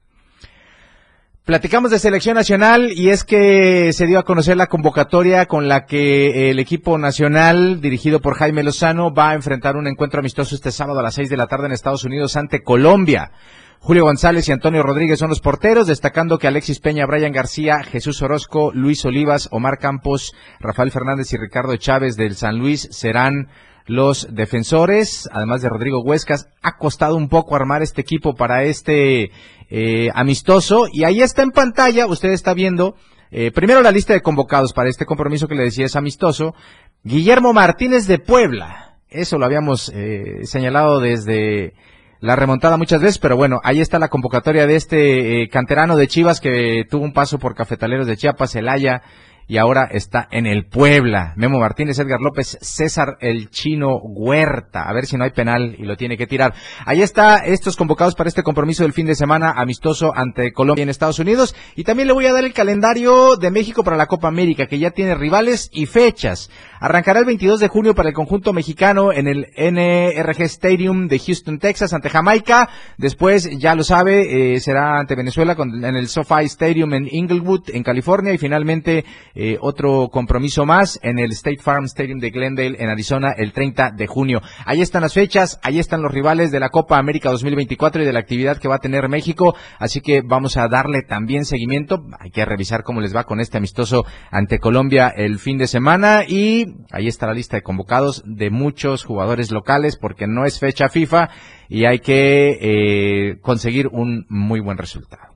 Platicamos 1.49 1.91
de 1.91 1.99
selección 1.99 2.35
nacional 2.35 2.93
y 2.93 3.09
es 3.09 3.25
que 3.25 3.95
se 3.95 4.07
dio 4.07 4.19
a 4.19 4.25
conocer 4.25 4.59
la 4.59 4.67
convocatoria 4.67 5.47
con 5.47 5.67
la 5.67 5.87
que 5.87 6.51
el 6.51 6.59
equipo 6.59 6.99
nacional 6.99 7.81
dirigido 7.81 8.21
por 8.21 8.35
Jaime 8.35 8.63
Lozano 8.63 9.15
va 9.15 9.31
a 9.31 9.35
enfrentar 9.35 9.75
un 9.75 9.87
encuentro 9.87 10.21
amistoso 10.21 10.55
este 10.55 10.71
sábado 10.71 11.01
a 11.01 11.03
las 11.03 11.15
seis 11.15 11.31
de 11.31 11.39
la 11.39 11.47
tarde 11.47 11.65
en 11.65 11.73
Estados 11.73 12.05
Unidos 12.05 12.37
ante 12.37 12.63
Colombia. 12.63 13.33
Julio 13.79 14.05
González 14.05 14.47
y 14.47 14.53
Antonio 14.53 14.83
Rodríguez 14.83 15.21
son 15.21 15.31
los 15.31 15.41
porteros, 15.41 15.87
destacando 15.87 16.39
que 16.39 16.49
Alexis 16.49 16.81
Peña, 16.81 17.07
Brian 17.07 17.33
García, 17.33 17.83
Jesús 17.83 18.21
Orozco, 18.21 18.71
Luis 18.75 19.03
Olivas, 19.07 19.49
Omar 19.51 19.79
Campos, 19.79 20.35
Rafael 20.61 20.91
Fernández 20.91 21.33
y 21.33 21.39
Ricardo 21.39 21.75
Chávez 21.77 22.17
del 22.17 22.37
San 22.37 22.59
Luis 22.59 22.89
serán 22.91 23.49
los 23.89 24.29
defensores, 24.31 25.29
además 25.33 25.63
de 25.63 25.69
Rodrigo 25.69 26.01
Huescas. 26.01 26.49
Ha 26.63 26.77
costado 26.77 27.17
un 27.17 27.29
poco 27.29 27.57
armar 27.57 27.83
este 27.83 28.03
equipo 28.03 28.35
para 28.35 28.63
este 28.63 29.33
eh, 29.71 30.09
amistoso 30.15 30.87
y 30.93 31.05
ahí 31.05 31.23
está 31.23 31.43
en 31.43 31.51
pantalla, 31.51 32.07
usted 32.07 32.31
está 32.31 32.55
viendo 32.55 32.95
eh, 33.31 33.51
primero 33.51 33.83
la 33.83 33.91
lista 33.91 34.13
de 34.13 34.23
convocados 34.23 34.73
para 34.73 34.89
este 34.89 35.05
compromiso 35.05 35.49
que 35.49 35.55
le 35.55 35.65
decía 35.65 35.87
es 35.87 35.97
amistoso. 35.97 36.55
Guillermo 37.03 37.53
Martínez 37.53 38.07
de 38.07 38.19
Puebla, 38.19 38.99
eso 39.09 39.39
lo 39.39 39.47
habíamos 39.47 39.91
eh, 39.95 40.45
señalado 40.45 41.01
desde 41.01 41.75
la 42.21 42.37
remontada 42.37 42.77
muchas 42.77 43.01
veces, 43.01 43.19
pero 43.19 43.37
bueno, 43.37 43.61
ahí 43.63 43.81
está 43.81 43.99
la 43.99 44.09
convocatoria 44.09 44.67
de 44.67 44.77
este 44.77 45.43
eh, 45.43 45.49
canterano 45.49 45.97
de 45.97 46.09
Chivas 46.09 46.41
que 46.41 46.85
tuvo 46.91 47.05
un 47.05 47.13
paso 47.13 47.39
por 47.39 47.55
Cafetaleros 47.55 48.07
de 48.07 48.17
Chiapas, 48.17 48.53
Celaya, 48.53 49.03
y 49.49 49.57
ahora 49.57 49.89
está 49.91 50.29
en 50.31 50.47
el 50.47 50.67
Puebla. 50.67 51.33
Memo 51.37 51.59
Martínez, 51.59 51.99
Edgar 51.99 52.21
López, 52.21 52.59
César 52.61 53.17
el 53.21 53.49
Chino 53.49 53.97
Huerta. 53.97 54.83
A 54.83 54.93
ver 54.93 55.07
si 55.07 55.17
no 55.17 55.25
hay 55.25 55.31
penal 55.31 55.75
y 55.79 55.85
lo 55.85 55.97
tiene 55.97 56.19
que 56.19 56.27
tirar. 56.27 56.53
Ahí 56.85 57.01
está 57.01 57.39
estos 57.39 57.75
convocados 57.75 58.15
para 58.15 58.29
este 58.29 58.43
compromiso 58.43 58.83
del 58.83 58.93
fin 58.93 59.07
de 59.07 59.15
semana 59.15 59.55
amistoso 59.57 60.13
ante 60.15 60.53
Colombia 60.53 60.83
en 60.83 60.91
Estados 60.91 61.19
Unidos. 61.19 61.57
Y 61.77 61.85
también 61.85 62.09
le 62.09 62.15
voy 62.15 62.27
a 62.27 62.33
dar 62.35 62.45
el 62.45 62.53
calendario 62.53 63.37
de 63.37 63.51
México 63.51 63.83
para 63.83 63.97
la 63.97 64.07
Copa 64.07 64.29
América, 64.29 64.67
que 64.67 64.79
ya 64.79 64.91
tiene 64.91 65.15
rivales 65.15 65.71
y 65.73 65.87
fechas. 65.87 66.51
Arrancará 66.81 67.21
el 67.21 67.27
22 67.27 67.59
de 67.59 67.69
junio 67.69 67.95
para 67.95 68.11
el 68.11 68.15
conjunto 68.15 68.53
mexicano 68.53 69.13
en 69.13 69.27
el 69.27 69.47
NRG 69.57 70.43
Stadium 70.43 71.09
de 71.09 71.19
Houston, 71.19 71.59
Texas, 71.59 71.95
ante 71.95 72.11
Jamaica. 72.11 72.69
Después, 72.99 73.49
ya 73.59 73.75
lo 73.75 73.83
sabe, 73.83 74.55
eh, 74.55 74.61
será 74.61 74.99
ante 74.99 75.17
Venezuela 75.17 75.57
con, 75.57 75.85
en 75.85 75.97
el 75.97 76.09
SoFi 76.09 76.45
Stadium 76.45 76.93
en 76.93 77.09
Inglewood, 77.11 77.71
en 77.73 77.83
California. 77.83 78.33
Y 78.33 78.39
finalmente, 78.39 79.05
eh, 79.41 79.57
otro 79.61 80.09
compromiso 80.11 80.67
más 80.67 80.99
en 81.01 81.21
el 81.21 81.31
State 81.31 81.59
Farm 81.63 81.85
Stadium 81.85 82.19
de 82.19 82.31
Glendale, 82.31 82.75
en 82.81 82.89
Arizona, 82.89 83.33
el 83.37 83.53
30 83.53 83.93
de 83.93 84.09
junio. 84.09 84.43
Ahí 84.67 84.83
están 84.83 85.03
las 85.03 85.15
fechas, 85.15 85.61
ahí 85.63 85.79
están 85.79 86.03
los 86.03 86.11
rivales 86.11 86.51
de 86.51 86.59
la 86.59 86.71
Copa 86.71 86.99
América 86.99 87.31
2024 87.31 88.03
y 88.03 88.05
de 88.05 88.13
la 88.13 88.19
actividad 88.19 88.57
que 88.57 88.67
va 88.67 88.75
a 88.75 88.81
tener 88.81 89.09
México. 89.09 89.55
Así 89.79 90.01
que 90.01 90.23
vamos 90.23 90.57
a 90.57 90.67
darle 90.67 91.03
también 91.03 91.45
seguimiento. 91.45 92.05
Hay 92.19 92.33
que 92.33 92.45
revisar 92.45 92.83
cómo 92.83 93.01
les 93.01 93.15
va 93.15 93.23
con 93.23 93.39
este 93.39 93.59
amistoso 93.59 94.05
ante 94.33 94.59
Colombia 94.59 95.07
el 95.07 95.39
fin 95.39 95.57
de 95.57 95.69
semana. 95.69 96.25
Y 96.27 96.75
ahí 96.91 97.07
está 97.07 97.29
la 97.29 97.35
lista 97.35 97.57
de 97.57 97.63
convocados 97.63 98.25
de 98.27 98.51
muchos 98.51 99.05
jugadores 99.05 99.53
locales 99.53 99.97
porque 99.97 100.27
no 100.27 100.47
es 100.47 100.59
fecha 100.59 100.89
FIFA 100.89 101.31
y 101.69 101.85
hay 101.85 102.01
que 102.01 102.59
eh, 102.61 103.39
conseguir 103.41 103.87
un 103.87 104.27
muy 104.29 104.59
buen 104.59 104.79
resultado. 104.79 105.28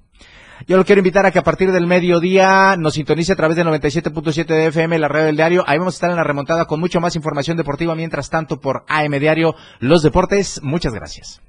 Yo 0.67 0.77
lo 0.77 0.85
quiero 0.85 1.01
invitar 1.01 1.27
a 1.27 1.31
que 1.31 1.39
a 1.39 1.43
partir 1.43 1.73
del 1.73 1.87
mediodía 1.87 2.77
nos 2.79 2.95
sintonice 2.95 3.33
a 3.33 3.37
través 3.37 3.57
del 3.57 3.67
97.7 3.67 4.47
de 4.47 4.67
FM, 4.67 4.99
la 4.99 5.09
red 5.09 5.25
del 5.25 5.37
diario. 5.37 5.65
Ahí 5.67 5.79
vamos 5.79 5.95
a 5.95 5.97
estar 5.97 6.11
en 6.11 6.17
la 6.17 6.25
remontada 6.25 6.67
con 6.67 6.81
mucho 6.81 7.01
más 7.01 7.17
información 7.17 7.57
deportiva. 7.57 7.95
Mientras 7.95 8.31
tanto, 8.31 8.61
por 8.61 8.85
AM 8.89 9.19
Diario, 9.19 9.55
los 9.81 10.03
deportes. 10.03 10.61
Muchas 10.63 10.95
gracias. 10.95 11.41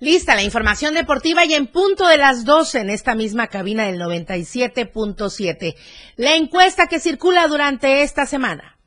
Lista 0.00 0.36
la 0.36 0.44
información 0.44 0.94
deportiva 0.94 1.44
y 1.44 1.54
en 1.54 1.66
punto 1.66 2.06
de 2.06 2.18
las 2.18 2.44
12 2.44 2.80
en 2.80 2.90
esta 2.90 3.16
misma 3.16 3.48
cabina 3.48 3.86
del 3.86 4.00
97.7. 4.00 5.74
La 6.16 6.36
encuesta 6.36 6.86
que 6.86 7.00
circula 7.00 7.48
durante 7.48 8.02
esta 8.02 8.24
semana. 8.24 8.78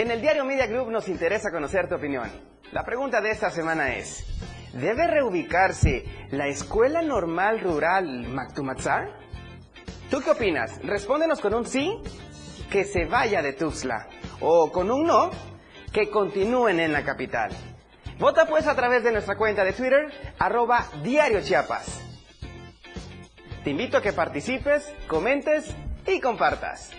En 0.00 0.10
el 0.10 0.22
diario 0.22 0.46
Media 0.46 0.66
Group 0.66 0.90
nos 0.90 1.08
interesa 1.08 1.50
conocer 1.50 1.86
tu 1.86 1.96
opinión. 1.96 2.32
La 2.72 2.84
pregunta 2.84 3.20
de 3.20 3.32
esta 3.32 3.50
semana 3.50 3.96
es, 3.96 4.24
¿debe 4.72 5.06
reubicarse 5.06 6.06
la 6.30 6.46
Escuela 6.46 7.02
Normal 7.02 7.60
Rural 7.60 8.26
Mactumatzá? 8.26 9.08
¿Tú 10.10 10.22
qué 10.22 10.30
opinas? 10.30 10.82
Respóndenos 10.82 11.42
con 11.42 11.52
un 11.52 11.66
sí, 11.66 11.98
que 12.70 12.84
se 12.84 13.04
vaya 13.04 13.42
de 13.42 13.52
Tuxtla, 13.52 14.08
o 14.40 14.72
con 14.72 14.90
un 14.90 15.06
no, 15.06 15.32
que 15.92 16.08
continúen 16.08 16.80
en 16.80 16.94
la 16.94 17.04
capital. 17.04 17.50
Vota 18.18 18.46
pues 18.46 18.66
a 18.68 18.74
través 18.74 19.04
de 19.04 19.12
nuestra 19.12 19.36
cuenta 19.36 19.64
de 19.64 19.74
Twitter, 19.74 20.10
arroba 20.38 20.86
Diario 21.02 21.42
Chiapas. 21.42 22.00
Te 23.64 23.68
invito 23.68 23.98
a 23.98 24.02
que 24.02 24.14
participes, 24.14 24.94
comentes 25.06 25.76
y 26.06 26.20
compartas. 26.20 26.90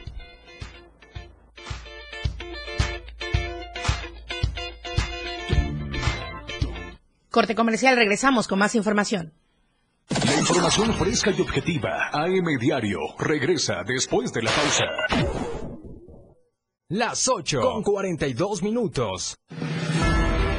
Corte 7.32 7.56
comercial, 7.56 7.96
regresamos 7.96 8.46
con 8.46 8.60
más 8.60 8.76
información. 8.76 9.32
La 10.10 10.38
información 10.38 10.94
fresca 10.96 11.32
y 11.32 11.40
objetiva. 11.40 12.10
AM 12.12 12.60
Diario 12.60 13.00
regresa 13.18 13.84
después 13.88 14.34
de 14.34 14.42
la 14.42 14.52
pausa. 14.52 14.84
Las 16.90 17.30
8 17.30 17.62
con 17.62 17.84
42 17.84 18.64
minutos. 18.64 19.38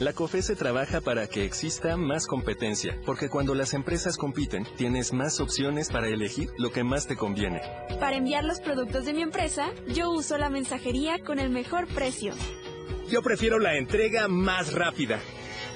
La 0.00 0.14
COFESE 0.14 0.56
trabaja 0.56 1.02
para 1.02 1.26
que 1.26 1.44
exista 1.44 1.94
más 1.98 2.26
competencia, 2.26 2.98
porque 3.04 3.28
cuando 3.28 3.54
las 3.54 3.74
empresas 3.74 4.16
compiten, 4.16 4.66
tienes 4.78 5.12
más 5.12 5.40
opciones 5.40 5.90
para 5.90 6.08
elegir 6.08 6.48
lo 6.56 6.72
que 6.72 6.82
más 6.82 7.06
te 7.06 7.16
conviene. 7.16 7.60
Para 8.00 8.16
enviar 8.16 8.44
los 8.44 8.60
productos 8.60 9.04
de 9.04 9.12
mi 9.12 9.20
empresa, 9.20 9.68
yo 9.88 10.08
uso 10.10 10.38
la 10.38 10.48
mensajería 10.48 11.18
con 11.18 11.38
el 11.38 11.50
mejor 11.50 11.86
precio. 11.86 12.32
Yo 13.10 13.20
prefiero 13.20 13.58
la 13.58 13.76
entrega 13.76 14.26
más 14.26 14.72
rápida. 14.72 15.20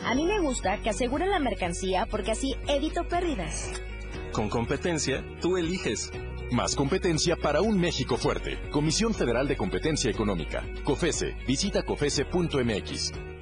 A 0.06 0.14
mí 0.14 0.24
me 0.24 0.40
gusta 0.40 0.80
que 0.80 0.88
aseguren 0.88 1.28
la 1.28 1.38
mercancía 1.38 2.06
porque 2.10 2.30
así 2.30 2.56
evito 2.66 3.06
pérdidas. 3.06 3.72
Con 4.32 4.48
competencia, 4.48 5.22
tú 5.42 5.58
eliges. 5.58 6.10
Más 6.50 6.74
competencia 6.74 7.36
para 7.36 7.60
un 7.60 7.78
México 7.78 8.16
fuerte. 8.16 8.58
Comisión 8.70 9.12
Federal 9.12 9.46
de 9.48 9.58
Competencia 9.58 10.10
Económica. 10.10 10.64
COFESE. 10.82 11.36
Visita 11.46 11.82
COFESE.mx. 11.82 13.33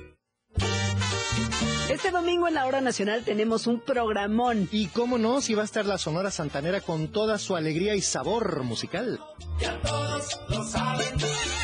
Este 2.03 2.17
domingo 2.17 2.49
en 2.49 2.55
la 2.55 2.67
Hora 2.67 2.81
Nacional 2.81 3.23
tenemos 3.23 3.69
un 3.69 3.79
programón. 3.79 4.69
Y 4.73 4.89
cómo 4.89 5.19
no, 5.19 5.41
si 5.41 5.55
va 5.55 5.63
a 5.63 5.65
estar 5.65 5.87
la 5.87 5.99
Sonora 5.99 6.33
Santanera 6.33 6.81
con 6.81 7.07
toda 7.07 7.39
su 7.39 7.55
alegría 7.55 7.95
y 7.95 8.01
sabor 8.01 8.65
musical. 8.65 9.21
Ya 9.61 9.81
todos 9.83 10.41
lo 10.49 10.65
saben 10.65 11.15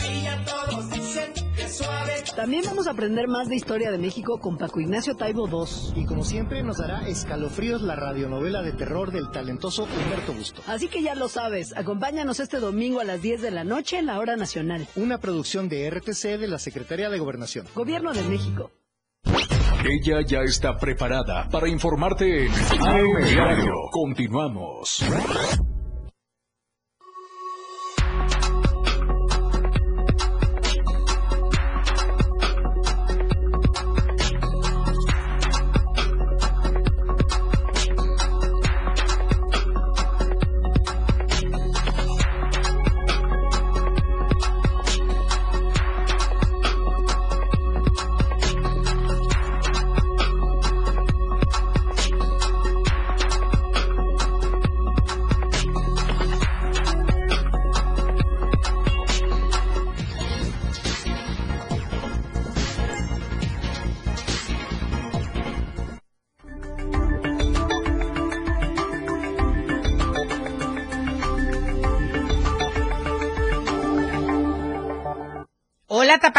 y 0.09 0.22
ya 0.22 0.45
todos 0.45 0.91
dicen 0.93 1.32
que 1.57 1.68
suave. 1.68 2.22
También 2.36 2.62
vamos 2.64 2.86
a 2.86 2.93
aprender 2.93 3.26
más 3.26 3.49
de 3.49 3.57
historia 3.57 3.91
de 3.91 3.99
México 3.99 4.39
con 4.39 4.57
Paco 4.57 4.78
Ignacio 4.78 5.16
Taibo 5.16 5.49
II. 5.49 6.01
Y 6.01 6.07
como 6.07 6.22
siempre 6.22 6.62
nos 6.62 6.78
dará 6.78 7.09
escalofríos 7.09 7.82
la 7.82 7.97
radionovela 7.97 8.62
de 8.62 8.74
terror 8.74 9.11
del 9.11 9.32
talentoso 9.32 9.86
Humberto 9.86 10.34
Busto. 10.34 10.62
Así 10.68 10.86
que 10.86 11.03
ya 11.03 11.16
lo 11.16 11.28
sabes, 11.28 11.76
acompáñanos 11.76 12.39
este 12.39 12.61
domingo 12.61 13.01
a 13.01 13.05
las 13.05 13.20
10 13.20 13.43
de 13.43 13.51
la 13.51 13.64
noche 13.64 13.99
en 13.99 14.07
la 14.07 14.20
Hora 14.20 14.36
Nacional. 14.36 14.86
Una 14.95 15.18
producción 15.18 15.68
de 15.68 15.91
RTC 15.91 16.39
de 16.39 16.47
la 16.47 16.61
Secretaría 16.61 17.11
de 17.11 17.18
Gobernación. 17.18 17.66
Gobierno 17.74 18.12
de 18.12 18.22
México. 18.22 18.70
Ella 19.85 20.22
ya 20.26 20.41
está 20.41 20.76
preparada 20.76 21.49
para 21.51 21.68
informarte 21.68 22.47
en 22.47 22.53
AM 22.53 23.24
Diario. 23.24 23.72
Continuamos. 23.91 25.05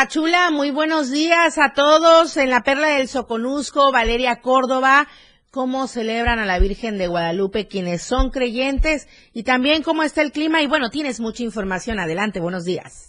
Tapachula, 0.10 0.50
muy 0.50 0.72
buenos 0.72 1.12
días 1.12 1.60
a 1.60 1.74
todos. 1.74 2.36
En 2.36 2.50
la 2.50 2.64
Perla 2.64 2.88
del 2.88 3.08
Soconusco, 3.08 3.92
Valeria 3.92 4.42
Córdoba, 4.42 5.08
cómo 5.52 5.88
celebran 5.88 6.40
a 6.40 6.48
la 6.48 6.58
Virgen 6.58 6.98
de 6.98 7.06
Guadalupe 7.06 7.68
quienes 7.68 8.02
son 8.02 8.32
creyentes 8.32 9.08
y 9.34 9.44
también 9.44 9.84
cómo 9.84 10.02
está 10.02 10.24
el 10.24 10.32
clima 10.32 10.64
y 10.64 10.68
bueno, 10.68 10.90
tienes 10.90 11.20
mucha 11.20 11.44
información, 11.44 12.00
adelante, 12.00 12.40
buenos 12.40 12.66
días. 12.66 13.09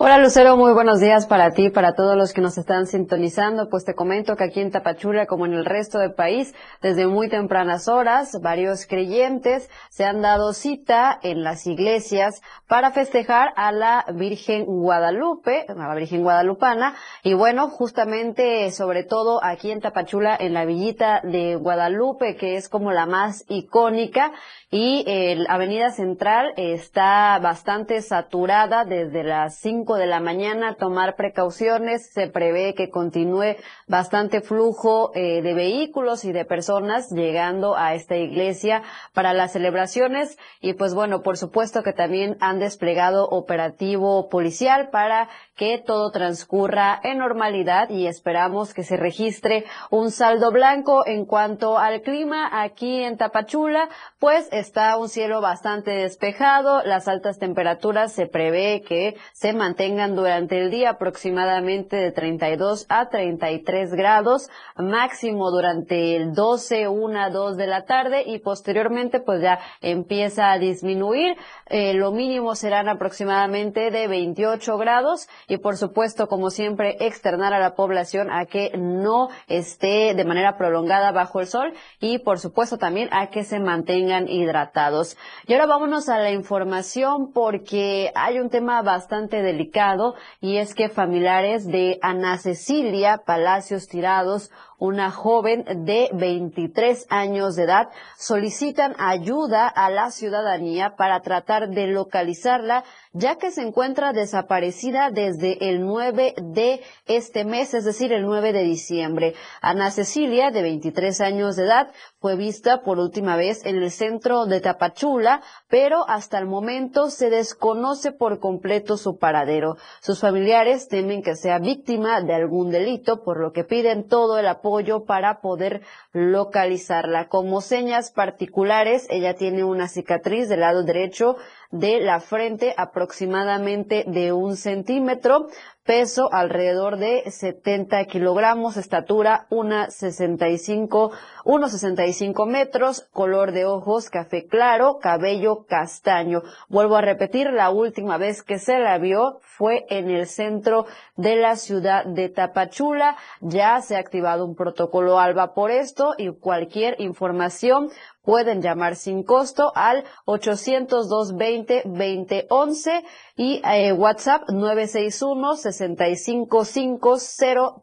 Hola 0.00 0.18
Lucero, 0.18 0.56
muy 0.56 0.72
buenos 0.74 1.00
días 1.00 1.26
para 1.26 1.50
ti, 1.50 1.70
para 1.70 1.94
todos 1.96 2.16
los 2.16 2.32
que 2.32 2.40
nos 2.40 2.56
están 2.56 2.86
sintonizando. 2.86 3.68
Pues 3.68 3.84
te 3.84 3.96
comento 3.96 4.36
que 4.36 4.44
aquí 4.44 4.60
en 4.60 4.70
Tapachula, 4.70 5.26
como 5.26 5.44
en 5.44 5.54
el 5.54 5.64
resto 5.64 5.98
del 5.98 6.14
país, 6.14 6.54
desde 6.80 7.08
muy 7.08 7.28
tempranas 7.28 7.88
horas, 7.88 8.38
varios 8.40 8.86
creyentes 8.86 9.68
se 9.90 10.04
han 10.04 10.22
dado 10.22 10.52
cita 10.52 11.18
en 11.20 11.42
las 11.42 11.66
iglesias 11.66 12.42
para 12.68 12.92
festejar 12.92 13.52
a 13.56 13.72
la 13.72 14.04
Virgen 14.14 14.66
Guadalupe, 14.66 15.66
a 15.68 15.74
la 15.74 15.96
Virgen 15.96 16.22
Guadalupana. 16.22 16.94
Y 17.24 17.34
bueno, 17.34 17.68
justamente, 17.68 18.70
sobre 18.70 19.02
todo 19.02 19.42
aquí 19.42 19.72
en 19.72 19.80
Tapachula, 19.80 20.36
en 20.38 20.54
la 20.54 20.64
villita 20.64 21.22
de 21.24 21.56
Guadalupe, 21.56 22.36
que 22.36 22.54
es 22.54 22.68
como 22.68 22.92
la 22.92 23.06
más 23.06 23.44
icónica, 23.48 24.30
y 24.70 25.02
el 25.06 25.46
Avenida 25.48 25.90
Central 25.90 26.52
está 26.58 27.38
bastante 27.38 28.02
saturada 28.02 28.84
desde 28.84 29.24
las 29.24 29.56
5 29.60 29.96
de 29.96 30.06
la 30.06 30.20
mañana. 30.20 30.74
Tomar 30.74 31.16
precauciones. 31.16 32.10
Se 32.12 32.26
prevé 32.26 32.74
que 32.74 32.90
continúe 32.90 33.56
bastante 33.86 34.42
flujo 34.42 35.10
eh, 35.14 35.40
de 35.40 35.54
vehículos 35.54 36.26
y 36.26 36.32
de 36.32 36.44
personas 36.44 37.10
llegando 37.10 37.78
a 37.78 37.94
esta 37.94 38.16
iglesia 38.16 38.82
para 39.14 39.32
las 39.32 39.52
celebraciones. 39.52 40.36
Y 40.60 40.74
pues 40.74 40.92
bueno, 40.92 41.22
por 41.22 41.38
supuesto 41.38 41.82
que 41.82 41.94
también 41.94 42.36
han 42.40 42.58
desplegado 42.58 43.26
operativo 43.26 44.28
policial 44.28 44.90
para 44.90 45.30
que 45.58 45.82
todo 45.84 46.12
transcurra 46.12 47.00
en 47.02 47.18
normalidad 47.18 47.90
y 47.90 48.06
esperamos 48.06 48.72
que 48.72 48.84
se 48.84 48.96
registre 48.96 49.64
un 49.90 50.12
saldo 50.12 50.52
blanco 50.52 51.04
en 51.04 51.26
cuanto 51.26 51.78
al 51.78 52.00
clima 52.02 52.62
aquí 52.62 53.02
en 53.02 53.16
Tapachula, 53.16 53.88
pues 54.20 54.48
está 54.52 54.96
un 54.96 55.08
cielo 55.08 55.40
bastante 55.40 55.90
despejado, 55.90 56.82
las 56.84 57.08
altas 57.08 57.40
temperaturas 57.40 58.12
se 58.12 58.26
prevé 58.26 58.82
que 58.82 59.16
se 59.32 59.52
mantengan 59.52 60.14
durante 60.14 60.60
el 60.62 60.70
día 60.70 60.90
aproximadamente 60.90 61.96
de 61.96 62.12
32 62.12 62.86
a 62.88 63.08
33 63.08 63.94
grados, 63.94 64.48
máximo 64.76 65.50
durante 65.50 66.14
el 66.14 66.34
12, 66.34 66.86
1, 66.86 67.30
2 67.30 67.56
de 67.56 67.66
la 67.66 67.84
tarde 67.84 68.22
y 68.24 68.38
posteriormente 68.38 69.18
pues 69.18 69.42
ya 69.42 69.58
empieza 69.80 70.52
a 70.52 70.58
disminuir, 70.58 71.36
eh, 71.66 71.94
lo 71.94 72.12
mínimo 72.12 72.54
serán 72.54 72.88
aproximadamente 72.88 73.90
de 73.90 74.06
28 74.06 74.78
grados 74.78 75.28
y 75.48 75.56
por 75.56 75.76
supuesto, 75.76 76.28
como 76.28 76.50
siempre, 76.50 76.96
externar 77.00 77.54
a 77.54 77.58
la 77.58 77.74
población 77.74 78.30
a 78.30 78.44
que 78.44 78.70
no 78.78 79.28
esté 79.48 80.14
de 80.14 80.24
manera 80.24 80.56
prolongada 80.56 81.10
bajo 81.10 81.40
el 81.40 81.46
sol 81.46 81.72
y 82.00 82.18
por 82.18 82.38
supuesto 82.38 82.76
también 82.76 83.08
a 83.12 83.30
que 83.30 83.42
se 83.42 83.58
mantengan 83.58 84.28
hidratados. 84.28 85.16
Y 85.46 85.54
ahora 85.54 85.66
vámonos 85.66 86.08
a 86.08 86.18
la 86.18 86.30
información 86.30 87.32
porque 87.32 88.12
hay 88.14 88.38
un 88.38 88.50
tema 88.50 88.82
bastante 88.82 89.42
delicado 89.42 90.14
y 90.40 90.58
es 90.58 90.74
que 90.74 90.90
familiares 90.90 91.66
de 91.66 91.98
Ana 92.02 92.36
Cecilia 92.36 93.22
Palacios 93.24 93.88
Tirados 93.88 94.50
una 94.78 95.10
joven 95.10 95.64
de 95.84 96.08
23 96.12 97.06
años 97.10 97.56
de 97.56 97.64
edad. 97.64 97.88
Solicitan 98.16 98.94
ayuda 98.98 99.66
a 99.66 99.90
la 99.90 100.10
ciudadanía 100.10 100.94
para 100.96 101.20
tratar 101.20 101.68
de 101.70 101.88
localizarla 101.88 102.84
ya 103.12 103.36
que 103.36 103.50
se 103.50 103.62
encuentra 103.62 104.12
desaparecida 104.12 105.10
desde 105.10 105.70
el 105.70 105.84
9 105.84 106.34
de 106.40 106.80
este 107.06 107.44
mes, 107.44 107.74
es 107.74 107.84
decir, 107.84 108.12
el 108.12 108.22
9 108.22 108.52
de 108.52 108.62
diciembre. 108.62 109.34
Ana 109.60 109.90
Cecilia, 109.90 110.50
de 110.50 110.62
23 110.62 111.20
años 111.22 111.56
de 111.56 111.64
edad, 111.64 111.90
fue 112.20 112.36
vista 112.36 112.82
por 112.82 112.98
última 112.98 113.36
vez 113.36 113.64
en 113.64 113.76
el 113.76 113.90
centro 113.90 114.46
de 114.46 114.60
Tapachula, 114.60 115.42
pero 115.68 116.08
hasta 116.08 116.38
el 116.38 116.46
momento 116.46 117.10
se 117.10 117.30
desconoce 117.30 118.12
por 118.12 118.38
completo 118.38 118.96
su 118.96 119.18
paradero. 119.18 119.76
Sus 120.00 120.20
familiares 120.20 120.86
temen 120.88 121.22
que 121.22 121.34
sea 121.34 121.58
víctima 121.58 122.20
de 122.20 122.34
algún 122.34 122.70
delito, 122.70 123.22
por 123.24 123.40
lo 123.40 123.52
que 123.52 123.64
piden 123.64 124.06
todo 124.06 124.38
el 124.38 124.46
apoyo 124.46 124.67
para 125.04 125.40
poder 125.40 125.82
localizarla. 126.12 127.28
Como 127.28 127.60
señas 127.60 128.10
particulares, 128.10 129.06
ella 129.10 129.34
tiene 129.34 129.64
una 129.64 129.88
cicatriz 129.88 130.48
del 130.48 130.60
lado 130.60 130.82
derecho 130.82 131.36
de 131.70 132.00
la 132.00 132.20
frente 132.20 132.74
aproximadamente 132.76 134.04
de 134.06 134.32
un 134.32 134.56
centímetro, 134.56 135.48
peso 135.88 136.28
alrededor 136.32 136.98
de 136.98 137.30
70 137.30 138.04
kilogramos, 138.04 138.76
estatura 138.76 139.46
1,65, 139.48 141.12
1,65 141.44 142.46
metros, 142.46 143.08
color 143.10 143.52
de 143.52 143.64
ojos 143.64 144.10
café 144.10 144.46
claro, 144.46 144.98
cabello 144.98 145.64
castaño. 145.66 146.42
Vuelvo 146.68 146.96
a 146.96 147.00
repetir, 147.00 147.50
la 147.50 147.70
última 147.70 148.18
vez 148.18 148.42
que 148.42 148.58
se 148.58 148.78
la 148.78 148.98
vio 148.98 149.40
fue 149.40 149.86
en 149.88 150.10
el 150.10 150.26
centro 150.26 150.84
de 151.16 151.36
la 151.36 151.56
ciudad 151.56 152.04
de 152.04 152.28
Tapachula. 152.28 153.16
Ya 153.40 153.80
se 153.80 153.96
ha 153.96 154.00
activado 154.00 154.44
un 154.44 154.54
protocolo 154.54 155.18
ALBA 155.18 155.54
por 155.54 155.70
esto 155.70 156.12
y 156.18 156.30
cualquier 156.38 157.00
información 157.00 157.88
pueden 158.28 158.60
llamar 158.60 158.94
sin 158.94 159.22
costo 159.22 159.72
al 159.74 160.04
802 160.26 161.34
20 161.34 161.84
20 161.86 162.46
11 162.50 163.04
y 163.36 163.62
eh, 163.64 163.92
WhatsApp 163.94 164.50
961 164.50 165.56
655 165.56 167.16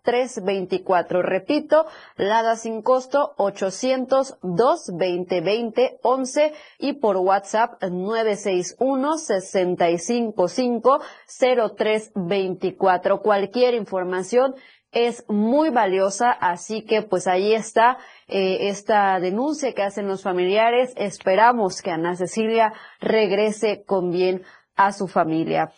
0324. 0.04 1.24
Repito, 1.24 1.88
Lada 2.18 2.58
sin 2.58 2.84
costo 2.84 3.34
802 3.38 4.92
20 4.96 5.42
20 5.42 6.00
11 6.04 6.54
y 6.78 6.94
por 6.94 7.18
WhatsApp 7.18 7.82
961 7.82 9.18
655 9.18 11.00
0324. 11.26 13.22
Cualquier 13.24 13.74
información 13.74 14.54
es 14.96 15.26
muy 15.28 15.72
valiosa, 15.72 16.32
así 16.32 16.84
que 16.84 17.02
pues 17.02 17.28
ahí 17.28 17.54
está 17.54 17.98
eh, 18.28 18.70
esta 18.70 19.20
denuncia 19.20 19.74
que 19.74 19.84
hacen 19.84 20.08
los 20.08 20.24
familiares. 20.24 20.94
Esperamos 20.96 21.82
que 21.82 21.92
Ana 21.92 22.16
Cecilia 22.16 22.74
regrese 23.00 23.84
con 23.86 24.12
bien 24.12 24.44
a 24.76 24.92
su 24.92 25.08
familia. 25.08 25.72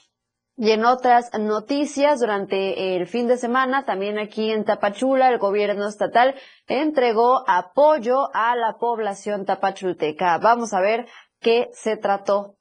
Y 0.60 0.72
en 0.72 0.86
otras 0.86 1.32
noticias, 1.38 2.20
durante 2.20 2.96
el 2.96 3.06
fin 3.06 3.28
de 3.28 3.38
semana, 3.38 3.86
también 3.86 4.18
aquí 4.18 4.52
en 4.52 4.66
Tapachula, 4.66 5.30
el 5.30 5.38
gobierno 5.38 5.88
estatal 5.88 6.34
entregó 6.68 7.48
apoyo 7.48 8.30
a 8.34 8.56
la 8.56 8.78
población 8.80 9.46
tapachulteca. 9.46 10.40
Vamos 10.40 10.74
a 10.74 10.82
ver 10.82 11.06
qué 11.40 11.70
se 11.74 11.96
trató. 11.96 12.57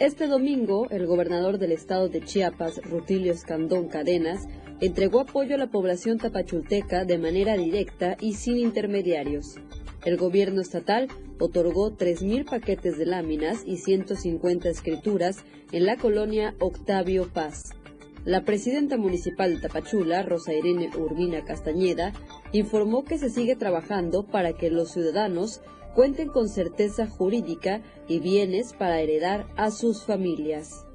Este 0.00 0.28
domingo, 0.28 0.88
el 0.88 1.06
gobernador 1.06 1.58
del 1.58 1.72
estado 1.72 2.08
de 2.08 2.22
Chiapas, 2.22 2.80
Rutilio 2.84 3.34
Escandón 3.34 3.88
Cadenas, 3.88 4.48
entregó 4.80 5.20
apoyo 5.20 5.56
a 5.56 5.58
la 5.58 5.70
población 5.70 6.16
tapachulteca 6.16 7.04
de 7.04 7.18
manera 7.18 7.54
directa 7.58 8.16
y 8.18 8.32
sin 8.32 8.56
intermediarios. 8.56 9.56
El 10.06 10.16
gobierno 10.16 10.62
estatal 10.62 11.08
otorgó 11.38 11.98
3.000 11.98 12.48
paquetes 12.48 12.96
de 12.96 13.04
láminas 13.04 13.62
y 13.66 13.76
150 13.76 14.70
escrituras 14.70 15.44
en 15.70 15.84
la 15.84 15.98
colonia 15.98 16.54
Octavio 16.60 17.28
Paz. 17.30 17.74
La 18.24 18.46
presidenta 18.46 18.96
municipal 18.96 19.54
de 19.54 19.60
Tapachula, 19.60 20.22
Rosa 20.22 20.54
Irene 20.54 20.88
Urbina 20.96 21.44
Castañeda, 21.44 22.14
informó 22.52 23.04
que 23.04 23.18
se 23.18 23.28
sigue 23.28 23.54
trabajando 23.54 24.22
para 24.22 24.54
que 24.54 24.70
los 24.70 24.92
ciudadanos 24.92 25.60
cuenten 25.94 26.28
con 26.28 26.48
certeza 26.48 27.06
jurídica 27.06 27.80
y 28.08 28.20
bienes 28.20 28.72
para 28.72 29.00
heredar 29.00 29.46
a 29.56 29.70
sus 29.70 30.04
familias. 30.04 30.86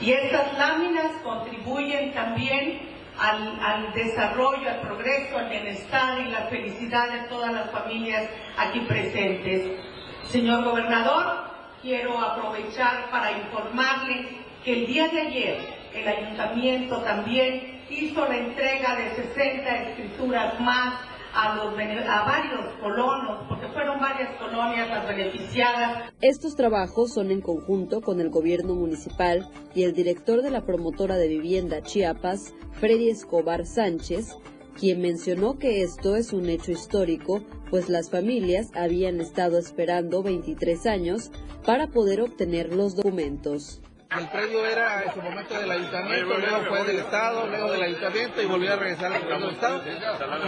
Y 0.00 0.12
estas 0.12 0.56
láminas 0.56 1.12
contribuyen 1.24 2.12
también 2.14 2.80
al, 3.18 3.92
desarrollo, 3.94 4.68
al 4.68 4.80
progreso, 4.80 5.38
al 5.38 5.48
bienestar 5.48 6.20
y 6.20 6.30
la 6.30 6.42
felicidad 6.42 7.10
de 7.10 7.28
todas 7.28 7.52
las 7.52 7.70
familias 7.70 8.28
aquí 8.56 8.80
presentes. 8.80 9.80
Señor 10.28 10.64
gobernador, 10.64 11.48
quiero 11.82 12.18
aprovechar 12.18 13.10
para 13.10 13.32
informarle 13.32 14.28
que 14.64 14.80
el 14.80 14.86
día 14.86 15.08
de 15.08 15.20
ayer 15.20 15.58
el 15.94 16.06
ayuntamiento 16.06 16.98
también 16.98 17.82
hizo 17.90 18.26
la 18.26 18.36
entrega 18.36 18.96
de 18.96 19.10
60 19.10 19.76
escrituras 19.82 20.60
más 20.60 20.94
a, 21.34 22.24
varios 22.24 22.74
colonos, 22.80 23.46
porque 23.48 23.68
fueron 23.68 24.00
varias 24.00 24.30
colonias 24.38 24.88
las 24.88 25.06
beneficiadas. 25.06 26.12
Estos 26.20 26.56
trabajos 26.56 27.12
son 27.12 27.30
en 27.30 27.40
conjunto 27.40 28.00
con 28.00 28.20
el 28.20 28.30
gobierno 28.30 28.74
municipal 28.74 29.48
y 29.74 29.84
el 29.84 29.92
director 29.92 30.42
de 30.42 30.50
la 30.50 30.64
promotora 30.64 31.16
de 31.16 31.28
vivienda 31.28 31.82
Chiapas, 31.82 32.54
Freddy 32.72 33.10
Escobar 33.10 33.66
Sánchez, 33.66 34.36
quien 34.78 35.00
mencionó 35.00 35.58
que 35.58 35.82
esto 35.82 36.16
es 36.16 36.32
un 36.32 36.48
hecho 36.48 36.70
histórico, 36.70 37.42
pues 37.70 37.88
las 37.88 38.10
familias 38.10 38.70
habían 38.74 39.20
estado 39.20 39.58
esperando 39.58 40.22
23 40.22 40.86
años 40.86 41.30
para 41.64 41.88
poder 41.88 42.20
obtener 42.20 42.74
los 42.74 42.94
documentos. 42.94 43.82
El 44.16 44.26
predio 44.30 44.64
era 44.64 45.04
en 45.04 45.12
su 45.12 45.20
momento 45.20 45.52
del 45.52 45.70
ayuntamiento, 45.70 46.38
luego 46.38 46.64
fue 46.66 46.84
del 46.84 46.98
Estado, 47.00 47.46
luego 47.46 47.72
del 47.72 47.82
ayuntamiento 47.82 48.40
y 48.40 48.46
volvió 48.46 48.72
a 48.72 48.76
regresar 48.76 49.12
al 49.12 49.28
del 49.28 49.50
Estado. 49.50 49.82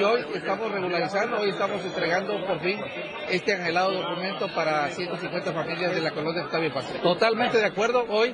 Y 0.00 0.02
hoy 0.02 0.24
estamos 0.34 0.72
regularizando, 0.72 1.40
hoy 1.40 1.50
estamos 1.50 1.84
entregando 1.84 2.46
por 2.46 2.60
fin 2.60 2.80
este 3.28 3.52
anhelado 3.52 3.92
documento 3.92 4.48
para 4.54 4.88
150 4.88 5.52
familias 5.52 5.94
de 5.94 6.00
la 6.00 6.10
colonia 6.10 6.44
Octavio 6.44 6.72
Paz. 6.72 6.86
Totalmente 7.02 7.58
de 7.58 7.66
acuerdo, 7.66 8.06
hoy 8.08 8.30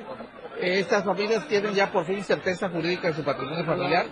eh, 0.61 0.79
estas 0.79 1.03
familias 1.03 1.45
tienen 1.49 1.73
ya 1.73 1.91
por 1.91 2.05
fin 2.05 2.23
certeza 2.23 2.69
jurídica 2.69 3.09
en 3.09 3.13
su 3.13 3.23
patrimonio 3.23 3.65
familiar, 3.65 4.05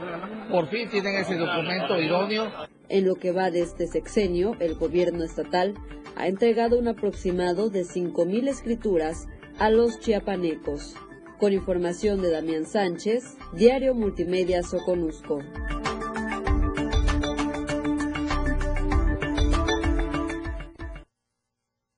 por 0.51 0.67
fin 0.67 0.89
tienen 0.89 1.15
ese 1.15 1.37
documento 1.37 1.97
idóneo. 1.97 2.51
En 2.89 3.05
lo 3.07 3.15
que 3.15 3.31
va 3.31 3.51
de 3.51 3.61
este 3.61 3.87
sexenio, 3.87 4.57
el 4.59 4.75
gobierno 4.75 5.23
estatal 5.23 5.75
ha 6.17 6.27
entregado 6.27 6.77
un 6.77 6.89
aproximado 6.89 7.69
de 7.69 7.83
5.000 7.83 8.49
escrituras 8.49 9.27
a 9.59 9.69
los 9.69 9.99
chiapanecos. 10.01 10.95
Con 11.39 11.51
información 11.51 12.21
de 12.21 12.31
Damián 12.31 12.65
Sánchez, 12.65 13.37
Diario 13.53 13.93
Multimedia 13.93 14.63
Soconusco. 14.63 15.39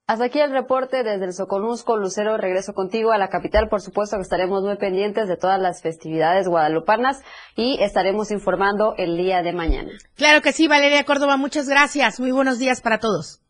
Hasta 0.07 0.23
aquí 0.23 0.39
el 0.39 0.51
reporte 0.51 1.03
desde 1.03 1.25
el 1.25 1.33
Soconusco. 1.33 1.97
Lucero, 1.97 2.37
regreso 2.37 2.73
contigo 2.73 3.11
a 3.11 3.17
la 3.17 3.27
capital. 3.27 3.67
Por 3.69 3.81
supuesto 3.81 4.15
que 4.15 4.21
estaremos 4.21 4.63
muy 4.63 4.77
pendientes 4.77 5.27
de 5.27 5.35
todas 5.35 5.59
las 5.59 5.81
festividades 5.81 6.47
guadalupanas 6.47 7.21
y 7.57 7.77
estaremos 7.81 8.31
informando 8.31 8.95
el 8.97 9.17
día 9.17 9.43
de 9.43 9.51
mañana. 9.51 9.91
Claro 10.15 10.41
que 10.41 10.53
sí, 10.53 10.69
Valeria 10.69 11.03
Córdoba. 11.03 11.35
Muchas 11.35 11.67
gracias. 11.67 12.21
Muy 12.21 12.31
buenos 12.31 12.57
días 12.57 12.81
para 12.81 12.99
todos. 12.99 13.41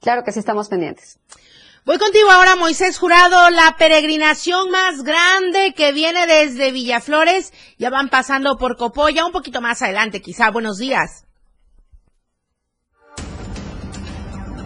Claro 0.00 0.22
que 0.24 0.32
sí, 0.32 0.38
estamos 0.38 0.70
pendientes. 0.70 1.20
Voy 1.86 1.98
contigo 1.98 2.30
ahora, 2.30 2.56
Moisés 2.56 2.98
Jurado, 2.98 3.48
la 3.48 3.74
peregrinación 3.78 4.70
más 4.70 5.02
grande 5.02 5.72
que 5.74 5.92
viene 5.92 6.26
desde 6.26 6.72
Villaflores. 6.72 7.54
Ya 7.78 7.88
van 7.88 8.10
pasando 8.10 8.58
por 8.58 8.76
Copolla, 8.76 9.24
un 9.24 9.32
poquito 9.32 9.62
más 9.62 9.80
adelante 9.80 10.20
quizá. 10.20 10.50
Buenos 10.50 10.76
días. 10.76 11.24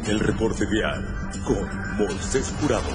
El 0.06 0.18
reporte 0.18 0.66
vial 0.66 1.30
con 1.46 1.96
Moisés 1.96 2.52
Jurado. 2.60 2.90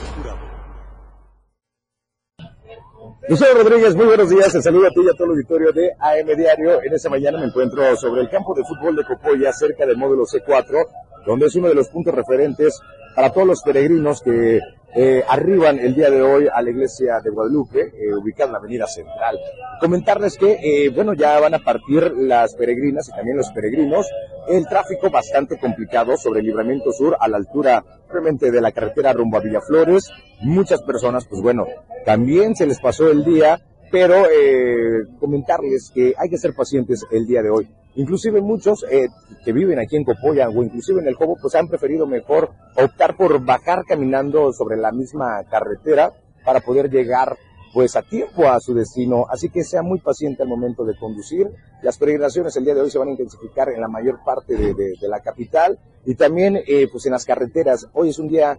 Lucero 3.29 3.61
Rodríguez, 3.61 3.95
muy 3.95 4.07
buenos 4.07 4.27
días. 4.27 4.51
Te 4.51 4.59
saludo 4.59 4.87
a 4.87 4.89
ti 4.89 5.01
y 5.05 5.07
a 5.07 5.13
todo 5.13 5.25
el 5.25 5.31
auditorio 5.33 5.71
de 5.71 5.91
AM 5.99 6.35
Diario. 6.35 6.81
En 6.81 6.91
esta 6.95 7.11
mañana 7.11 7.37
me 7.37 7.45
encuentro 7.45 7.95
sobre 7.95 8.21
el 8.21 8.29
campo 8.29 8.55
de 8.55 8.63
fútbol 8.63 8.95
de 8.95 9.03
Copolla, 9.03 9.53
cerca 9.53 9.85
del 9.85 9.97
módulo 9.97 10.23
C4, 10.23 10.87
donde 11.27 11.45
es 11.45 11.55
uno 11.55 11.67
de 11.67 11.75
los 11.75 11.89
puntos 11.89 12.11
referentes 12.11 12.81
para 13.15 13.31
todos 13.31 13.45
los 13.45 13.61
peregrinos 13.61 14.23
que 14.23 14.59
eh, 14.95 15.23
arriban 15.27 15.79
el 15.79 15.95
día 15.95 16.09
de 16.09 16.21
hoy 16.21 16.47
a 16.51 16.61
la 16.61 16.69
iglesia 16.69 17.19
de 17.23 17.29
Guadalupe, 17.29 17.91
eh, 17.93 18.13
ubicada 18.13 18.47
en 18.47 18.53
la 18.53 18.59
avenida 18.59 18.87
central. 18.87 19.39
Comentarles 19.79 20.37
que, 20.37 20.57
eh, 20.61 20.89
bueno, 20.89 21.13
ya 21.13 21.39
van 21.39 21.53
a 21.53 21.59
partir 21.59 22.11
las 22.15 22.55
peregrinas 22.55 23.07
y 23.09 23.11
también 23.11 23.37
los 23.37 23.51
peregrinos. 23.51 24.07
El 24.47 24.67
tráfico 24.67 25.09
bastante 25.09 25.59
complicado 25.59 26.17
sobre 26.17 26.39
el 26.39 26.47
libramiento 26.47 26.91
sur 26.91 27.15
a 27.19 27.27
la 27.27 27.37
altura 27.37 27.83
realmente 28.09 28.51
de 28.51 28.61
la 28.61 28.71
carretera 28.71 29.13
rumbo 29.13 29.37
a 29.37 29.41
Villaflores. 29.41 30.09
Muchas 30.41 30.81
personas, 30.81 31.27
pues 31.27 31.41
bueno, 31.41 31.65
también 32.05 32.55
se 32.55 32.65
les 32.65 32.79
pasó 32.79 33.09
el 33.09 33.23
día 33.23 33.61
pero 33.91 34.25
eh, 34.25 35.05
comentarles 35.19 35.91
que 35.93 36.13
hay 36.17 36.29
que 36.29 36.37
ser 36.37 36.53
pacientes 36.53 37.05
el 37.11 37.25
día 37.25 37.41
de 37.41 37.49
hoy. 37.49 37.67
Inclusive 37.99 38.39
muchos 38.39 38.85
eh, 38.89 39.09
que 39.43 39.51
viven 39.51 39.77
aquí 39.77 39.97
en 39.97 40.05
Copoya 40.05 40.47
o 40.47 40.63
inclusive 40.63 41.01
en 41.01 41.07
el 41.09 41.15
Jobo, 41.15 41.35
pues 41.41 41.53
han 41.55 41.67
preferido 41.67 42.07
mejor 42.07 42.49
optar 42.77 43.17
por 43.17 43.43
bajar 43.43 43.83
caminando 43.85 44.53
sobre 44.53 44.77
la 44.77 44.93
misma 44.93 45.43
carretera 45.51 46.13
para 46.45 46.61
poder 46.61 46.89
llegar 46.89 47.35
pues 47.73 47.97
a 47.97 48.01
tiempo 48.01 48.47
a 48.47 48.61
su 48.61 48.73
destino, 48.73 49.25
así 49.29 49.49
que 49.49 49.65
sea 49.65 49.81
muy 49.81 49.99
paciente 49.99 50.43
al 50.43 50.47
momento 50.47 50.85
de 50.85 50.95
conducir. 50.95 51.51
Las 51.81 51.97
peregrinaciones 51.97 52.55
el 52.55 52.63
día 52.63 52.73
de 52.73 52.79
hoy 52.79 52.89
se 52.89 52.99
van 52.99 53.09
a 53.09 53.11
intensificar 53.11 53.67
en 53.67 53.81
la 53.81 53.89
mayor 53.89 54.19
parte 54.23 54.55
de, 54.55 54.95
la 55.01 55.19
capital 55.19 55.77
y 56.05 56.15
también 56.15 56.55
eh, 56.55 56.87
pues 56.89 57.05
en 57.05 57.11
las 57.11 57.25
carreteras. 57.25 57.89
Hoy 57.91 58.09
es 58.09 58.17
un 58.17 58.29
día, 58.29 58.57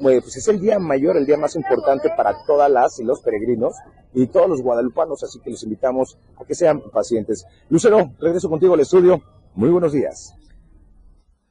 pues 0.00 0.36
es 0.36 0.48
el 0.48 0.60
día 0.60 0.78
mayor, 0.78 1.16
el 1.16 1.26
día 1.26 1.36
más 1.36 1.56
importante 1.56 2.10
para 2.16 2.34
todas 2.46 2.70
las 2.70 2.98
y 3.00 3.04
los 3.04 3.20
peregrinos 3.20 3.74
y 4.14 4.26
todos 4.26 4.48
los 4.48 4.62
guadalupanos, 4.62 5.22
así 5.22 5.40
que 5.40 5.50
los 5.50 5.62
invitamos 5.64 6.18
a 6.40 6.44
que 6.44 6.54
sean 6.54 6.80
pacientes. 6.92 7.44
Lucero, 7.68 8.10
regreso 8.20 8.48
contigo 8.48 8.74
al 8.74 8.80
estudio. 8.80 9.20
Muy 9.54 9.70
buenos 9.70 9.92
días. 9.92 10.34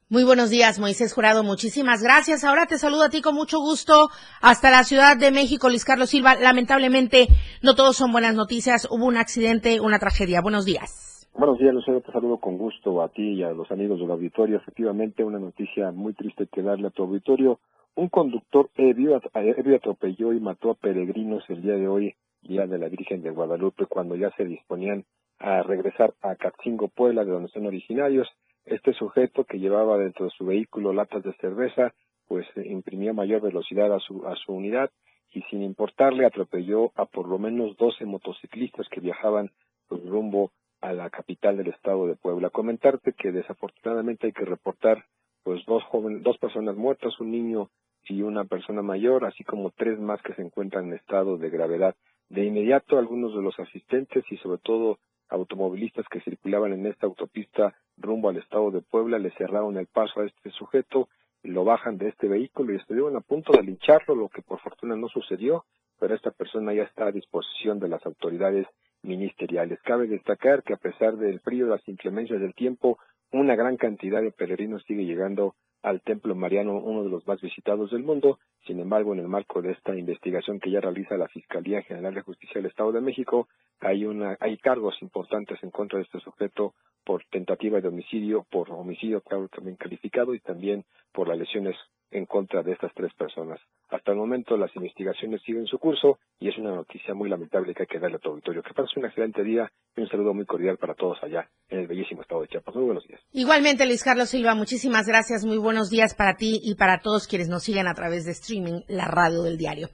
Muy 0.07 0.23
buenos 0.23 0.51
días, 0.51 0.79
Moisés 0.79 1.13
Jurado. 1.13 1.43
Muchísimas 1.43 2.03
gracias. 2.03 2.43
Ahora 2.43 2.67
te 2.67 2.77
saludo 2.77 3.03
a 3.05 3.09
ti 3.09 3.21
con 3.21 3.33
mucho 3.33 3.57
gusto 3.59 4.09
hasta 4.39 4.69
la 4.69 4.83
Ciudad 4.83 5.17
de 5.17 5.31
México, 5.31 5.67
Luis 5.67 5.83
Carlos 5.83 6.11
Silva. 6.11 6.35
Lamentablemente, 6.35 7.27
no 7.63 7.73
todos 7.73 7.97
son 7.97 8.11
buenas 8.11 8.35
noticias. 8.35 8.87
Hubo 8.91 9.07
un 9.07 9.17
accidente, 9.17 9.79
una 9.79 9.97
tragedia. 9.97 10.41
Buenos 10.41 10.63
días. 10.63 11.27
Buenos 11.33 11.57
días, 11.57 11.73
Lucero. 11.73 12.01
Te 12.01 12.11
saludo 12.11 12.37
con 12.37 12.57
gusto 12.59 13.01
a 13.01 13.09
ti 13.09 13.33
y 13.33 13.43
a 13.43 13.49
los 13.49 13.69
amigos 13.71 13.99
del 13.99 14.11
auditorio. 14.11 14.57
Efectivamente, 14.57 15.23
una 15.23 15.39
noticia 15.39 15.91
muy 15.91 16.13
triste 16.13 16.47
que 16.53 16.61
darle 16.61 16.87
a 16.87 16.91
tu 16.91 17.01
auditorio. 17.01 17.59
Un 17.97 18.09
conductor 18.09 18.69
ebrio, 18.75 19.15
atropelló 19.15 20.33
y 20.33 20.41
mató 20.41 20.71
a 20.71 20.75
peregrinos 20.75 21.49
el 21.49 21.61
día 21.61 21.75
de 21.75 21.87
hoy, 21.87 22.13
día 22.41 22.67
de 22.67 22.77
la 22.77 22.89
Virgen 22.89 23.21
de 23.21 23.29
Guadalupe, 23.29 23.85
cuando 23.85 24.17
ya 24.17 24.31
se 24.31 24.43
disponían 24.43 25.05
a 25.39 25.63
regresar 25.63 26.13
a 26.21 26.35
Catzingo, 26.35 26.89
Puebla, 26.89 27.23
de 27.23 27.31
donde 27.31 27.49
son 27.51 27.65
originarios. 27.67 28.27
Este 28.65 28.91
sujeto 28.93 29.45
que 29.45 29.59
llevaba 29.59 29.97
dentro 29.97 30.25
de 30.25 30.31
su 30.31 30.45
vehículo 30.45 30.91
latas 30.91 31.23
de 31.23 31.31
cerveza, 31.37 31.93
pues 32.27 32.45
eh, 32.57 32.67
imprimió 32.67 33.13
mayor 33.13 33.41
velocidad 33.41 33.93
a 33.93 33.99
su, 34.01 34.27
a 34.27 34.35
su 34.35 34.51
unidad 34.51 34.89
y 35.31 35.41
sin 35.43 35.61
importarle 35.61 36.25
atropelló 36.25 36.91
a 36.95 37.05
por 37.05 37.29
lo 37.29 37.39
menos 37.39 37.77
12 37.77 38.05
motociclistas 38.05 38.89
que 38.89 38.99
viajaban 38.99 39.51
pues, 39.87 40.03
rumbo 40.05 40.51
a 40.81 40.91
la 40.91 41.09
capital 41.09 41.55
del 41.55 41.67
estado 41.67 42.07
de 42.07 42.17
Puebla. 42.17 42.49
Comentarte 42.49 43.13
que 43.13 43.31
desafortunadamente 43.31 44.27
hay 44.27 44.33
que 44.33 44.43
reportar 44.43 45.05
pues 45.43 45.63
dos 45.65 45.83
jóvenes, 45.85 46.23
dos 46.23 46.37
personas 46.39 46.75
muertas, 46.75 47.17
un 47.21 47.31
niño 47.31 47.69
y 48.07 48.21
una 48.21 48.45
persona 48.45 48.81
mayor, 48.81 49.25
así 49.25 49.43
como 49.43 49.71
tres 49.71 49.99
más 49.99 50.21
que 50.21 50.33
se 50.33 50.41
encuentran 50.41 50.85
en 50.85 50.93
estado 50.93 51.37
de 51.37 51.49
gravedad. 51.49 51.95
De 52.29 52.43
inmediato 52.43 52.97
algunos 52.97 53.35
de 53.35 53.41
los 53.41 53.59
asistentes 53.59 54.23
y 54.29 54.37
sobre 54.37 54.59
todo 54.59 54.99
automovilistas 55.29 56.05
que 56.09 56.21
circulaban 56.21 56.73
en 56.73 56.85
esta 56.85 57.07
autopista 57.07 57.73
rumbo 57.97 58.29
al 58.29 58.37
estado 58.37 58.71
de 58.71 58.81
Puebla 58.81 59.19
le 59.19 59.31
cerraron 59.31 59.77
el 59.77 59.87
paso 59.87 60.21
a 60.21 60.25
este 60.25 60.51
sujeto, 60.51 61.09
lo 61.43 61.63
bajan 61.63 61.97
de 61.97 62.09
este 62.09 62.27
vehículo 62.27 62.73
y 62.73 62.77
estuvieron 62.77 63.15
a 63.15 63.21
punto 63.21 63.53
de 63.53 63.63
lincharlo, 63.63 64.15
lo 64.15 64.29
que 64.29 64.41
por 64.41 64.59
fortuna 64.59 64.95
no 64.95 65.07
sucedió, 65.07 65.65
pero 65.99 66.15
esta 66.15 66.31
persona 66.31 66.73
ya 66.73 66.83
está 66.83 67.07
a 67.07 67.11
disposición 67.11 67.79
de 67.79 67.89
las 67.89 68.05
autoridades 68.05 68.67
ministeriales. 69.03 69.79
Cabe 69.83 70.07
destacar 70.07 70.63
que 70.63 70.73
a 70.73 70.77
pesar 70.77 71.17
del 71.17 71.39
frío 71.39 71.67
y 71.67 71.69
las 71.69 71.87
inclemencias 71.87 72.39
del 72.39 72.53
tiempo, 72.53 72.97
una 73.31 73.55
gran 73.55 73.77
cantidad 73.77 74.21
de 74.21 74.31
peregrinos 74.31 74.83
sigue 74.83 75.05
llegando 75.05 75.55
al 75.85 76.01
Templo 76.01 76.35
Mariano, 76.35 76.77
uno 76.79 77.03
de 77.03 77.09
los 77.09 77.25
más 77.27 77.39
visitados 77.39 77.91
del 77.91 78.03
mundo. 78.03 78.39
Sin 78.65 78.79
embargo, 78.79 79.13
en 79.13 79.19
el 79.19 79.27
marco 79.27 79.61
de 79.61 79.71
esta 79.71 79.95
investigación 79.95 80.59
que 80.59 80.71
ya 80.71 80.81
realiza 80.81 81.17
la 81.17 81.27
Fiscalía 81.27 81.83
General 81.83 82.13
de 82.13 82.21
Justicia 82.21 82.55
del 82.55 82.69
Estado 82.71 82.91
de 82.91 83.01
México, 83.01 83.47
hay, 83.79 84.05
una, 84.05 84.37
hay 84.39 84.57
cargos 84.57 84.95
importantes 85.01 85.61
en 85.61 85.69
contra 85.69 85.99
de 85.99 86.05
este 86.05 86.19
sujeto 86.19 86.73
por 87.03 87.23
tentativa 87.25 87.79
de 87.79 87.87
homicidio, 87.87 88.45
por 88.49 88.71
homicidio 88.71 89.21
claro, 89.21 89.47
también 89.49 89.75
calificado 89.75 90.33
y 90.33 90.39
también 90.39 90.83
por 91.13 91.27
las 91.27 91.37
lesiones 91.37 91.75
en 92.11 92.25
contra 92.25 92.63
de 92.63 92.71
estas 92.71 92.93
tres 92.93 93.13
personas. 93.13 93.59
Hasta 93.89 94.11
el 94.11 94.17
momento 94.17 94.57
las 94.57 94.75
investigaciones 94.75 95.41
siguen 95.43 95.67
su 95.67 95.77
curso 95.77 96.17
y 96.39 96.49
es 96.49 96.57
una 96.57 96.71
noticia 96.71 97.13
muy 97.13 97.29
lamentable 97.29 97.73
que 97.73 97.83
hay 97.83 97.87
que 97.87 97.99
darle 97.99 98.17
a 98.17 98.19
tu 98.19 98.29
auditorio. 98.29 98.63
Que 98.63 98.73
pases 98.73 98.95
un 98.97 99.05
excelente 99.05 99.43
día 99.43 99.71
y 99.95 100.01
un 100.01 100.07
saludo 100.09 100.33
muy 100.33 100.45
cordial 100.45 100.77
para 100.77 100.95
todos 100.95 101.17
allá 101.21 101.49
en 101.69 101.79
el 101.79 101.87
bellísimo 101.87 102.21
estado 102.21 102.41
de 102.41 102.47
Chiapas. 102.47 102.75
Muy 102.75 102.85
buenos 102.85 103.07
días. 103.07 103.21
Igualmente, 103.31 103.85
Luis 103.85 104.03
Carlos 104.03 104.29
Silva, 104.29 104.55
muchísimas 104.55 105.05
gracias. 105.07 105.45
Muy 105.45 105.57
buenos 105.57 105.89
días 105.89 106.15
para 106.15 106.35
ti 106.35 106.59
y 106.63 106.75
para 106.75 106.99
todos 106.99 107.27
quienes 107.27 107.47
nos 107.47 107.63
siguen 107.63 107.87
a 107.87 107.93
través 107.93 108.25
de 108.25 108.31
streaming, 108.55 108.81
la 108.87 109.05
radio 109.05 109.43
del 109.43 109.57
diario. 109.57 109.89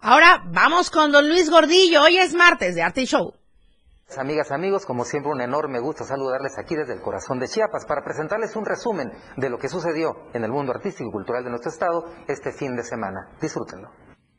Ahora 0.00 0.42
vamos 0.52 0.90
con 0.90 1.12
don 1.12 1.28
Luis 1.28 1.50
Gordillo. 1.50 2.02
Hoy 2.02 2.16
es 2.16 2.34
martes 2.34 2.74
de 2.74 2.82
Arte 2.82 3.02
y 3.02 3.06
Show. 3.06 3.34
Amigas, 4.18 4.50
amigos, 4.50 4.84
como 4.84 5.04
siempre 5.04 5.30
un 5.30 5.40
enorme 5.40 5.78
gusto 5.78 6.02
saludarles 6.04 6.58
aquí 6.58 6.74
desde 6.74 6.94
el 6.94 7.00
corazón 7.00 7.38
de 7.38 7.46
Chiapas 7.46 7.86
para 7.86 8.02
presentarles 8.02 8.56
un 8.56 8.66
resumen 8.66 9.12
de 9.36 9.48
lo 9.48 9.58
que 9.58 9.68
sucedió 9.68 10.16
en 10.34 10.42
el 10.42 10.50
mundo 10.50 10.72
artístico 10.72 11.08
y 11.08 11.12
cultural 11.12 11.44
de 11.44 11.50
nuestro 11.50 11.70
estado 11.70 12.06
este 12.26 12.50
fin 12.50 12.74
de 12.74 12.82
semana. 12.82 13.28
Disfrútenlo. 13.40 13.90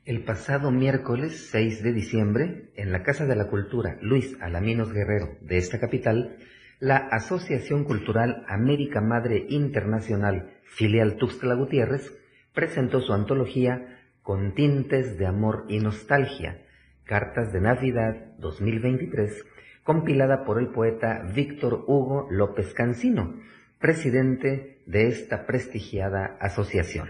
El 0.04 0.26
pasado 0.26 0.72
miércoles 0.72 1.48
6 1.52 1.84
de 1.84 1.94
diciembre, 1.94 2.74
en 2.76 2.92
la 2.92 3.04
Casa 3.04 3.26
de 3.26 3.36
la 3.38 3.48
Cultura 3.48 3.96
Luis 4.02 4.36
Alaminos 4.42 4.92
Guerrero 4.92 5.38
de 5.40 5.58
esta 5.58 5.80
capital, 5.80 6.38
la 6.80 6.98
Asociación 6.98 7.86
Cultural 7.86 8.44
América 8.50 9.00
Madre 9.00 9.46
Internacional, 9.48 10.60
filial 10.66 11.16
Tuxtla 11.16 11.54
Gutiérrez, 11.54 12.12
presentó 12.54 13.02
su 13.02 13.14
antología 13.14 14.00
Con 14.22 14.54
tintes 14.54 15.18
de 15.18 15.26
amor 15.26 15.66
y 15.68 15.80
nostalgia, 15.80 16.62
Cartas 17.06 17.52
de 17.52 17.62
Navidad 17.62 18.36
2023, 18.38 19.46
compilada 19.84 20.44
por 20.44 20.60
el 20.60 20.70
poeta 20.70 21.24
Víctor 21.34 21.86
Hugo 21.88 22.28
López 22.30 22.74
Cancino, 22.74 23.36
presidente 23.80 24.82
de 24.86 25.08
esta 25.08 25.46
prestigiada 25.46 26.38
asociación. 26.40 27.10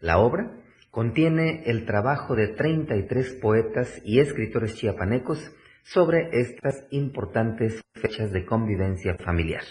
La 0.00 0.18
obra 0.18 0.52
contiene 0.90 1.64
el 1.66 1.84
trabajo 1.84 2.36
de 2.36 2.48
33 2.48 3.34
poetas 3.34 4.00
y 4.04 4.20
escritores 4.20 4.76
chiapanecos 4.76 5.52
sobre 5.82 6.30
estas 6.40 6.86
importantes 6.90 7.82
fechas 7.94 8.32
de 8.32 8.44
convivencia 8.44 9.14
familiar. 9.16 9.62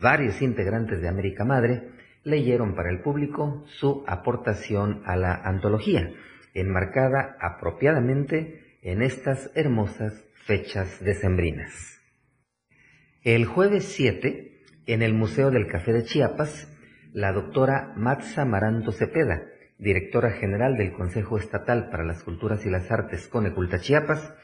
Varios 0.00 0.42
integrantes 0.42 1.00
de 1.00 1.08
América 1.08 1.44
Madre 1.44 1.90
leyeron 2.24 2.74
para 2.74 2.90
el 2.90 3.00
público 3.00 3.64
su 3.66 4.04
aportación 4.06 5.02
a 5.04 5.16
la 5.16 5.34
antología, 5.34 6.12
enmarcada 6.54 7.36
apropiadamente 7.40 8.78
en 8.82 9.02
estas 9.02 9.50
hermosas 9.54 10.24
fechas 10.44 11.02
decembrinas. 11.02 12.00
El 13.22 13.46
jueves 13.46 13.84
7, 13.84 14.62
en 14.86 15.02
el 15.02 15.14
Museo 15.14 15.50
del 15.50 15.68
Café 15.68 15.92
de 15.92 16.04
Chiapas, 16.04 16.68
la 17.12 17.32
doctora 17.32 17.92
Matza 17.96 18.44
Maranto 18.44 18.92
Cepeda, 18.92 19.42
directora 19.78 20.32
general 20.32 20.76
del 20.76 20.92
Consejo 20.92 21.38
Estatal 21.38 21.90
para 21.90 22.04
las 22.04 22.22
Culturas 22.22 22.64
y 22.66 22.70
las 22.70 22.90
Artes 22.90 23.28
Coneculta 23.28 23.80
Chiapas, 23.80 24.34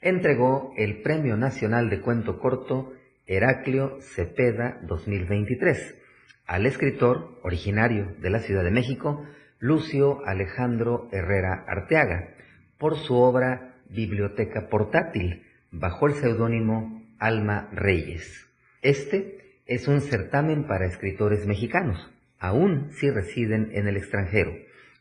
entregó 0.00 0.72
el 0.76 1.02
Premio 1.02 1.36
Nacional 1.36 1.90
de 1.90 2.00
Cuento 2.00 2.38
Corto 2.38 2.92
Heraclio 3.26 3.98
Cepeda 4.00 4.80
2023 4.82 6.03
al 6.46 6.66
escritor 6.66 7.38
originario 7.42 8.14
de 8.20 8.30
la 8.30 8.40
Ciudad 8.40 8.64
de 8.64 8.70
México, 8.70 9.26
Lucio 9.58 10.24
Alejandro 10.26 11.08
Herrera 11.10 11.64
Arteaga, 11.66 12.34
por 12.78 12.96
su 12.98 13.14
obra 13.16 13.76
Biblioteca 13.88 14.68
Portátil, 14.68 15.44
bajo 15.70 16.06
el 16.06 16.14
seudónimo 16.14 17.02
Alma 17.18 17.68
Reyes. 17.72 18.46
Este 18.82 19.58
es 19.66 19.88
un 19.88 20.02
certamen 20.02 20.66
para 20.66 20.86
escritores 20.86 21.46
mexicanos, 21.46 22.10
aun 22.38 22.90
si 22.92 23.10
residen 23.10 23.70
en 23.72 23.88
el 23.88 23.96
extranjero, 23.96 24.52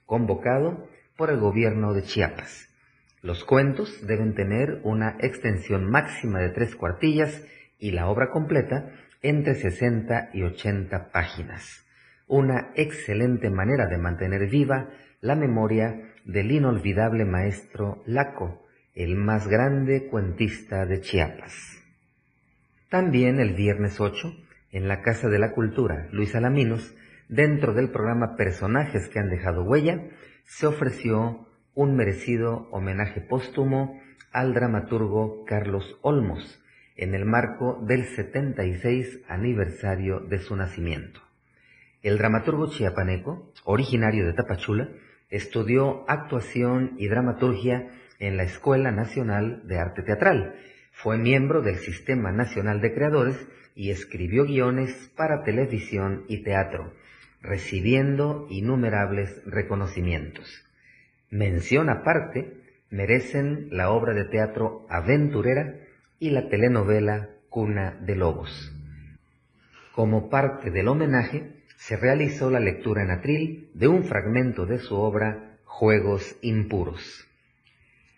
convocado 0.05 0.87
por 1.17 1.29
el 1.29 1.39
gobierno 1.39 1.93
de 1.93 2.03
Chiapas. 2.03 2.69
Los 3.21 3.43
cuentos 3.43 4.05
deben 4.07 4.35
tener 4.35 4.79
una 4.83 5.17
extensión 5.19 5.89
máxima 5.89 6.39
de 6.39 6.49
tres 6.49 6.75
cuartillas 6.75 7.45
y 7.79 7.91
la 7.91 8.07
obra 8.07 8.29
completa 8.29 8.91
entre 9.24 9.55
60 9.55 10.30
y 10.34 10.43
80 10.43 11.11
páginas. 11.11 11.86
Una 12.28 12.71
excelente 12.76 13.49
manera 13.49 13.88
de 13.88 13.97
mantener 13.97 14.49
viva 14.49 14.89
la 15.21 15.36
memoria 15.36 16.13
del 16.26 16.51
inolvidable 16.51 17.26
maestro 17.26 18.03
Laco, 18.05 18.65
el 18.93 19.15
más 19.15 19.47
grande 19.47 20.07
cuentista 20.07 20.86
de 20.86 21.01
Chiapas. 21.01 21.53
También 22.89 23.39
el 23.39 23.53
viernes 23.53 23.99
8, 23.99 24.32
en 24.71 24.88
la 24.88 25.01
Casa 25.01 25.30
de 25.30 25.39
la 25.39 25.53
Cultura 25.53 26.07
Luis 26.11 26.36
Alaminos, 26.36 26.93
dentro 27.30 27.74
del 27.74 27.89
programa 27.89 28.36
Personajes 28.36 29.07
que 29.07 29.19
han 29.19 29.30
dejado 29.30 29.63
huella, 29.63 30.03
se 30.45 30.67
ofreció 30.67 31.47
un 31.74 31.95
merecido 31.95 32.67
homenaje 32.71 33.21
póstumo 33.21 33.99
al 34.32 34.53
dramaturgo 34.53 35.45
Carlos 35.45 35.97
Olmos, 36.01 36.62
en 36.95 37.15
el 37.15 37.25
marco 37.25 37.79
del 37.85 38.05
76 38.05 39.21
aniversario 39.27 40.19
de 40.19 40.39
su 40.39 40.55
nacimiento. 40.55 41.21
El 42.01 42.17
dramaturgo 42.17 42.69
chiapaneco, 42.69 43.51
originario 43.63 44.25
de 44.25 44.33
Tapachula, 44.33 44.89
estudió 45.29 46.05
actuación 46.07 46.95
y 46.97 47.07
dramaturgia 47.07 47.89
en 48.19 48.37
la 48.37 48.43
Escuela 48.43 48.91
Nacional 48.91 49.67
de 49.67 49.79
Arte 49.79 50.03
Teatral. 50.03 50.55
Fue 50.91 51.17
miembro 51.17 51.61
del 51.61 51.77
Sistema 51.77 52.31
Nacional 52.31 52.81
de 52.81 52.93
Creadores 52.93 53.47
y 53.75 53.89
escribió 53.89 54.45
guiones 54.45 55.11
para 55.15 55.43
televisión 55.43 56.25
y 56.27 56.43
teatro, 56.43 56.93
recibiendo 57.41 58.47
innumerables 58.49 59.43
reconocimientos. 59.45 60.63
Mención 61.31 61.89
aparte 61.89 62.61
merecen 62.91 63.69
la 63.71 63.89
obra 63.89 64.13
de 64.13 64.25
teatro 64.25 64.85
Aventurera 64.89 65.82
y 66.24 66.30
la 66.30 66.47
telenovela 66.47 67.32
Cuna 67.49 67.99
de 67.99 68.15
Lobos. 68.15 68.71
Como 69.93 70.30
parte 70.30 70.71
del 70.71 70.88
homenaje, 70.88 71.65
se 71.76 71.97
realizó 71.97 72.49
la 72.49 72.61
lectura 72.61 73.03
en 73.03 73.11
atril 73.11 73.69
de 73.74 73.89
un 73.89 74.05
fragmento 74.05 74.65
de 74.65 74.78
su 74.78 74.95
obra 74.95 75.57
Juegos 75.65 76.38
Impuros. 76.41 77.28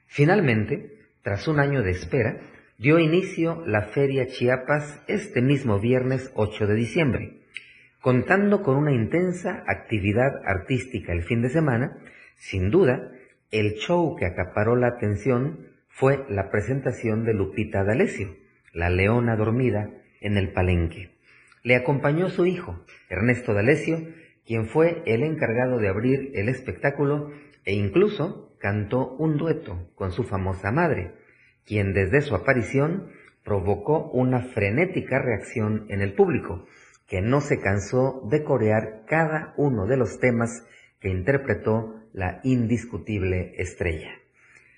Finalmente, 0.06 1.00
tras 1.24 1.48
un 1.48 1.60
año 1.60 1.82
de 1.82 1.90
espera, 1.90 2.42
dio 2.78 3.00
inicio 3.00 3.66
la 3.66 3.88
Feria 3.88 4.28
Chiapas 4.28 5.02
este 5.08 5.42
mismo 5.42 5.80
viernes 5.80 6.32
8 6.36 6.68
de 6.68 6.76
diciembre, 6.76 7.40
contando 8.02 8.62
con 8.62 8.76
una 8.76 8.92
intensa 8.92 9.64
actividad 9.66 10.44
artística 10.46 11.12
el 11.12 11.24
fin 11.24 11.42
de 11.42 11.50
semana, 11.50 11.98
sin 12.36 12.70
duda, 12.70 13.14
el 13.50 13.78
show 13.78 14.16
que 14.16 14.28
acaparó 14.28 14.76
la 14.76 14.90
atención 14.90 15.65
fue 15.96 16.26
la 16.28 16.52
presentación 16.52 17.24
de 17.24 17.34
Lupita 17.34 17.86
D'Alessio, 17.86 18.36
la 18.74 18.90
leona 18.90 19.38
dormida, 19.38 19.90
en 20.20 20.36
el 20.36 20.52
palenque. 20.52 21.12
Le 21.64 21.78
acompañó 21.78 22.28
su 22.30 22.46
hijo, 22.46 22.84
Ernesto 23.10 23.54
D'Alessio, 23.54 24.00
quien 24.46 24.68
fue 24.68 25.04
el 25.06 25.24
encargado 25.24 25.78
de 25.78 25.88
abrir 25.88 26.32
el 26.34 26.50
espectáculo 26.50 27.32
e 27.64 27.76
incluso 27.76 28.58
cantó 28.60 29.16
un 29.16 29.38
dueto 29.38 29.90
con 29.96 30.12
su 30.12 30.26
famosa 30.26 30.70
madre, 30.70 31.14
quien 31.66 31.94
desde 31.94 32.20
su 32.20 32.36
aparición 32.36 33.08
provocó 33.46 34.12
una 34.12 34.42
frenética 34.42 35.20
reacción 35.20 35.86
en 35.88 36.02
el 36.02 36.14
público, 36.14 36.68
que 37.08 37.22
no 37.22 37.40
se 37.40 37.62
cansó 37.62 38.22
de 38.30 38.44
corear 38.44 39.06
cada 39.08 39.54
uno 39.56 39.88
de 39.88 39.96
los 39.96 40.20
temas 40.20 40.68
que 41.00 41.08
interpretó 41.08 42.02
la 42.12 42.42
indiscutible 42.44 43.54
estrella. 43.56 44.25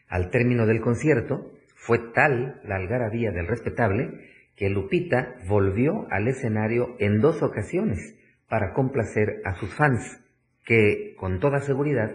Al 0.07 0.29
término 0.29 0.65
del 0.65 0.81
concierto, 0.81 1.51
fue 1.75 1.99
tal 2.13 2.61
la 2.63 2.75
algarabía 2.75 3.31
del 3.31 3.47
respetable 3.47 4.29
que 4.55 4.69
Lupita 4.69 5.35
volvió 5.47 6.07
al 6.09 6.27
escenario 6.27 6.95
en 6.99 7.21
dos 7.21 7.43
ocasiones 7.43 8.15
para 8.49 8.73
complacer 8.73 9.41
a 9.45 9.53
sus 9.55 9.73
fans, 9.73 10.19
que 10.65 11.15
con 11.17 11.39
toda 11.39 11.61
seguridad 11.61 12.11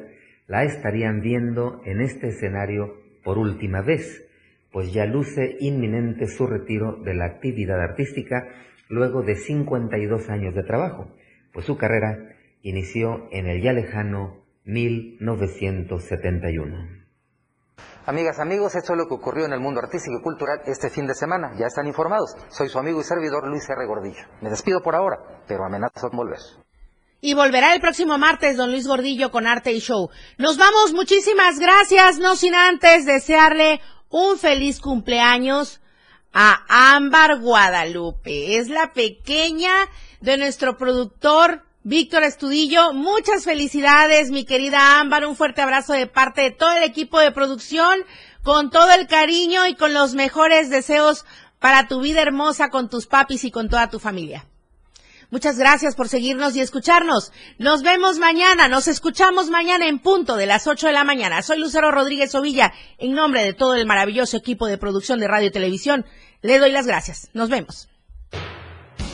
la 0.46 0.64
estarían 0.64 1.20
viendo 1.20 1.80
en 1.84 2.00
este 2.00 2.28
escenario 2.28 2.96
por 3.22 3.38
última 3.38 3.80
vez, 3.80 4.28
pues 4.72 4.92
ya 4.92 5.06
luce 5.06 5.56
inminente 5.60 6.26
su 6.26 6.46
retiro 6.46 6.96
de 7.04 7.14
la 7.14 7.26
actividad 7.26 7.80
artística 7.80 8.48
luego 8.88 9.22
de 9.22 9.36
52 9.36 10.28
años 10.28 10.54
de 10.54 10.64
trabajo, 10.64 11.14
pues 11.52 11.66
su 11.66 11.78
carrera 11.78 12.34
inició 12.62 13.28
en 13.30 13.46
el 13.46 13.62
ya 13.62 13.72
lejano 13.72 14.42
1971. 14.64 17.01
Amigas, 18.04 18.40
amigos, 18.40 18.74
esto 18.74 18.94
es 18.94 18.98
lo 18.98 19.06
que 19.06 19.14
ocurrió 19.14 19.46
en 19.46 19.52
el 19.52 19.60
mundo 19.60 19.78
artístico 19.78 20.18
y 20.18 20.22
cultural 20.22 20.60
este 20.66 20.90
fin 20.90 21.06
de 21.06 21.14
semana. 21.14 21.52
Ya 21.56 21.66
están 21.66 21.86
informados. 21.86 22.34
Soy 22.48 22.68
su 22.68 22.76
amigo 22.80 23.00
y 23.00 23.04
servidor 23.04 23.46
Luis 23.46 23.62
R. 23.68 23.86
Gordillo. 23.86 24.26
Me 24.40 24.50
despido 24.50 24.82
por 24.82 24.96
ahora, 24.96 25.18
pero 25.46 25.64
amenazo 25.64 26.08
con 26.08 26.16
volver. 26.16 26.40
Y 27.20 27.34
volverá 27.34 27.72
el 27.72 27.80
próximo 27.80 28.18
martes 28.18 28.56
don 28.56 28.72
Luis 28.72 28.88
Gordillo 28.88 29.30
con 29.30 29.46
Arte 29.46 29.70
y 29.70 29.78
Show. 29.78 30.10
Nos 30.36 30.58
vamos, 30.58 30.92
muchísimas 30.92 31.60
gracias, 31.60 32.18
no 32.18 32.34
sin 32.34 32.56
antes 32.56 33.06
desearle 33.06 33.80
un 34.08 34.36
feliz 34.36 34.80
cumpleaños 34.80 35.80
a 36.32 36.96
Ámbar 36.96 37.38
Guadalupe. 37.38 38.56
Es 38.56 38.68
la 38.68 38.92
pequeña 38.92 39.70
de 40.20 40.38
nuestro 40.38 40.76
productor 40.76 41.62
Víctor 41.84 42.22
Estudillo, 42.22 42.92
muchas 42.92 43.44
felicidades, 43.44 44.30
mi 44.30 44.44
querida 44.44 45.00
Ámbar, 45.00 45.26
un 45.26 45.34
fuerte 45.34 45.62
abrazo 45.62 45.94
de 45.94 46.06
parte 46.06 46.42
de 46.42 46.50
todo 46.52 46.70
el 46.76 46.84
equipo 46.84 47.18
de 47.18 47.32
producción, 47.32 47.98
con 48.44 48.70
todo 48.70 48.92
el 48.92 49.08
cariño 49.08 49.66
y 49.66 49.74
con 49.74 49.92
los 49.92 50.14
mejores 50.14 50.70
deseos 50.70 51.24
para 51.58 51.88
tu 51.88 52.00
vida 52.00 52.22
hermosa 52.22 52.70
con 52.70 52.88
tus 52.88 53.08
papis 53.08 53.42
y 53.42 53.50
con 53.50 53.68
toda 53.68 53.90
tu 53.90 53.98
familia. 53.98 54.46
Muchas 55.30 55.58
gracias 55.58 55.96
por 55.96 56.08
seguirnos 56.08 56.54
y 56.54 56.60
escucharnos. 56.60 57.32
Nos 57.58 57.82
vemos 57.82 58.20
mañana, 58.20 58.68
nos 58.68 58.86
escuchamos 58.86 59.50
mañana 59.50 59.88
en 59.88 59.98
punto 59.98 60.36
de 60.36 60.46
las 60.46 60.68
8 60.68 60.86
de 60.86 60.92
la 60.92 61.02
mañana. 61.02 61.42
Soy 61.42 61.58
Lucero 61.58 61.90
Rodríguez 61.90 62.32
Ovilla, 62.36 62.72
en 62.98 63.12
nombre 63.12 63.42
de 63.42 63.54
todo 63.54 63.74
el 63.74 63.86
maravilloso 63.86 64.36
equipo 64.36 64.68
de 64.68 64.78
producción 64.78 65.18
de 65.18 65.26
radio 65.26 65.48
y 65.48 65.52
televisión. 65.52 66.06
Le 66.42 66.60
doy 66.60 66.70
las 66.70 66.86
gracias. 66.86 67.28
Nos 67.32 67.48
vemos 67.48 67.88